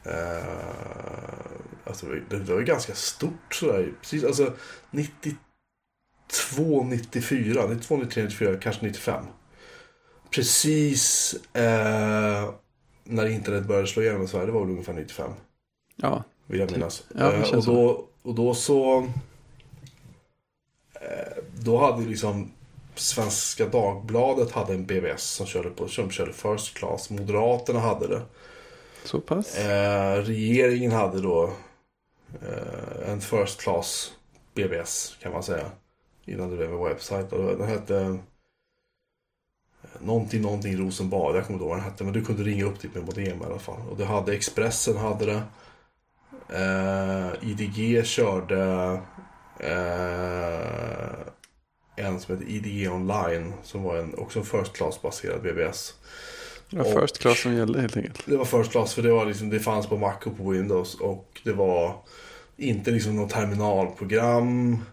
Eh, 0.08 1.38
alltså 1.84 2.06
det, 2.30 2.38
var 2.38 2.60
ju 2.60 2.66
ganska 2.66 2.94
stort 2.94 3.54
sådär. 3.54 3.94
Precis, 4.02 4.24
alltså 4.24 4.54
92, 4.92 6.84
94, 6.84 7.68
92, 7.68 7.98
93, 7.98 8.24
94, 8.24 8.58
kanske 8.58 8.86
95. 8.86 9.26
Precis 10.30 11.34
eh, 11.54 12.50
när 13.04 13.26
internet 13.26 13.66
började 13.66 13.88
slå 13.88 14.04
igenom 14.04 14.24
i 14.24 14.28
Sverige, 14.28 14.46
det 14.46 14.52
var 14.52 14.62
väl 14.62 14.70
ungefär 14.70 14.94
95. 14.94 15.32
Ja, 15.96 16.24
Vill 16.48 16.60
jag 16.60 16.72
minnas. 16.72 17.04
Ja, 17.16 17.34
Eh, 17.34 17.58
och, 17.58 17.66
då, 17.66 18.08
och 18.22 18.36
då 18.36 18.54
så... 18.54 18.98
Eh, 20.94 21.44
då 21.60 21.78
hade 21.78 22.06
liksom 22.06 22.52
Svenska 22.96 23.66
Dagbladet 23.66 24.52
hade 24.52 24.74
en 24.74 24.86
BBS 24.86 25.24
som 25.24 25.46
körde 25.46 25.70
på 25.70 25.88
som 25.88 26.12
körde 26.12 26.34
First 26.34 26.74
Class. 26.74 27.10
Moderaterna 27.10 27.80
hade 27.80 28.08
det 28.08 28.22
så 29.04 29.20
pass. 29.20 29.58
Eh, 29.58 30.22
regeringen 30.24 30.92
hade 30.92 31.22
då 31.22 31.54
eh, 32.42 33.10
en 33.10 33.22
First 33.22 33.62
Class 33.62 34.14
BBS 34.54 35.18
kan 35.22 35.32
man 35.32 35.44
säga. 35.44 35.72
Innan 36.26 36.50
det 36.50 36.56
blev 36.56 36.74
en 36.74 36.84
webbsajt. 36.84 37.34
Och 37.34 37.58
den 37.58 37.68
hette 37.68 37.98
eh, 37.98 38.16
Någonting, 40.00 40.42
någonting 40.42 40.78
Rosenbad. 40.78 41.36
Jag 41.36 41.46
kommer 41.46 41.56
inte 41.56 41.64
ihåg 41.64 41.70
vad 41.70 41.78
den 41.78 41.92
hette. 41.92 42.04
Men 42.04 42.14
du 42.14 42.26
kunde 42.26 42.44
ringa 42.44 42.66
upp 42.66 42.80
dit 42.80 42.96
med 42.96 43.06
modem 43.06 43.42
i 43.42 43.46
alla 43.46 43.60
fall. 43.60 43.82
Och 43.90 43.98
det 43.98 44.06
hade 44.06 44.34
Expressen 44.34 44.98
hade 44.98 45.26
det. 45.26 45.42
Eh, 46.50 47.50
IDG 47.50 48.06
körde 48.06 48.62
eh, 49.60 51.10
en 51.96 52.20
som 52.20 52.38
hette 52.38 52.52
IDG 52.52 52.92
online. 52.92 53.54
Som 53.64 53.84
var 53.84 53.98
en, 53.98 54.16
också 54.18 54.40
en 54.40 54.46
First 54.46 54.74
Class 54.74 55.02
baserad 55.02 55.42
BBS. 55.42 55.94
Det 56.70 56.78
var 56.78 56.86
och- 56.96 57.02
first 57.02 57.18
class 57.20 57.40
som 57.42 57.54
gällde 57.54 57.82
helt 57.82 57.98
enkelt. 57.98 58.24
Det 58.26 58.38
var 58.38 58.46
first 58.46 58.72
class 58.72 58.94
för 58.94 59.02
det, 59.02 59.12
var 59.12 59.26
liksom, 59.26 59.50
det 59.50 59.60
fanns 59.60 59.88
på 59.88 59.98
Mac 59.98 60.16
och 60.26 60.38
på 60.38 60.50
Windows. 60.50 60.96
Och 60.96 61.42
det 61.44 61.54
var 61.54 61.96
inte 62.58 62.92
liksom 62.92 63.16
något 63.16 63.30
terminalprogram. 63.30 64.84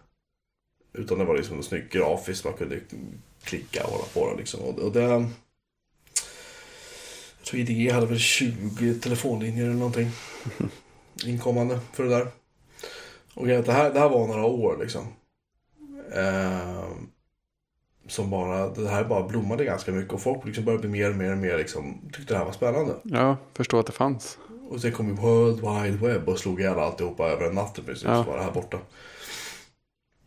Utan 0.92 1.18
det 1.18 1.24
var 1.24 1.36
liksom 1.36 1.56
något 1.56 1.64
snyggt 1.66 1.92
grafiskt. 1.92 2.44
Man 2.44 2.54
kunde 2.54 2.80
klicka 3.44 3.84
och 3.84 3.90
hålla 3.92 4.04
på 4.04 4.30
det 4.30 4.36
liksom. 4.36 4.60
Och, 4.60 4.78
och 4.78 4.92
det... 4.92 5.00
Jag 7.38 7.46
tror 7.46 7.60
IDG 7.60 7.90
hade 7.92 8.06
väl 8.06 8.18
20 8.18 8.94
telefonlinjer 8.94 9.64
eller 9.64 9.74
någonting. 9.74 10.10
Inkommande 11.26 11.80
för 11.92 12.04
det 12.04 12.10
där. 12.10 12.26
Och 13.34 13.46
det 13.46 13.72
här, 13.72 13.92
det 13.92 14.00
här 14.00 14.08
var 14.08 14.26
några 14.26 14.44
år 14.44 14.76
liksom. 14.80 15.06
Eh, 16.12 16.84
som 18.06 18.30
bara, 18.30 18.68
det 18.68 18.88
här 18.88 19.04
bara 19.04 19.28
blommade 19.28 19.64
ganska 19.64 19.92
mycket. 19.92 20.12
Och 20.12 20.20
folk 20.20 20.44
liksom 20.44 20.64
började 20.64 20.88
bli 20.88 21.00
mer 21.00 21.10
och 21.10 21.16
mer 21.16 21.32
och 21.32 21.38
mer 21.38 21.58
liksom, 21.58 21.98
tyckte 22.12 22.34
det 22.34 22.38
här 22.38 22.44
var 22.44 22.52
spännande. 22.52 22.94
Ja, 23.02 23.36
förstå 23.54 23.78
att 23.78 23.86
det 23.86 23.92
fanns. 23.92 24.38
Och 24.68 24.80
sen 24.80 24.92
kom 24.92 25.08
ju 25.08 25.14
World 25.14 25.60
Wide 25.60 26.08
Web 26.08 26.28
och 26.28 26.38
slog 26.38 26.60
ihjäl 26.60 26.78
alltihopa 26.78 27.28
över 27.28 27.46
en 27.46 27.54
natt 27.54 27.78
i 27.78 27.82
princip. 27.82 28.08
Ja. 28.08 28.24
Så 28.24 28.30
var 28.30 28.36
det 28.36 28.44
här 28.44 28.52
borta. 28.52 28.78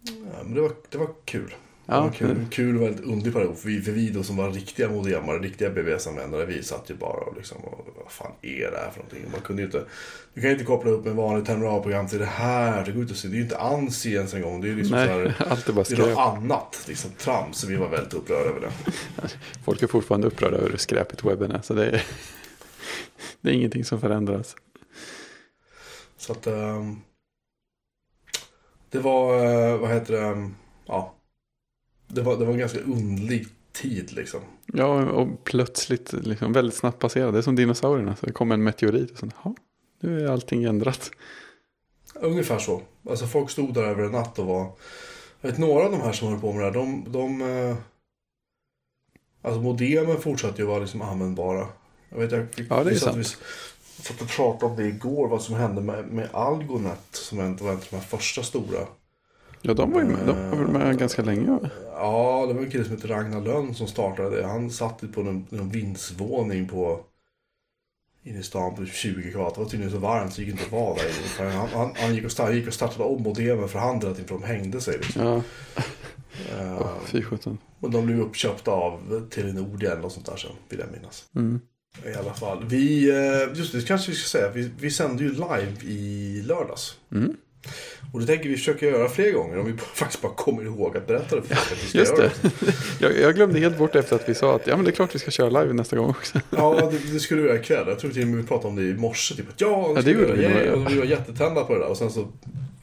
Ja, 0.04 0.44
men 0.44 0.54
det 0.54 0.62
var, 0.62 0.72
det 0.90 0.98
var 0.98 1.10
kul. 1.26 1.56
Ja, 1.90 2.12
kul, 2.16 2.46
kul 2.52 2.78
och 2.78 2.82
väldigt 2.84 3.06
underlig 3.06 3.34
period. 3.34 3.58
För 3.58 3.70
vi, 3.70 3.82
för 3.82 3.92
vi 3.92 4.10
då 4.10 4.24
som 4.24 4.38
var 4.38 4.52
riktiga 4.52 4.90
modemare, 4.90 5.40
riktiga 5.40 5.70
BBS-användare, 5.70 6.46
vi 6.46 6.64
satt 6.64 6.90
ju 6.90 6.96
bara 6.96 7.24
och 7.24 7.36
liksom, 7.36 7.58
och, 7.58 7.88
vad 7.96 8.12
fan 8.12 8.32
är 8.42 8.72
det 8.72 8.78
här 8.78 8.92
för 8.92 9.00
någonting? 9.00 9.32
Man 9.32 9.42
kunde 9.42 9.62
ju 9.62 9.66
inte, 9.66 9.86
du 10.34 10.42
kan 10.42 10.50
ju 10.50 10.54
inte 10.54 10.66
koppla 10.66 10.92
upp 10.92 11.06
en 11.06 11.16
vanlig 11.16 11.46
terminalprogram 11.46 12.08
till 12.08 12.20
det 12.20 12.26
här. 12.26 12.86
Det 12.86 12.92
går 12.92 13.02
inte 13.02 13.12
att 13.12 13.18
se, 13.18 13.28
det 13.28 13.34
är 13.34 13.38
ju 13.38 13.44
inte 13.44 13.58
ANSI 13.58 14.14
ens 14.14 14.34
en 14.34 14.42
gång. 14.42 14.62
Det 14.62 14.68
är 14.68 14.70
ju 14.70 14.76
liksom 14.76 14.96
Nej, 14.96 15.08
här, 15.08 15.36
allt 15.50 15.70
är 15.70 15.74
bara 15.74 15.84
det 15.84 15.94
är 15.94 15.98
något 15.98 16.08
skräp. 16.08 16.18
annat, 16.18 16.86
liksom 16.88 17.12
trams. 17.12 17.58
Så 17.58 17.68
vi 17.68 17.76
var 17.76 17.90
väldigt 17.90 18.14
upprörda 18.14 18.50
över 18.50 18.62
det. 18.62 18.72
Folk 19.66 19.84
är 19.84 19.88
fortfarande 19.88 20.28
upprörda 20.28 20.58
över 20.58 20.70
hur 20.70 20.78
skräpigt 20.78 21.24
webben 21.24 21.52
är. 21.52 21.62
Så 21.62 21.74
det 21.74 21.86
är, 21.86 22.04
det 23.42 23.50
är 23.50 23.54
ingenting 23.54 23.86
som 23.86 24.02
förändras. 24.02 24.56
Så 26.18 26.32
att 26.32 26.48
ehm, 26.48 27.02
det 28.90 29.00
var, 29.00 29.46
eh, 29.46 29.78
vad 29.78 29.90
heter 29.90 30.14
det, 30.14 30.22
ehm, 30.22 30.56
ja. 30.86 31.14
Det 32.08 32.22
var, 32.22 32.38
det 32.38 32.46
var 32.46 32.54
en 32.54 32.60
ganska 32.60 32.80
underlig 32.80 33.48
tid 33.72 34.14
liksom. 34.14 34.40
Ja, 34.74 35.06
och 35.06 35.44
plötsligt 35.44 36.14
liksom 36.14 36.54
väldigt 36.54 36.76
snabbt 36.76 37.00
passerade. 37.00 37.32
Det 37.32 37.38
är 37.38 37.42
som 37.42 37.56
dinosaurierna. 37.56 38.16
Så 38.16 38.26
det 38.26 38.32
kom 38.32 38.52
en 38.52 38.64
meteorit 38.64 39.12
och 39.12 39.18
så, 39.18 39.30
ja, 39.44 39.56
nu 40.00 40.26
är 40.26 40.32
allting 40.32 40.64
ändrat. 40.64 41.12
Ungefär 42.16 42.60
så. 42.60 42.82
Alltså 43.10 43.28
folk 43.28 43.50
stod 43.50 43.74
där 43.74 43.84
över 43.84 44.04
en 44.04 44.12
natt 44.12 44.40
och 44.40 44.46
var... 44.46 44.72
Jag 45.42 45.50
vet 45.50 45.60
några 45.60 45.86
av 45.86 45.92
de 45.92 46.02
här 46.02 46.12
som 46.12 46.28
höll 46.28 46.40
på 46.40 46.54
med 46.54 46.62
det 46.62 46.66
här, 46.66 46.74
de... 46.74 47.06
de 47.08 47.42
eh, 47.42 47.76
alltså 49.42 49.62
modemen 49.62 50.20
fortsatte 50.22 50.62
ju 50.62 50.68
vara 50.68 50.80
liksom 50.80 51.02
användbara. 51.02 51.68
Jag 52.10 52.18
vet, 52.18 52.32
jag 52.32 52.54
fick, 52.54 52.68
Ja, 52.70 52.84
det 52.84 52.92
är 52.92 52.96
sant. 52.96 53.18
Vi 53.18 53.24
satt 54.04 54.22
och 54.22 54.28
pratade 54.28 54.72
om 54.72 54.78
det 54.78 54.88
igår, 54.88 55.28
vad 55.28 55.42
som 55.42 55.56
hände 55.56 55.82
med, 55.82 56.06
med 56.06 56.30
Algonet. 56.34 57.00
Som 57.12 57.38
var 57.38 57.46
en 57.46 57.52
av 57.52 57.58
de 57.90 57.96
här 57.96 58.04
första 58.04 58.44
stora. 58.44 58.80
Ja, 59.62 59.74
de 59.74 59.92
var 59.92 60.02
ju 60.02 60.08
med, 60.08 60.28
de 60.28 60.50
var 60.50 60.58
väl 60.58 60.68
med 60.68 61.00
ganska 61.00 61.22
länge. 61.22 61.60
Ja, 62.00 62.46
det 62.48 62.54
var 62.54 62.62
en 62.62 62.72
kille 62.72 62.84
som 62.84 62.96
hette 62.96 63.08
Ragnar 63.08 63.42
Lönn 63.42 63.76
som 63.76 63.88
startade 63.88 64.38
det. 64.38 64.48
Han 64.48 64.70
satt 64.70 65.14
på 65.14 65.24
någon, 65.24 65.48
någon 65.50 65.70
vindsvåning 65.70 66.68
på 66.68 67.04
inne 68.24 68.40
i 68.40 68.44
stan 68.44 68.76
på 68.76 68.86
20 68.86 69.32
kvadrat. 69.32 69.56
Det 69.56 69.62
var 69.62 69.70
tydligen 69.70 69.92
så 69.92 69.98
varmt 69.98 70.34
så 70.34 70.42
det 70.42 70.46
gick 70.46 70.52
inte 70.52 70.66
att 70.66 70.72
vara 70.72 70.96
där 70.96 71.04
inne. 71.44 71.52
Han, 71.52 71.70
han, 71.70 71.92
han 71.96 72.16
gick, 72.16 72.26
och 72.26 72.32
startade, 72.32 72.58
gick 72.58 72.68
och 72.68 72.74
startade 72.74 73.04
om 73.04 73.24
modemen 73.24 73.70
för 73.70 73.80
hand 73.80 74.04
hela 74.04 74.16
tiden 74.16 74.28
för 74.28 74.36
de 74.36 74.44
hängde 74.44 74.82
sig. 74.82 74.98
Liksom. 74.98 75.22
Ja, 75.24 76.78
oh, 76.80 76.98
fy 77.06 77.22
sjutton. 77.22 77.58
och 77.80 77.92
de 77.92 78.06
blev 78.06 78.22
uppköpta 78.22 78.72
av 78.72 79.28
Telenor 79.30 79.84
eller 79.84 80.02
något 80.02 80.14
sånt 80.14 80.26
där 80.26 80.36
sen, 80.36 80.52
vill 80.70 80.80
jag 80.80 80.92
minnas. 80.92 81.26
Mm. 81.36 81.60
I 82.06 82.14
alla 82.14 82.34
fall. 82.34 82.66
Vi, 82.66 83.10
eh, 83.10 83.58
just 83.58 83.74
det, 83.74 83.88
kanske 83.88 84.12
vi 84.12 84.18
ska 84.18 84.38
säga. 84.38 84.52
Vi, 84.52 84.72
vi 84.80 84.92
sände 84.92 85.24
ju 85.24 85.32
live 85.32 85.74
i 85.84 86.42
lördags. 86.46 86.96
Mm. 87.12 87.38
Och 88.14 88.20
det 88.20 88.26
tänker 88.26 88.50
vi 88.50 88.56
försöka 88.56 88.86
göra 88.86 89.10
fler 89.10 89.32
gånger 89.32 89.60
om 89.60 89.66
vi 89.66 89.74
faktiskt 89.78 90.22
bara 90.22 90.32
kommer 90.34 90.64
ihåg 90.64 90.98
att 90.98 91.08
berätta 91.08 91.36
det 91.36 91.42
för 91.42 91.56
folk 91.56 91.84
vi 91.84 91.88
ska 91.90 91.98
Just 91.98 92.18
göra 92.18 92.30
det. 92.42 92.52
jag, 93.00 93.18
jag 93.20 93.36
glömde 93.36 93.60
helt 93.60 93.78
bort 93.78 93.96
efter 93.96 94.16
att 94.16 94.30
vi 94.30 94.36
sa 94.36 94.56
att 94.56 94.68
ja, 94.68 94.76
men 94.76 94.86
det 94.86 94.92
är 94.92 94.96
klart 94.96 95.16
vi 95.16 95.20
ska 95.20 95.32
köra 95.32 95.50
live 95.62 95.74
nästa 95.74 95.96
gång 95.96 96.10
också. 96.10 96.40
Ja, 96.50 96.90
det, 96.92 97.14
det 97.14 97.20
skulle 97.20 97.42
vi 97.42 97.48
göra 97.48 97.60
ikväll. 97.60 97.88
Jag 97.88 98.00
tror 98.00 98.12
till 98.12 98.22
och 98.22 98.28
med 98.28 98.38
vi 98.38 98.44
pratade 98.48 98.68
om 98.68 98.76
det 98.76 98.84
i 98.84 98.94
morse. 98.94 99.36
Typ 99.36 99.50
att 99.50 99.62
ja, 99.62 99.92
det 99.96 100.02
ska 100.02 100.12
gjorde 100.12 100.42
göra. 100.42 100.60
vi 100.60 100.66
ja. 100.68 100.74
Och 100.74 100.92
vi 100.92 100.98
var 101.00 101.06
jättetända 101.06 101.64
på 101.64 101.74
det 101.74 101.80
där. 101.80 101.88
Och 101.88 101.98
sen 101.98 102.12
så, 102.12 102.28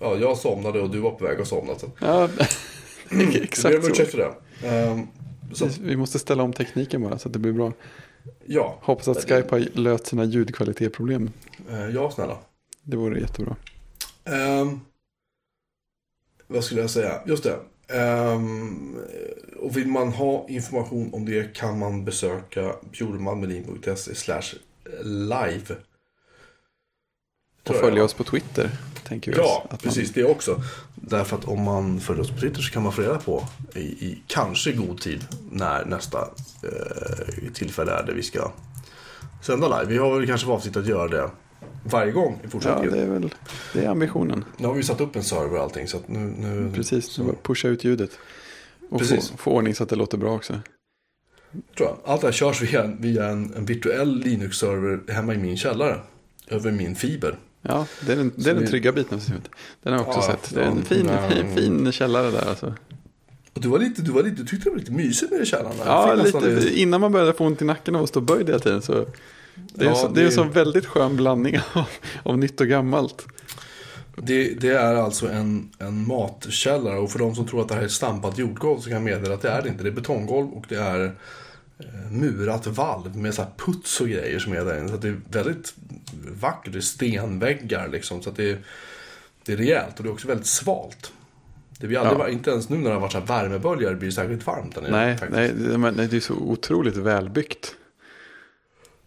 ja, 0.00 0.16
jag 0.16 0.36
somnade 0.36 0.80
och 0.80 0.90
du 0.90 0.98
var 0.98 1.10
på 1.10 1.24
väg 1.24 1.40
att 1.40 1.48
somna. 1.48 1.78
Så. 1.78 1.90
Ja, 1.98 2.28
Vi 3.10 3.26
ber 3.26 3.42
exakt 3.42 3.76
om 3.76 3.82
så. 3.82 3.90
ursäkt 3.90 4.10
för 4.10 4.18
det. 4.18 4.68
Ehm, 4.68 5.06
så 5.52 5.68
Vi 5.82 5.96
måste 5.96 6.18
ställa 6.18 6.42
om 6.42 6.52
tekniken 6.52 7.02
bara 7.02 7.18
så 7.18 7.28
att 7.28 7.32
det 7.32 7.38
blir 7.38 7.52
bra. 7.52 7.72
ja, 8.46 8.78
Hoppas 8.82 9.08
att 9.08 9.22
Skype 9.28 9.46
har 9.50 9.58
löst 9.78 10.06
sina 10.06 10.24
ljudkvalitetsproblem. 10.24 11.30
eh, 11.70 11.88
ja, 11.94 12.10
snälla. 12.10 12.36
Det 12.82 12.96
vore 12.96 13.20
jättebra. 13.20 13.56
Ehm, 14.24 14.80
vad 16.46 16.64
skulle 16.64 16.80
jag 16.80 16.90
säga? 16.90 17.20
Just 17.26 17.44
det. 17.44 17.58
Ehm, 17.88 18.96
och 19.60 19.76
vill 19.76 19.88
man 19.88 20.08
ha 20.12 20.48
information 20.48 21.14
om 21.14 21.24
det 21.24 21.54
kan 21.56 21.78
man 21.78 22.04
besöka 22.04 22.74
bjurmanmelin.se 22.92 24.14
slash 24.14 24.42
live. 25.04 25.76
Och 27.68 27.74
följa 27.76 28.04
oss 28.04 28.14
på 28.14 28.24
Twitter. 28.24 28.70
Tänker 29.04 29.32
vi 29.32 29.38
Ja, 29.38 29.44
oss. 29.44 29.64
Att 29.64 29.70
man- 29.70 29.78
precis. 29.78 30.12
Det 30.12 30.24
också. 30.24 30.62
Därför 30.94 31.36
att 31.36 31.44
om 31.44 31.62
man 31.62 32.00
följer 32.00 32.22
oss 32.22 32.30
på 32.30 32.38
Twitter 32.40 32.62
så 32.62 32.72
kan 32.72 32.82
man 32.82 32.92
få 32.92 33.02
reda 33.02 33.18
på 33.18 33.44
i, 33.74 33.80
i 33.80 34.22
kanske 34.26 34.72
god 34.72 35.00
tid 35.00 35.26
när 35.50 35.84
nästa 35.84 36.18
eh, 36.62 37.52
tillfälle 37.54 37.92
är 37.92 38.02
där 38.06 38.14
vi 38.14 38.22
ska 38.22 38.52
sända 39.42 39.80
live. 39.80 39.92
Vi 39.92 39.98
har 39.98 40.18
väl 40.18 40.26
kanske 40.26 40.46
för 40.46 40.52
avsikt 40.54 40.76
att 40.76 40.86
göra 40.86 41.08
det 41.08 41.30
varje 41.84 42.12
gång 42.12 42.32
i 42.34 42.38
Ja, 42.42 42.48
fortsättningen. 42.50 42.92
det 42.92 43.00
är 43.02 43.06
väl 43.06 43.34
det 43.72 43.84
är 43.84 43.88
ambitionen. 43.88 44.44
Nu 44.56 44.66
har 44.66 44.74
vi 44.74 44.82
satt 44.82 45.00
upp 45.00 45.16
en 45.16 45.22
server 45.24 45.56
och 45.56 45.62
allting 45.62 45.88
så 45.88 45.98
nu... 46.06 46.18
nu 46.18 46.70
Precis, 46.74 47.06
så, 47.06 47.34
pusha 47.42 47.68
ut 47.68 47.84
ljudet. 47.84 48.10
Och 48.90 48.98
Precis. 48.98 49.30
få, 49.30 49.36
få 49.36 49.50
ordning 49.50 49.74
så 49.74 49.82
att 49.82 49.88
det 49.88 49.96
låter 49.96 50.18
bra 50.18 50.34
också. 50.34 50.60
tror 51.76 51.88
jag. 51.88 51.98
Allt 52.04 52.20
det 52.20 52.26
här 52.26 52.32
körs 52.32 52.62
via, 52.62 52.86
via 52.86 53.26
en, 53.28 53.54
en 53.56 53.64
virtuell 53.64 54.18
Linux-server 54.20 55.12
hemma 55.12 55.34
i 55.34 55.38
min 55.38 55.56
källare. 55.56 56.00
Över 56.48 56.70
min 56.72 56.94
fiber. 56.96 57.38
Ja, 57.62 57.86
det 58.06 58.12
är 58.12 58.16
den, 58.16 58.32
det 58.36 58.50
är 58.50 58.54
den 58.54 58.66
trygga 58.66 58.92
biten 58.92 59.14
av 59.14 59.18
systemet. 59.20 59.48
Den 59.82 59.92
har 59.92 60.00
jag 60.00 60.08
också 60.08 60.20
Ja, 60.20 60.26
sett. 60.42 60.54
Det 60.54 60.60
är 60.60 60.64
en 60.66 60.76
ja, 60.78 60.82
fin, 60.84 61.06
men- 61.06 61.30
fin, 61.30 61.56
fin 61.56 61.92
källare 61.92 62.30
där 62.30 62.48
alltså. 62.48 62.74
Och 63.54 63.60
du 63.60 63.68
var 63.68 63.78
lite, 63.78 64.02
du 64.02 64.10
var 64.12 64.22
lite, 64.22 64.36
du 64.42 64.46
tyckte 64.48 64.64
det 64.64 64.70
var 64.70 64.78
lite 64.78 64.92
mysigt 64.92 65.30
det 65.32 65.42
i 65.42 65.46
källaren. 65.46 65.76
Ja, 65.86 66.14
nästan 66.22 66.42
lite 66.44 66.80
innan 66.80 67.00
man 67.00 67.12
började 67.12 67.32
få 67.32 67.44
ont 67.46 67.62
i 67.62 67.64
nacken 67.64 67.96
av 67.96 68.02
att 68.02 68.08
stå 68.08 68.20
böjd 68.20 68.46
hela 68.46 68.58
tiden. 68.58 68.82
Så 68.82 69.06
det 69.74 69.84
är, 69.84 69.88
Ja, 69.88 69.94
så, 69.94 70.08
det 70.08 70.20
är 70.20 70.24
en 70.24 70.30
det- 70.30 70.34
sån 70.34 70.50
väldigt 70.50 70.86
skön 70.86 71.16
blandning 71.16 71.58
av, 71.74 71.84
av 72.22 72.38
nytt 72.38 72.60
och 72.60 72.66
gammalt. 72.68 73.26
Det, 74.16 74.54
det 74.60 74.68
är 74.68 74.94
alltså 74.94 75.28
en, 75.30 75.70
en 75.78 76.06
matkällare 76.08 76.98
och 76.98 77.10
för 77.10 77.18
de 77.18 77.34
som 77.34 77.46
tror 77.46 77.60
att 77.60 77.68
det 77.68 77.74
här 77.74 77.82
är 77.82 77.88
stampat 77.88 78.38
jordgolv 78.38 78.78
så 78.80 78.84
kan 78.84 78.92
jag 78.92 79.02
meddela 79.02 79.34
att 79.34 79.42
det 79.42 79.48
är 79.50 79.62
det 79.62 79.68
inte. 79.68 79.82
Det 79.82 79.88
är 79.88 79.92
betonggolv 79.92 80.48
och 80.52 80.64
det 80.68 80.76
är 80.76 81.04
eh, 81.78 82.10
murat 82.10 82.66
valv 82.66 83.16
med 83.16 83.34
så 83.34 83.42
här 83.42 83.50
puts 83.56 84.00
och 84.00 84.08
grejer 84.08 84.38
som 84.38 84.52
är 84.52 84.64
där 84.64 84.78
inne. 84.78 84.88
Så 84.88 84.96
det 84.96 85.08
är 85.08 85.20
väldigt 85.30 85.74
vackert. 86.40 86.72
Det 86.72 86.78
är 86.78 86.80
stenväggar 86.80 87.88
liksom. 87.88 88.22
Så 88.22 88.30
att 88.30 88.36
det, 88.36 88.50
är- 88.50 88.58
det 89.44 89.52
är 89.52 89.56
rejält 89.56 89.96
och 89.98 90.02
det 90.04 90.08
är 90.08 90.12
också 90.12 90.28
väldigt 90.28 90.46
svalt. 90.46 91.12
Det 91.78 91.86
blir 91.86 91.98
aldrig, 91.98 92.18
Ja. 92.18 92.28
Inte 92.28 92.50
ens 92.50 92.68
nu 92.68 92.76
när 92.76 92.84
det 92.88 92.94
har 92.94 93.00
varit 93.00 93.12
så 93.12 93.18
här 93.18 93.26
värmeböljar 93.26 93.94
blir 93.94 94.08
det 94.08 94.14
särskilt 94.14 94.46
varmt 94.46 94.74
där 94.74 94.82
nere. 94.82 94.90
Nej, 94.90 95.18
nej, 95.30 95.52
det, 95.68 95.78
men, 95.78 95.96
det 95.96 96.12
är 96.12 96.20
så 96.20 96.34
otroligt 96.34 96.96
välbyggt. 96.96 97.74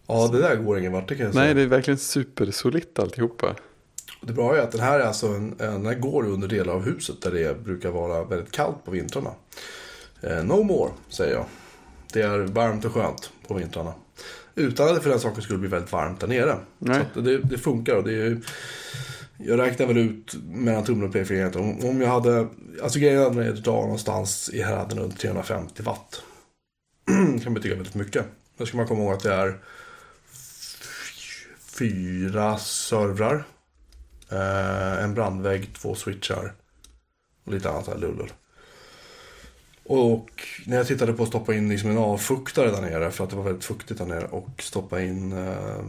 Ja, 0.08 0.28
det 0.32 0.38
där 0.38 0.56
går 0.56 0.78
ingen 0.78 0.92
vart 0.92 1.08
det 1.08 1.14
kan 1.14 1.26
jag 1.26 1.34
Nej, 1.34 1.54
det 1.54 1.62
är 1.62 1.66
verkligen 1.66 1.98
supersolitt 1.98 2.98
alltihopa. 2.98 3.54
Det 4.20 4.32
bra 4.32 4.56
är 4.56 4.60
att 4.60 4.72
den 4.72 4.80
här 4.80 5.00
är 5.00 5.04
alltså 5.04 5.26
en, 5.26 5.56
en, 5.58 5.72
den 5.72 5.86
här 5.86 5.94
går 5.94 6.26
under 6.26 6.48
delar 6.48 6.72
av 6.72 6.84
huset 6.84 7.22
där 7.22 7.30
det 7.30 7.64
brukar 7.64 7.90
vara 7.90 8.24
väldigt 8.24 8.52
kallt 8.52 8.84
på 8.84 8.90
vintrarna. 8.90 9.30
Eh, 10.20 10.44
no 10.44 10.62
more, 10.62 10.90
säger 11.08 11.34
jag. 11.34 11.44
Det 12.12 12.22
är 12.22 12.38
varmt 12.38 12.84
och 12.84 12.92
skönt 12.92 13.30
på 13.48 13.54
vintrarna. 13.54 13.92
Utan 14.54 14.88
att 14.88 14.94
det 14.94 15.00
för 15.00 15.10
den 15.10 15.20
saken 15.20 15.42
skulle 15.42 15.58
bli 15.58 15.68
väldigt 15.68 15.92
varmt 15.92 16.20
där 16.20 16.28
nere. 16.28 16.56
Nej. 16.78 17.00
Så 17.14 17.20
det, 17.20 17.38
det 17.38 17.58
funkar 17.58 17.96
och 17.96 18.04
det 18.04 18.14
är 18.14 18.40
Jag 19.36 19.58
räknar 19.58 19.86
väl 19.86 19.96
ut 19.98 20.34
mellan 20.44 20.84
tummen 20.84 21.06
och 21.06 21.12
pekfingret. 21.12 21.56
Om, 21.56 21.84
om 21.84 22.00
jag 22.00 22.08
hade, 22.08 22.48
alltså 22.82 22.98
grejen 22.98 23.38
är 23.38 23.50
att 23.50 23.64
drar 23.64 23.82
någonstans 23.82 24.50
i 24.52 24.62
häraden 24.62 24.98
runt 24.98 25.18
350 25.18 25.82
watt. 25.82 26.22
kan 27.44 27.54
betyda 27.54 27.74
väldigt 27.74 27.94
mycket. 27.94 28.24
Då 28.58 28.66
ska 28.66 28.76
man 28.76 28.86
komma 28.86 29.02
ihåg 29.02 29.12
att 29.12 29.22
det 29.22 29.34
är 29.34 29.58
fyra 31.78 32.58
servrar. 32.58 33.44
Eh, 34.30 35.04
en 35.04 35.14
brandvägg, 35.14 35.74
två 35.74 35.94
switchar 35.94 36.54
och 37.44 37.52
lite 37.52 37.70
annat 37.70 37.86
här 37.86 37.98
lullull. 37.98 38.32
Och 39.84 40.30
när 40.66 40.76
jag 40.76 40.86
tittade 40.86 41.12
på 41.12 41.22
att 41.22 41.28
stoppa 41.28 41.54
in 41.54 41.68
liksom 41.68 41.90
en 41.90 41.98
avfuktare 41.98 42.70
där 42.70 42.80
nere 42.80 43.10
för 43.10 43.24
att 43.24 43.30
det 43.30 43.36
var 43.36 43.44
väldigt 43.44 43.64
fuktigt 43.64 43.98
där 43.98 44.06
nere 44.06 44.24
och 44.24 44.62
stoppa 44.62 45.02
in 45.02 45.32
eh, 45.32 45.84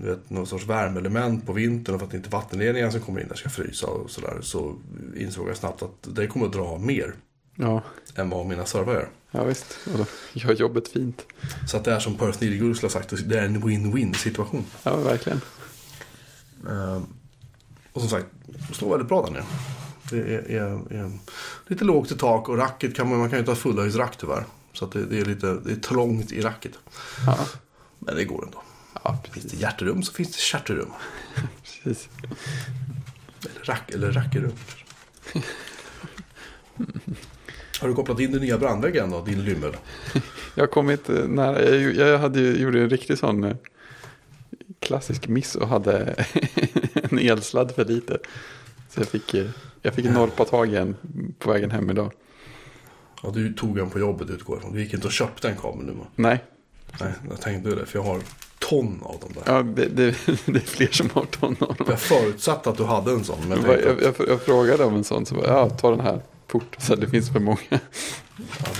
du 0.00 0.10
vet, 0.10 0.30
någon 0.30 0.46
sorts 0.46 0.66
värmeelement 0.66 1.46
på 1.46 1.52
vintern 1.52 1.98
för 1.98 2.06
att 2.06 2.14
inte 2.14 2.30
vattenledningarna 2.30 2.92
som 2.92 3.00
kommer 3.00 3.20
in 3.20 3.28
där 3.28 3.34
ska 3.34 3.48
frysa 3.48 3.86
och 3.86 4.10
sådär 4.10 4.38
så 4.40 4.76
insåg 5.16 5.48
jag 5.48 5.56
snabbt 5.56 5.82
att 5.82 6.16
det 6.16 6.26
kommer 6.26 6.46
att 6.46 6.52
dra 6.52 6.78
mer 6.78 7.14
Ja, 7.56 7.82
än 8.14 8.30
vad 8.30 8.46
mina 8.46 8.66
servrar 8.66 8.94
gör. 8.94 9.08
ja 9.30 9.44
visst. 9.44 9.78
Och 9.92 9.98
då 9.98 10.06
gör 10.32 10.52
jobbet 10.52 10.88
fint. 10.88 11.22
Så 11.68 11.76
att 11.76 11.84
det 11.84 11.92
är 11.92 12.00
som 12.00 12.14
Perth 12.14 12.42
Nidigul 12.42 12.76
skulle 12.76 12.92
ha 12.92 13.00
sagt, 13.00 13.28
det 13.28 13.38
är 13.38 13.44
en 13.44 13.62
win-win 13.62 14.14
situation. 14.14 14.64
Ja, 14.82 14.96
verkligen. 14.96 15.40
Eh, 16.68 17.02
och 17.92 18.00
som 18.00 18.10
sagt, 18.10 18.26
det 18.68 18.74
står 18.74 18.90
väldigt 18.90 19.08
bra 19.08 19.22
där 19.26 19.32
nere. 19.32 19.44
Det 20.10 20.18
är, 20.18 20.50
är, 20.50 20.92
är 20.94 21.10
lite 21.66 21.84
lågt 21.84 22.10
i 22.10 22.16
tak 22.16 22.48
och 22.48 22.58
racket 22.58 22.96
kan 22.96 23.08
man, 23.08 23.18
man 23.18 23.28
kan 23.30 23.36
ju 23.36 23.40
inte 23.40 23.50
ha 23.50 23.56
fullhöjdsrack 23.56 24.16
tyvärr. 24.16 24.44
Så 24.72 24.84
att 24.84 24.92
det, 24.92 25.06
det 25.06 25.20
är 25.20 25.24
lite 25.24 25.54
det 25.54 25.72
är 25.72 25.76
trångt 25.76 26.32
i 26.32 26.40
racket. 26.40 26.72
Ja, 27.26 27.38
Men 27.98 28.16
det 28.16 28.24
går 28.24 28.44
ändå. 28.44 28.62
ja 29.04 29.18
Finns 29.32 29.46
det 29.46 29.56
hjärterum 29.56 30.02
så 30.02 30.12
finns 30.12 30.30
det 30.30 30.38
kärterum. 30.38 30.92
precis. 31.62 32.08
Eller, 33.40 33.64
rack, 33.64 33.90
eller 33.90 34.12
rackerum. 34.12 34.52
Har 37.80 37.88
du 37.88 37.94
kopplat 37.94 38.20
in 38.20 38.32
din 38.32 38.40
nya 38.40 38.58
brandvägg 38.58 38.96
än 38.96 39.10
då, 39.10 39.20
din 39.22 39.44
lymmel? 39.44 39.76
Jag 40.54 40.62
har 40.62 40.66
kommit 40.68 41.08
nära. 41.28 41.62
Jag, 41.74 41.94
jag 42.08 42.18
hade, 42.18 42.40
ju- 42.40 42.56
gjorde 42.62 42.80
en 42.80 42.90
riktig 42.90 43.18
sån 43.18 43.44
eh, 43.44 43.56
klassisk 44.80 45.28
miss 45.28 45.54
och 45.54 45.68
hade 45.68 46.14
en 46.94 47.18
elsladd 47.18 47.72
för 47.74 47.84
lite. 47.84 48.18
Så 48.90 49.00
jag 49.00 49.08
fick, 49.08 49.34
eh, 49.34 49.46
jag 49.82 49.94
fick 49.94 50.04
norpa 50.04 50.44
tag 50.44 50.72
i 50.72 50.76
en 50.76 50.96
på 51.38 51.50
vägen 51.52 51.70
hem 51.70 51.90
idag. 51.90 52.12
Ja, 53.22 53.30
du 53.30 53.52
tog 53.52 53.78
en 53.78 53.90
på 53.90 53.98
jobbet 53.98 54.30
utgår 54.30 54.58
ifrån. 54.58 54.72
Du 54.72 54.80
gick 54.82 54.94
inte 54.94 55.06
och 55.06 55.12
köpte 55.12 55.48
en 55.48 55.56
kabel 55.56 55.86
nu 55.86 55.92
va? 55.92 56.04
Nej, 56.16 56.44
Nej, 57.00 57.12
jag 57.30 57.40
tänkte 57.40 57.70
det. 57.74 57.86
För 57.86 57.98
jag 57.98 58.04
har 58.04 58.20
ton 58.58 58.98
av 59.02 59.16
dem 59.20 59.30
där. 59.34 59.52
ja, 59.54 59.62
det, 59.62 59.86
det, 59.88 60.14
det 60.46 60.56
är 60.58 60.60
fler 60.66 60.88
som 60.92 61.10
har 61.14 61.24
ton 61.24 61.56
av 61.60 61.76
dem. 61.76 61.86
Jag 61.88 62.00
förutsatte 62.00 62.70
att 62.70 62.76
du 62.76 62.84
hade 62.84 63.10
en 63.12 63.24
sån. 63.24 63.38
Men 63.48 63.62
jag 63.62 63.82
jag, 63.82 64.02
jag, 64.02 64.14
jag 64.28 64.42
frågade 64.42 64.84
om 64.84 64.94
en 64.94 65.04
sån, 65.04 65.26
så 65.26 65.34
bara, 65.34 65.46
ja, 65.46 65.70
ta 65.70 65.90
den 65.90 66.00
här 66.00 66.20
fort, 66.54 66.76
så 66.78 66.94
det 66.94 67.08
finns 67.08 67.32
för 67.32 67.40
många. 67.40 67.58
ja, 67.70 67.78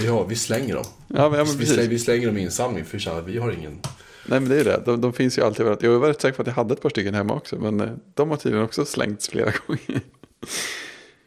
vi, 0.01 0.07
har, 0.07 0.27
vi 0.27 0.37
slänger 0.37 0.75
dem. 0.75 0.85
Ja, 1.09 1.29
men, 1.29 1.39
ja, 1.39 1.45
men 1.45 1.57
vi, 1.59 1.67
slänger, 1.67 1.89
vi 1.89 1.99
slänger 1.99 2.27
dem 2.27 2.37
i 2.37 2.41
insamling 2.41 2.85
för 2.85 2.99
vi 2.99 3.09
att 3.11 3.27
vi 3.27 3.39
har 3.39 3.51
ingen. 3.51 3.81
Nej, 4.27 4.41
men 4.41 4.49
det 4.49 4.61
är 4.61 4.65
det. 4.65 4.83
De, 4.85 5.01
de 5.01 5.13
finns 5.13 5.39
ju 5.39 5.43
alltid 5.43 5.61
överallt. 5.61 5.83
Jag 5.83 5.99
var 5.99 6.09
rätt 6.09 6.21
säker 6.21 6.37
på 6.37 6.43
att 6.43 6.49
jag 6.49 6.55
hade 6.55 6.75
ett 6.75 6.83
par 6.83 6.91
stycken 6.91 7.15
hemma 7.15 7.35
också, 7.35 7.57
men 7.57 7.81
eh, 7.81 7.91
de 8.15 8.31
har 8.31 8.37
tydligen 8.37 8.65
också 8.65 8.85
slängts 8.85 9.29
flera 9.29 9.53
gånger. 9.67 10.01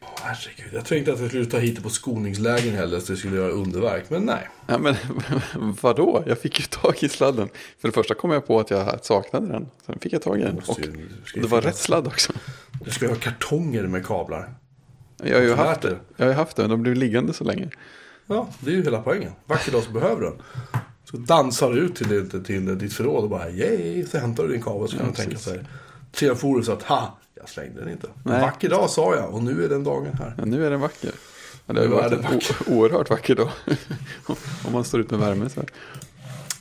Åh, 0.02 0.08
herregud. 0.22 0.74
Jag 0.74 0.84
tänkte 0.84 1.12
att 1.12 1.20
jag 1.20 1.28
skulle 1.28 1.46
ta 1.46 1.58
hit 1.58 1.76
det 1.76 1.82
på 1.82 1.90
skoningslägen 1.90 2.74
heller 2.74 3.00
så 3.00 3.12
det 3.12 3.18
skulle 3.18 3.36
göra 3.36 3.50
underverk. 3.50 4.10
Men 4.10 4.22
nej. 4.22 4.48
Ja, 4.66 4.78
men 4.78 4.96
vadå? 5.80 6.24
Jag 6.26 6.38
fick 6.38 6.60
ju 6.60 6.66
tag 6.66 6.94
i 7.00 7.08
sladden. 7.08 7.48
För 7.80 7.88
det 7.88 7.92
första 7.92 8.14
kom 8.14 8.30
jag 8.30 8.46
på 8.46 8.60
att 8.60 8.70
jag 8.70 9.04
saknade 9.04 9.46
den. 9.46 9.66
Sen 9.86 9.98
fick 9.98 10.12
jag 10.12 10.22
tag 10.22 10.40
i 10.40 10.42
den. 10.42 10.58
Och 10.66 10.80
det 11.34 11.46
var 11.46 11.60
rätt 11.60 11.76
sladd 11.76 12.06
också. 12.06 12.32
Du 12.84 12.90
ska 12.90 13.04
ju 13.04 13.10
ha 13.10 13.18
kartonger 13.18 13.82
med 13.82 14.06
kablar. 14.06 14.54
Jag 15.22 15.34
har 15.36 15.42
ju 15.42 15.54
haft 15.54 15.80
det. 15.82 15.96
Jag 16.16 16.26
har 16.26 16.32
haft 16.32 16.56
det, 16.56 16.66
de 16.66 16.82
blev 16.82 16.94
liggande 16.94 17.32
så 17.32 17.44
länge. 17.44 17.68
Ja, 18.26 18.48
det 18.60 18.70
är 18.70 18.74
ju 18.74 18.82
hela 18.84 19.02
poängen. 19.02 19.32
Vacker 19.46 19.72
dag 19.72 19.82
så 19.82 19.90
behöver 19.90 20.20
du 20.20 20.26
den. 20.26 20.38
Så 21.04 21.16
dansar 21.16 21.72
du 21.72 21.78
ut 21.80 21.96
till, 21.96 22.08
ditt- 22.08 22.44
till 22.46 22.78
ditt 22.78 22.92
förråd 22.92 23.24
och 23.24 23.30
bara 23.30 23.50
yay, 23.50 24.06
så 24.06 24.18
hämtar 24.18 24.42
du 24.44 24.52
din 24.52 24.62
kabel 24.62 24.88
så 24.88 24.96
kan 24.96 25.06
Ja, 25.06 25.12
du 25.16 25.22
tänka 25.22 25.38
sig. 25.38 25.60
Tre 26.12 26.34
forum 26.34 26.62
så 26.64 26.72
att 26.72 26.82
ha, 26.82 27.18
jag 27.34 27.48
slängde 27.48 27.80
den 27.80 27.90
inte. 27.90 28.08
Nej. 28.22 28.40
Vacker 28.40 28.68
dag 28.68 28.90
sa 28.90 29.14
jag 29.16 29.34
och 29.34 29.42
nu 29.42 29.64
är 29.64 29.68
den 29.68 29.84
dagen 29.84 30.14
här. 30.18 30.34
Ja, 30.38 30.44
nu 30.44 30.66
är 30.66 30.70
den 30.70 30.80
vacker. 30.80 31.10
Ja, 31.66 31.72
det 31.74 31.80
har 31.80 31.86
ju 31.86 31.92
varit 31.92 32.12
en 32.12 32.18
o- 32.36 32.40
oerhört 32.78 33.10
vacker 33.10 33.34
dag. 33.34 33.50
Om 34.66 34.72
man 34.72 34.84
står 34.84 35.00
ut 35.00 35.10
med 35.10 35.20
värme 35.20 35.48
så. 35.50 35.60
här. 35.60 35.68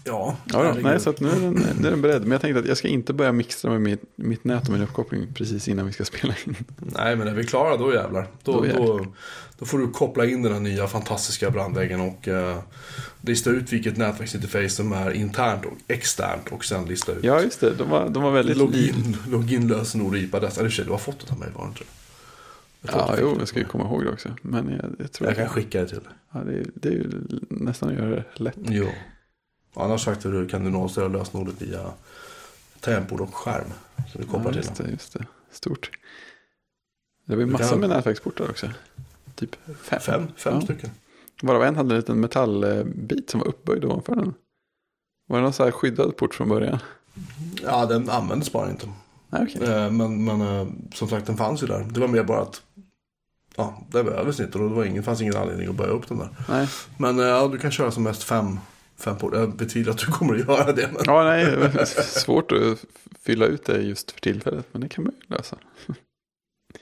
Ja, 0.08 0.36
Ja, 0.46 0.76
nej, 0.82 1.00
så 1.00 1.10
att 1.10 1.20
nu, 1.20 1.30
är 1.30 1.40
den, 1.40 1.54
nu 1.80 1.88
är 1.88 1.92
den 1.92 2.02
beredd. 2.02 2.22
Men 2.22 2.32
jag 2.32 2.42
tänkte 2.42 2.60
att 2.60 2.68
jag 2.68 2.78
ska 2.78 2.88
inte 2.88 3.14
börja 3.14 3.32
mixtra 3.32 3.72
med 3.72 3.82
mitt, 3.82 4.02
mitt 4.16 4.44
nät 4.44 4.64
och 4.68 4.74
min 4.74 4.82
uppkoppling 4.84 5.28
precis 5.34 5.68
innan 5.68 5.86
vi 5.88 5.94
ska 5.94 6.06
spela 6.06 6.34
in. 6.46 6.56
Nej, 6.78 7.16
men 7.16 7.28
är 7.28 7.34
vi 7.34 7.44
klara 7.44 7.78
då 7.78 7.94
jävlar. 7.94 8.28
Då, 8.44 8.52
Då 8.52 8.60
då, 8.60 8.66
jävlar. 8.68 9.08
då, 9.60 9.66
får 9.66 9.78
du 9.78 9.88
koppla 9.92 10.26
in 10.26 10.44
den 10.44 10.54
här 10.54 10.60
nya 10.60 10.88
fantastiska 10.88 11.50
brandväggen 11.52 12.02
och 12.02 12.28
eh, 12.28 12.58
lista 13.22 13.50
ut 13.50 13.74
vilket 13.74 13.98
nätverksinterface 13.98 14.70
som 14.70 14.92
är 14.92 15.12
internt 15.12 15.66
och 15.66 15.74
externt 15.88 16.52
och 16.52 16.66
sen 16.66 16.86
lista 16.86 17.12
ut 17.12 17.24
Ja, 17.24 17.42
just 17.42 17.60
det. 17.60 17.74
De 17.78 17.90
var, 17.90 18.10
de 18.10 18.24
var 18.24 18.32
väldigt 18.32 18.58
login, 18.58 19.18
login, 19.30 19.68
lösenord 19.68 20.14
och 20.14 20.20
IP-adress. 20.20 20.58
Eller 20.58 20.84
du 20.86 20.92
har 20.92 20.98
fått 20.98 21.20
det 21.28 21.32
av 21.34 21.40
mig, 21.40 21.50
var 21.56 21.64
det 21.64 21.68
inte 21.70 21.80
det? 21.80 21.86
Ja, 22.82 23.16
jo, 23.22 23.36
jag 23.40 23.48
ska 23.48 23.60
ju 23.60 23.66
komma 23.66 23.84
ihåg 23.84 24.04
det 24.04 24.10
också. 24.12 24.30
Men 24.42 24.70
jag, 24.82 24.96
jag 25.00 25.12
tror 25.12 25.30
Jag 25.30 25.38
kan 25.38 25.50
skicka 25.50 25.82
det 25.82 25.88
till 25.88 25.98
dig. 25.98 26.08
ja, 26.34 26.40
det, 26.40 26.54
är- 26.54 26.66
det 26.74 26.88
är 26.90 26.92
ju 26.94 27.10
nästan 27.50 27.90
att 27.90 27.96
göra 27.96 28.10
det 28.10 28.24
lätt. 28.36 28.56
Jo. 28.58 28.88
Annars 29.74 30.04
sagt 30.04 30.22
du 30.24 30.48
kan 30.48 30.64
du 30.64 30.70
nollställa 30.70 31.08
lösenordet 31.08 31.62
via 31.62 31.92
tangentbord 32.80 33.22
och 33.22 33.36
skärm. 33.36 33.68
Så 34.12 34.18
du 34.18 34.24
kopplar 34.26 34.42
Ja, 34.46 34.50
till 34.50 34.58
just 34.58 34.76
den. 34.76 34.86
det, 34.86 34.92
just 34.92 35.14
det. 35.14 35.26
Stort. 35.52 35.90
Det 37.26 37.36
var 37.36 37.42
ju 37.44 37.50
massor 37.50 37.70
kan- 37.70 37.80
med 37.80 37.90
nätverksportar 37.90 38.50
också. 38.50 38.70
Typ 39.36 39.56
fem. 39.82 40.00
Fem, 40.00 40.28
fem 40.38 40.54
Ja. 40.56 40.62
stycken. 40.62 40.90
Varav 41.42 41.64
en 41.64 41.76
hade 41.76 41.94
en 41.96 42.00
liten 42.00 42.20
metallbit 42.20 43.30
som 43.30 43.40
var 43.40 43.48
uppböjd 43.48 43.86
ovanför 43.86 44.16
den. 44.16 44.34
Var 45.28 45.38
det 45.38 45.44
någon 45.44 45.54
så 45.54 45.64
här 45.64 45.72
skyddad 45.72 46.18
port 46.18 46.36
från 46.36 46.50
början? 46.50 46.80
Ja, 47.64 47.86
den 47.86 48.10
användes 48.10 48.52
bara 48.52 48.70
inte. 48.70 48.90
Okej. 49.30 49.64
Eh, 49.64 49.92
Men, 49.92 50.26
men 50.26 50.42
eh, 50.42 50.68
som 50.94 51.08
sagt, 51.10 51.26
den 51.28 51.38
fanns 51.38 51.64
ju 51.64 51.68
där. 51.68 51.84
Det 51.92 52.00
var 52.00 52.08
mer 52.08 52.24
bara 52.24 52.42
att 52.42 52.62
ja, 53.56 53.82
det 53.92 54.04
behövdes 54.04 54.40
inte 54.40 54.58
och 54.58 54.70
det 54.70 54.76
var 54.76 54.84
ingen, 54.86 55.04
fanns 55.04 55.22
ingen 55.22 55.36
anledning 55.36 55.68
att 55.70 55.76
börja 55.76 55.92
upp 55.92 56.08
den 56.08 56.18
där. 56.18 56.30
Nej. 56.50 56.68
Men 56.98 57.20
eh, 57.20 57.26
ja, 57.26 57.48
du 57.48 57.58
kan 57.58 57.72
köra 57.72 57.92
som 57.92 58.04
mest 58.04 58.24
fem, 58.24 58.60
fem 59.00 59.18
port. 59.18 59.34
Jag 59.36 59.56
betvivlar 59.56 59.94
att 59.94 60.00
du 60.00 60.06
kommer 60.06 60.34
att 60.34 60.40
göra 60.48 60.72
det. 60.74 60.90
Men... 60.94 61.02
Ja, 61.06 61.24
nej, 61.24 61.46
det 61.74 61.86
svårt 62.04 62.52
att 62.52 62.86
fylla 63.22 63.46
ut 63.46 63.66
det 63.66 63.78
just 63.82 64.12
för 64.12 64.20
tillfället. 64.22 64.66
Men 64.72 64.82
det 64.82 64.90
kan 64.90 65.04
man 65.04 65.14
ju 65.30 65.36
lösa. 65.36 65.58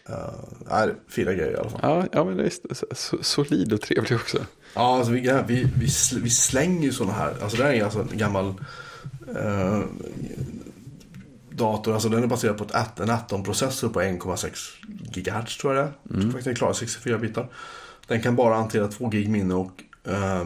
Uh, 0.10 0.16
nej, 0.70 0.90
fina 1.08 1.34
grejer 1.34 1.52
i 1.52 1.56
alla 1.58 1.70
fall. 1.70 1.80
Ja, 1.84 2.06
ja 2.12 2.24
men 2.26 2.38
det 2.38 2.44
är 2.46 2.74
så- 2.74 2.86
så- 2.92 3.24
solid 3.24 3.74
och 3.74 3.82
trevlig 3.82 4.16
också. 4.16 4.38
Ja, 4.74 4.98
alltså 4.98 5.12
vi, 5.12 5.20
vi, 5.48 5.68
vi, 5.80 5.86
sl- 5.86 6.20
vi 6.22 6.30
slänger 6.30 6.82
ju 6.84 6.92
sådana 6.94 7.14
här. 7.14 7.34
Alltså 7.42 7.58
det 7.58 7.64
här 7.64 7.74
är 7.74 7.84
alltså 7.84 8.00
en 8.12 8.18
gammal 8.18 8.54
eh, 9.36 9.82
dator. 11.50 11.94
Alltså 11.94 12.10
den 12.10 12.24
är 12.24 12.28
baserad 12.28 12.58
på 12.58 12.64
ett, 12.64 13.00
en 13.00 13.10
Atom-processor 13.10 13.90
på 13.90 14.02
1,6 14.02 14.50
GHz 15.14 15.58
tror 15.58 15.76
jag 15.76 15.86
det 15.86 15.90
är. 15.90 15.94
Jag 16.04 16.22
tror 16.22 16.32
faktiskt 16.32 16.46
den 16.46 16.56
klarar 16.56 16.74
64 16.74 17.18
bitar. 17.18 17.48
Den 18.08 18.22
kan 18.22 18.36
bara 18.36 18.56
hantera 18.56 18.88
2 18.88 19.10
gig 19.10 19.30
minne 19.30 19.54
och 19.54 19.84
eh, 20.08 20.46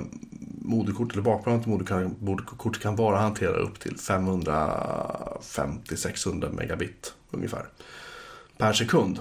moderkort 0.69 1.13
eller 1.13 1.21
bakplanet 1.23 1.63
till 1.63 1.71
moderkort, 1.71 2.21
moderkort 2.21 2.81
kan 2.81 2.95
bara 2.95 3.17
hantera 3.17 3.55
upp 3.55 3.79
till 3.79 3.95
550-600 3.95 6.51
megabit 6.53 7.13
ungefär. 7.31 7.65
Per 8.57 8.73
sekund. 8.73 9.19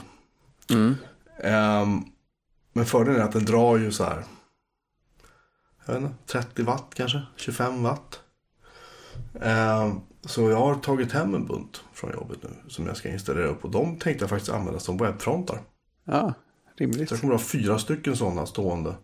Mm. 0.70 0.94
Ehm, 1.42 2.02
men 2.72 2.86
fördelen 2.86 3.20
är 3.20 3.24
att 3.24 3.32
den 3.32 3.44
drar 3.44 3.76
ju 3.76 3.92
så 3.92 4.04
här. 4.04 4.24
Jag 5.86 5.94
vet 5.94 6.02
inte, 6.02 6.14
30 6.26 6.62
watt 6.62 6.92
kanske, 6.94 7.22
25 7.36 7.82
watt. 7.82 8.20
Ehm, 9.42 10.00
så 10.24 10.50
jag 10.50 10.56
har 10.56 10.74
tagit 10.74 11.12
hem 11.12 11.34
en 11.34 11.46
bunt 11.46 11.84
från 11.92 12.10
jobbet 12.12 12.38
nu 12.42 12.48
som 12.68 12.86
jag 12.86 12.96
ska 12.96 13.08
installera 13.08 13.46
upp. 13.46 13.64
Och 13.64 13.70
de 13.70 13.96
tänkte 13.98 14.22
jag 14.22 14.30
faktiskt 14.30 14.52
använda 14.52 14.80
som 14.80 14.96
webbfrontar. 14.96 15.60
Ja, 16.04 16.34
Så 16.78 16.84
rimligt. 16.84 17.10
jag 17.10 17.20
kommer 17.20 17.34
att 17.34 17.40
ha 17.40 17.48
fyra 17.48 17.78
stycken 17.78 18.16
sådana 18.16 18.46
stående. 18.46 18.94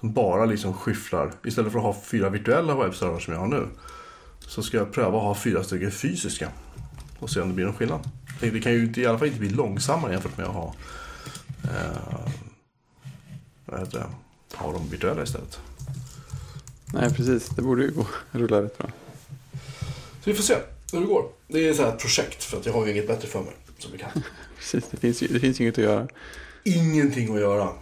Som 0.00 0.12
bara 0.12 0.44
liksom 0.44 0.74
skyfflar. 0.74 1.32
Istället 1.44 1.72
för 1.72 1.78
att 1.78 1.84
ha 1.84 2.02
fyra 2.04 2.30
virtuella 2.30 2.74
webbservrar 2.74 3.18
som 3.18 3.34
jag 3.34 3.40
har 3.40 3.46
nu. 3.46 3.66
Så 4.40 4.62
ska 4.62 4.76
jag 4.76 4.92
pröva 4.92 5.18
att 5.18 5.24
ha 5.24 5.34
fyra 5.34 5.64
stycken 5.64 5.90
fysiska. 5.90 6.50
Och 7.18 7.30
se 7.30 7.40
om 7.40 7.48
det 7.48 7.54
blir 7.54 7.64
någon 7.64 7.74
skillnad. 7.74 8.10
Det 8.40 8.60
kan 8.60 8.72
ju 8.72 8.92
i 8.96 9.06
alla 9.06 9.18
fall 9.18 9.28
inte 9.28 9.40
bli 9.40 9.48
långsammare 9.48 10.12
jämfört 10.12 10.36
med 10.36 10.46
att 10.46 10.54
ha. 10.54 10.74
Eh, 11.64 12.30
vad 13.64 13.80
heter 13.80 13.98
det? 13.98 14.06
Ha 14.56 14.72
dem 14.72 14.88
virtuella 14.90 15.22
istället. 15.22 15.60
Nej, 16.92 17.14
precis. 17.14 17.48
Det 17.48 17.62
borde 17.62 17.82
ju 17.82 17.90
gå 17.90 18.06
rulla 18.30 18.62
rätt 18.62 18.78
bra. 18.78 18.90
Så 20.24 20.30
vi 20.30 20.34
får 20.34 20.42
se 20.42 20.56
hur 20.92 21.00
det 21.00 21.06
går. 21.06 21.28
Det 21.48 21.68
är 21.68 21.74
så 21.74 21.82
här 21.82 21.92
ett 21.92 21.98
projekt 21.98 22.44
för 22.44 22.56
att 22.56 22.66
jag 22.66 22.72
har 22.72 22.86
ju 22.86 22.92
inget 22.92 23.06
bättre 23.06 23.28
för 23.28 23.40
mig. 23.40 23.54
Som 23.78 23.92
bekant. 23.92 24.14
Precis, 24.58 24.84
det 24.90 24.96
finns 24.96 25.22
ju 25.22 25.26
det 25.26 25.40
finns 25.40 25.60
ju 25.60 25.64
inget 25.64 25.78
att 25.78 25.84
göra. 25.84 26.08
Ingenting 26.64 27.34
att 27.34 27.40
göra. 27.40 27.72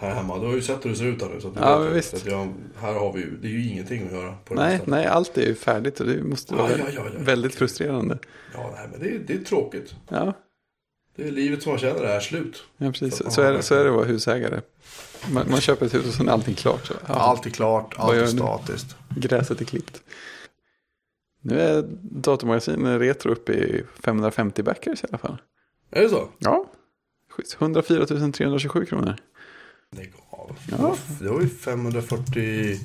Här 0.00 0.14
hemma. 0.14 0.38
Du 0.38 0.46
har 0.46 0.54
ju 0.54 0.62
sett 0.62 0.84
hur 0.84 0.90
det 0.90 0.96
ser 0.96 1.04
ut 1.04 1.22
här 1.22 1.28
nu. 1.28 1.40
Så 1.40 1.52
Ja, 1.56 1.78
men 1.78 1.94
visst. 1.94 2.14
Att 2.14 2.26
jag, 2.26 2.52
här 2.80 2.92
har 2.94 3.12
vi 3.12 3.20
ju, 3.20 3.36
det 3.36 3.48
är 3.48 3.52
ju 3.52 3.68
ingenting 3.68 4.06
att 4.06 4.12
göra. 4.12 4.34
På 4.44 4.54
här 4.54 4.68
Nej, 4.68 4.80
nej, 4.84 5.06
allt 5.06 5.38
är 5.38 5.46
ju 5.46 5.54
färdigt 5.54 6.00
och 6.00 6.06
det 6.06 6.22
måste 6.22 6.54
vara 6.54 6.70
Ja, 6.70 6.76
ja, 6.78 7.02
ja, 7.04 7.10
väldigt 7.18 7.54
frustrerande. 7.54 8.18
Ja, 8.54 8.70
nej, 8.76 8.88
men 8.90 9.00
det, 9.00 9.14
är- 9.14 9.18
det 9.18 9.32
är 9.32 9.38
tråkigt. 9.44 9.94
Ja, 10.08 10.32
Det 11.16 11.26
är 11.28 11.30
livet 11.30 11.62
som 11.62 11.70
man 11.72 11.78
känner 11.78 12.00
det 12.02 12.08
är 12.12 12.20
slut. 12.20 12.62
ja 12.76 12.92
precis. 12.92 13.34
Så 13.34 13.42
har 13.42 13.48
är, 13.48 13.52
det, 13.52 13.62
så 13.62 13.74
är 13.74 13.84
det 13.84 13.90
att 13.90 13.96
vara 13.96 14.04
husägare. 14.06 14.60
Man, 15.32 15.50
man 15.50 15.60
köper 15.60 15.86
ett 15.86 15.94
hus 15.94 16.06
och 16.06 16.14
sen 16.14 16.28
är 16.28 16.32
allting 16.32 16.54
klart. 16.54 16.86
Så, 16.86 16.94
ja, 17.06 17.14
Allt 17.14 17.46
är 17.46 17.50
klart, 17.50 17.94
allt 17.98 18.12
är 18.14 18.26
statiskt. 18.26 18.96
Gräset 19.16 19.60
är 19.60 19.64
klippt. 19.64 20.02
Nu 21.42 21.60
är 21.60 21.84
datormagasin 22.02 22.98
Retro 22.98 23.32
uppe 23.32 23.52
i 23.52 23.82
550 24.04 24.62
backers 24.62 25.04
i 25.04 25.06
alla 25.08 25.18
fall. 25.18 25.36
Är 25.90 26.02
det 26.02 26.08
så? 26.08 26.28
Ja, 26.38 26.66
schysst. 27.30 27.56
104 27.60 28.06
327 28.06 28.84
kronor. 28.86 29.16
Lägg 29.96 30.12
av. 30.30 30.58
Ja. 30.70 30.96
Det 31.20 31.28
var 31.28 31.40
ju 31.40 31.48
540... 31.48 32.80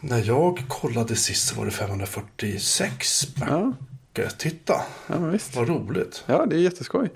När 0.00 0.24
jag 0.24 0.62
kollade 0.68 1.16
sist 1.16 1.48
så 1.48 1.54
var 1.54 1.64
det 1.64 1.70
546 1.70 3.26
Ja, 3.40 3.72
backar. 4.14 4.30
Titta, 4.30 4.82
ja 5.06 5.18
men 5.20 5.32
visst. 5.32 5.56
vad 5.56 5.68
roligt. 5.68 6.24
Ja, 6.26 6.46
det 6.46 6.56
är 6.56 6.60
jätteskoj. 6.60 7.10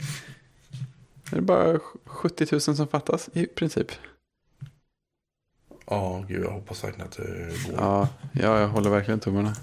Det 1.31 1.37
är 1.37 1.41
bara 1.41 1.79
70 2.05 2.47
000 2.53 2.61
som 2.61 2.89
fattas 2.89 3.29
i 3.33 3.47
princip. 3.47 3.87
Ja, 5.87 6.25
gud, 6.29 6.45
jag 6.45 6.51
hoppas 6.51 6.85
verkligen 6.85 7.09
att 7.09 7.17
det 7.17 7.23
går. 7.67 7.75
Ja, 7.77 8.09
ja 8.33 8.61
jag 8.61 8.69
håller 8.69 8.91
verkligen 8.91 9.21
tummarna. 9.21 9.55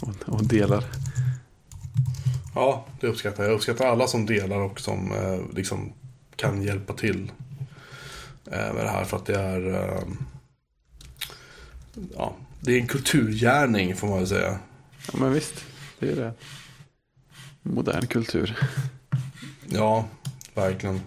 Och, 0.00 0.34
och 0.34 0.44
delar. 0.44 0.84
Ja, 2.54 2.86
det 3.00 3.06
uppskattar 3.06 3.42
jag. 3.42 3.50
Jag 3.52 3.56
uppskattar 3.56 3.86
alla 3.86 4.06
som 4.06 4.26
delar 4.26 4.58
och 4.60 4.80
som 4.80 5.12
eh, 5.12 5.56
liksom 5.56 5.92
kan 6.36 6.62
hjälpa 6.62 6.92
till 6.92 7.32
med 8.50 8.84
det 8.84 8.90
här. 8.90 9.04
För 9.04 9.16
att 9.16 9.26
det 9.26 9.40
är... 9.40 9.74
Eh, 9.74 10.02
ja, 12.16 12.36
det 12.60 12.72
är 12.72 12.80
en 12.80 12.86
kulturgärning 12.86 13.96
får 13.96 14.08
man 14.08 14.18
väl 14.18 14.26
säga. 14.26 14.58
Ja, 15.12 15.18
men 15.18 15.32
visst. 15.32 15.64
Det 15.98 16.10
är 16.10 16.16
det. 16.16 16.32
Modern 17.62 18.06
kultur. 18.06 18.58
Ja, 19.66 20.08
verkligen. 20.54 21.00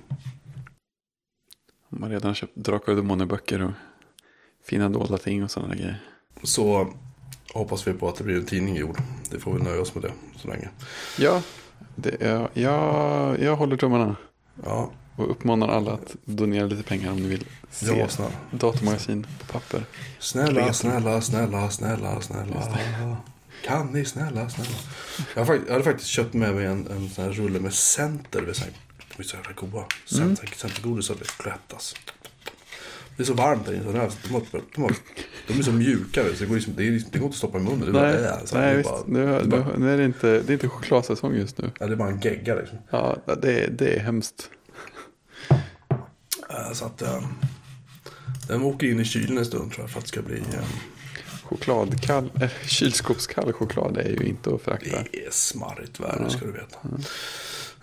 De 1.90 2.04
har 2.04 2.10
redan 2.10 2.36
köpt 2.36 2.56
Drakar 2.56 2.92
och 2.92 2.98
Demoner-böcker 2.98 3.62
och 3.62 3.72
fina 4.66 4.90
dolda 4.90 5.18
ting 5.18 5.44
och 5.44 5.52
sådana 5.52 5.76
grejer. 5.76 6.04
Så 6.44 6.94
hoppas 7.54 7.88
vi 7.88 7.94
på 7.94 8.10
att 8.10 8.16
det 8.16 8.24
blir 8.24 8.36
en 8.36 8.46
tidning 8.46 8.76
gjord. 8.76 8.98
Det 9.32 9.40
får 9.40 9.54
vi 9.54 9.64
nöja 9.64 9.82
oss 9.82 9.96
med 9.96 10.04
det 10.04 10.12
så 10.36 10.48
länge. 10.48 10.70
Ja, 11.20 11.42
det 11.96 12.22
är, 12.22 12.50
ja, 12.54 13.38
jag 13.38 13.56
håller 13.56 13.78
tummarna. 13.78 14.16
Ja, 14.64 14.92
Och 15.18 15.32
uppmanar 15.32 15.68
alla 15.68 15.92
att 15.92 16.16
donera 16.26 16.66
lite 16.66 16.84
pengar 16.84 17.12
om 17.12 17.18
ni 17.18 17.28
vill 17.28 17.46
se 17.72 17.86
ja 18.00 18.08
snälla. 18.08 18.32
datormagasin 18.52 19.28
på 19.40 19.54
papper. 19.54 19.84
Snälla, 20.20 20.74
snälla, 20.74 21.22
snälla, 21.22 21.70
snälla, 21.70 22.22
snälla. 22.22 23.18
Kan 23.66 23.88
ni 23.88 24.06
snälla, 24.06 24.50
snälla. 24.50 24.70
Jag, 25.36 25.46
har 25.46 25.46
fakt- 25.58 25.70
hade 25.72 25.84
faktiskt 25.84 26.10
köpt 26.10 26.34
med 26.34 26.56
mig 26.56 26.66
en, 26.66 26.88
en 26.88 27.10
sån 27.10 27.24
här 27.26 27.32
rulle 27.32 27.60
med 27.60 27.74
center. 27.74 28.42
De 28.42 28.50
är 29.20 29.24
så 29.24 29.36
jävla 29.36 29.52
goda. 29.56 29.86
Center, 30.06 30.50
Centergodis 30.56 31.10
och 31.10 31.20
klättas. 31.20 31.96
Det 33.18 33.24
är 33.24 33.28
så 33.28 33.34
varmt 33.34 33.66
där 33.66 33.74
inne. 33.74 33.84
så 33.84 33.92
de, 33.92 34.00
har- 34.00 34.12
de, 34.28 34.34
har- 34.34 34.62
de, 34.76 34.82
har- 34.84 34.92
de 35.48 35.60
är 35.60 35.64
så 35.64 35.72
mjuka. 35.72 36.24
Så 36.24 36.30
det, 36.40 36.46
går 36.46 36.56
liksom, 36.56 36.74
det, 36.78 36.88
är, 36.88 36.92
liksom- 36.92 37.10
det 37.14 37.20
går 37.20 37.26
inte 37.26 37.34
att 37.36 37.38
stoppa 37.38 37.58
i 37.58 37.62
munnen. 37.62 37.80
Det 37.80 37.92
Nej, 38.02 38.14
bara, 38.14 38.32
äh, 38.32 38.38
nej 38.54 38.62
det 38.62 38.70
är 38.72 38.78
visst. 38.78 38.90
bara, 38.90 39.04
Nu, 39.08 39.26
det 39.26 39.32
är 39.36 39.44
bara, 39.46 39.64
nu, 39.68 39.74
nu 39.78 39.94
är 39.94 39.98
det 39.98 40.06
inte, 40.06 40.28
det 40.40 40.50
är 40.50 40.54
inte 40.54 40.68
chokladsäsong 40.70 41.36
just 41.36 41.58
nu. 41.58 41.72
ja, 41.80 41.86
det 41.88 41.94
är 41.94 41.96
bara 41.98 42.10
en 42.10 42.20
gegga 42.20 42.56
liksom. 42.56 42.78
Ja, 42.90 43.18
det, 43.42 43.68
det 43.68 43.96
är 43.96 44.00
hemskt. 44.00 44.50
Eh, 46.50 46.74
Så 46.74 46.86
att 46.86 47.02
eh, 47.02 47.22
den 48.48 48.62
åker 48.64 48.88
in 48.88 49.00
i 49.00 49.06
kylen 49.06 49.38
en 49.38 49.46
stund 49.46 49.72
tror 49.72 49.84
jag 49.84 49.90
för 49.90 50.00
att 50.00 50.06
det 50.06 50.10
ska 50.10 50.22
bli... 50.22 50.38
eh, 50.38 50.66
Chokladkall, 51.44 52.30
äh, 52.42 52.50
kylskåpskall 52.68 53.54
choklad 53.54 53.98
är 53.98 54.10
ju 54.10 54.26
inte 54.28 54.56
att 54.56 54.62
förakta. 54.62 55.04
Det 55.12 55.26
är 55.26 55.32
smarrigt 55.32 56.00
värre 56.00 56.30
ska 56.30 56.46
du 56.46 56.52
veta. 56.52 56.78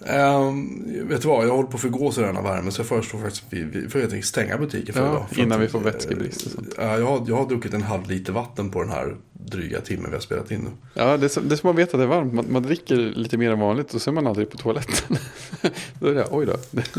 Ehm, 0.07 1.09
vet 1.09 1.23
du 1.23 1.29
vad, 1.29 1.47
jag 1.47 1.57
håller 1.57 1.69
på 1.69 1.77
att 1.77 1.81
förgås 1.81 2.19
i 2.19 2.21
denna 2.21 2.43
värme 2.43 2.71
så 2.71 2.81
jag 2.81 2.87
föreslår 2.87 3.21
faktiskt 3.21 3.45
att 3.47 3.53
vi, 3.53 3.65
vi 3.65 3.89
får 3.89 3.99
helt 3.99 4.13
enkelt 4.13 4.29
stänga 4.29 4.59
butiken 4.59 4.95
för 4.95 5.03
Ja, 5.03 5.11
idag. 5.11 5.27
För 5.29 5.41
innan 5.43 5.59
att, 5.59 5.65
vi 5.65 5.69
får 5.69 5.79
eh, 5.79 5.85
vätskebrist 5.85 6.47
och 6.47 6.53
sånt. 6.53 6.75
ja, 6.79 6.99
jag, 6.99 7.07
har, 7.07 7.25
jag 7.29 7.37
har 7.37 7.49
druckit 7.49 7.75
en 7.75 7.83
halv 7.83 8.11
liter 8.11 8.33
vatten 8.33 8.71
på 8.71 8.83
den 8.83 8.91
här 8.91 9.17
dryga 9.33 9.81
timmen 9.81 10.11
vi 10.11 10.17
har 10.17 10.21
spelat 10.21 10.51
in 10.51 10.61
nu. 10.61 10.71
Ja, 10.95 11.17
det 11.17 11.27
är, 11.27 11.29
som, 11.29 11.49
det 11.49 11.55
är 11.55 11.57
som 11.57 11.71
att 11.71 11.77
veta 11.77 11.97
att 11.97 12.01
det 12.01 12.05
är 12.05 12.09
varmt. 12.09 12.33
Man, 12.33 12.47
man 12.49 12.63
dricker 12.63 12.97
lite 12.97 13.37
mer 13.37 13.51
än 13.51 13.61
vanligt 13.61 13.95
och 13.95 14.03
så 14.03 14.11
är 14.11 14.15
man 14.15 14.27
aldrig 14.27 14.51
på 14.51 14.57
toaletten. 14.57 15.17
då 15.99 16.07
är 16.07 16.15
det, 16.15 16.27
oj 16.31 16.47
då, 16.47 16.57
det 16.71 16.97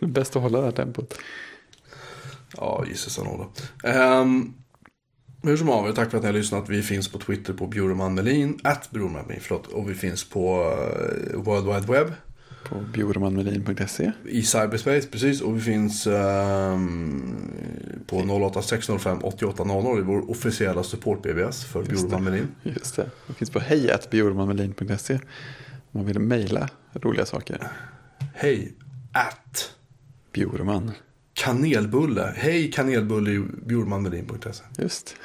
är 0.00 0.06
bäst 0.06 0.36
att 0.36 0.42
hålla 0.42 0.58
det 0.58 0.64
här 0.64 0.72
tempot. 0.72 1.14
Ja, 2.56 2.84
gisses 2.88 3.18
anåda. 3.18 3.44
Um, 4.20 4.54
Hur 5.42 5.56
som 5.56 5.68
haver, 5.68 5.92
tack 5.92 6.10
för 6.10 6.16
att 6.16 6.22
ni 6.22 6.28
har 6.28 6.34
lyssnat. 6.34 6.68
Vi 6.68 6.82
finns 6.82 7.08
på 7.08 7.18
Twitter 7.18 7.52
på 7.52 7.66
Bjurman 7.66 8.14
Melin, 8.14 8.58
at 8.64 8.90
Bjurman 8.90 9.26
Melin, 9.26 9.40
förlåt. 9.42 9.66
Och 9.66 9.90
vi 9.90 9.94
finns 9.94 10.24
på 10.24 10.64
uh, 11.32 11.40
World 11.40 11.66
Wide 11.66 11.92
Web. 11.92 12.12
På 12.64 12.74
bjurmanmelin.se. 12.92 14.12
I 14.24 14.42
cyberspace, 14.42 15.08
precis. 15.10 15.40
Och 15.40 15.56
vi 15.56 15.60
finns 15.60 16.06
um, 16.06 17.52
på 18.06 18.16
08605 18.18 19.18
8800. 19.24 19.92
Det 19.94 19.98
är 20.00 20.02
vår 20.02 20.30
officiella 20.30 20.82
support-BBS 20.82 21.64
för 21.64 21.82
Bjurman 21.82 22.24
Melin. 22.24 22.48
Just 22.62 22.96
det. 22.96 23.10
Vi 23.26 23.34
finns 23.34 23.50
på 23.50 23.58
hejatbjurmanmelin.se. 23.60 25.14
Om 25.14 25.20
man 25.92 26.04
vill 26.06 26.18
mejla 26.18 26.68
roliga 26.92 27.26
saker. 27.26 27.68
Hej, 28.34 28.72
at 29.12 29.70
Bjurman. 30.32 30.92
kanelbulle. 31.34 32.32
Hej 32.36 32.70
kanelbulle 32.72 33.30
i 33.30 33.44
bjurmanmelin.se. 33.66 34.64
Just. 34.82 35.16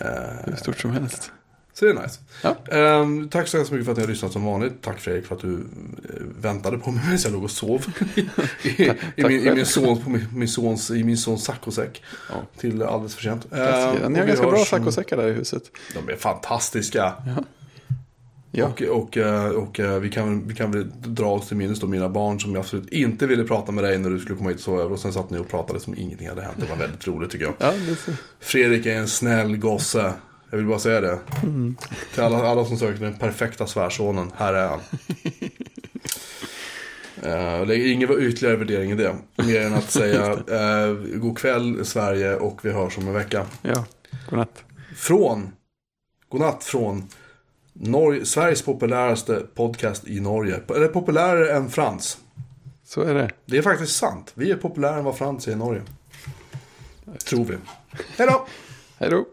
Uh, 0.00 0.06
Hur 0.46 0.56
stort 0.56 0.78
som 0.78 0.90
helst. 0.90 1.32
Så 1.74 1.84
det 1.84 1.90
är 1.90 1.94
nice. 1.94 2.20
Ja. 2.42 2.76
Ehm, 2.76 3.28
tack 3.28 3.48
så 3.48 3.56
hemskt 3.56 3.72
mycket 3.72 3.84
för 3.84 3.92
att 3.92 3.98
ni 3.98 4.04
har 4.04 4.10
lyssnat 4.10 4.32
som 4.32 4.44
vanligt. 4.44 4.72
Tack 4.82 5.00
Fredrik 5.00 5.26
för 5.26 5.34
att 5.34 5.40
du 5.40 5.54
eh, 5.54 6.22
väntade 6.40 6.78
på 6.78 6.90
mig 6.90 7.02
medan 7.04 7.18
jag 7.24 7.32
låg 7.32 7.44
och 7.44 7.50
sov. 7.50 7.86
I, 8.14 8.30
min, 9.16 9.30
i, 9.30 9.44
själv. 9.44 9.56
min, 9.56 9.66
son, 9.66 10.02
på 10.02 10.10
min, 10.10 10.26
min 10.32 10.48
sons, 10.48 10.90
I 10.90 11.04
min 11.04 11.16
sons 11.18 11.44
saccosäck. 11.44 12.02
Ja. 12.28 12.34
Till 12.56 12.82
alldeles 12.82 13.14
för 13.14 13.22
sent. 13.22 13.44
Ehm, 13.52 14.12
Ni 14.12 14.18
har 14.18 14.22
och 14.22 14.28
ganska 14.28 14.46
bra 14.46 14.64
saccosäckar 14.64 15.16
där 15.16 15.28
i 15.28 15.32
huset. 15.32 15.62
De 15.94 16.12
är 16.12 16.16
fantastiska. 16.16 17.12
Ja. 17.26 18.66
Och, 18.66 18.82
och, 18.82 19.16
eh, 19.16 19.48
och 19.48 19.80
eh, 19.80 19.98
vi, 20.00 20.10
kan, 20.10 20.48
vi 20.48 20.54
kan 20.54 20.72
väl 20.72 20.90
dra 21.06 21.26
oss 21.32 21.48
till 21.48 21.56
minnes 21.56 21.80
då 21.80 21.86
mina 21.86 22.08
barn 22.08 22.40
som 22.40 22.56
absolut 22.56 22.88
inte 22.88 23.26
ville 23.26 23.44
prata 23.44 23.72
med 23.72 23.84
dig 23.84 23.98
när 23.98 24.10
du 24.10 24.18
skulle 24.18 24.36
komma 24.38 24.48
hit 24.50 24.58
och 24.58 24.64
sova 24.64 24.80
över. 24.80 24.92
Och 24.92 24.98
sen 24.98 25.12
satt 25.12 25.30
ni 25.30 25.38
och 25.38 25.48
pratade 25.48 25.80
som 25.80 25.94
ingenting 25.98 26.28
hade 26.28 26.42
hänt. 26.42 26.56
Det 26.60 26.66
var 26.70 26.76
väldigt 26.76 27.06
roligt 27.06 27.30
tycker 27.30 27.44
jag. 27.44 27.54
Ja. 27.58 27.72
Fredrik 28.40 28.86
är 28.86 28.96
en 28.96 29.08
snäll 29.08 29.56
gosse. 29.56 30.12
Jag 30.52 30.56
vill 30.56 30.66
bara 30.66 30.78
säga 30.78 31.00
det. 31.00 31.18
Till 32.14 32.22
alla, 32.22 32.46
alla 32.46 32.64
som 32.64 32.78
söker 32.78 33.00
den 33.00 33.14
perfekta 33.14 33.66
svärsonen. 33.66 34.32
Här 34.36 34.54
är 34.54 34.68
han. 34.68 34.80
Uh, 37.16 37.66
det 37.66 37.78
är 37.78 37.92
ingen 37.92 38.22
ytterligare 38.22 38.56
värdering 38.56 38.90
i 38.90 38.94
det. 38.94 39.16
Mer 39.36 39.60
än 39.60 39.74
att 39.74 39.90
säga 39.90 40.34
uh, 40.86 41.18
god 41.18 41.38
kväll 41.38 41.84
Sverige 41.84 42.36
och 42.36 42.64
vi 42.64 42.70
hörs 42.70 42.98
om 42.98 43.08
en 43.08 43.14
vecka. 43.14 43.46
Ja, 43.62 43.84
godnatt. 44.30 44.64
Från, 44.96 45.52
godnatt 46.28 46.64
från 46.64 47.08
Norge, 47.72 48.24
Sveriges 48.24 48.62
populäraste 48.62 49.42
podcast 49.54 50.06
i 50.06 50.20
Norge. 50.20 50.60
Eller 50.68 50.88
populärare 50.88 51.52
än 51.52 51.70
Frans. 51.70 52.18
Så 52.84 53.02
är 53.02 53.14
det. 53.14 53.30
Det 53.46 53.58
är 53.58 53.62
faktiskt 53.62 53.96
sant. 53.96 54.32
Vi 54.34 54.50
är 54.50 54.56
populärare 54.56 54.98
än 54.98 55.04
vad 55.04 55.18
Frans 55.18 55.48
är 55.48 55.52
i 55.52 55.56
Norge. 55.56 55.82
Tror 57.28 57.44
vi. 57.44 57.56
Hej 58.16 58.26
då! 58.26 58.46
Hej 58.98 59.10
då. 59.10 59.26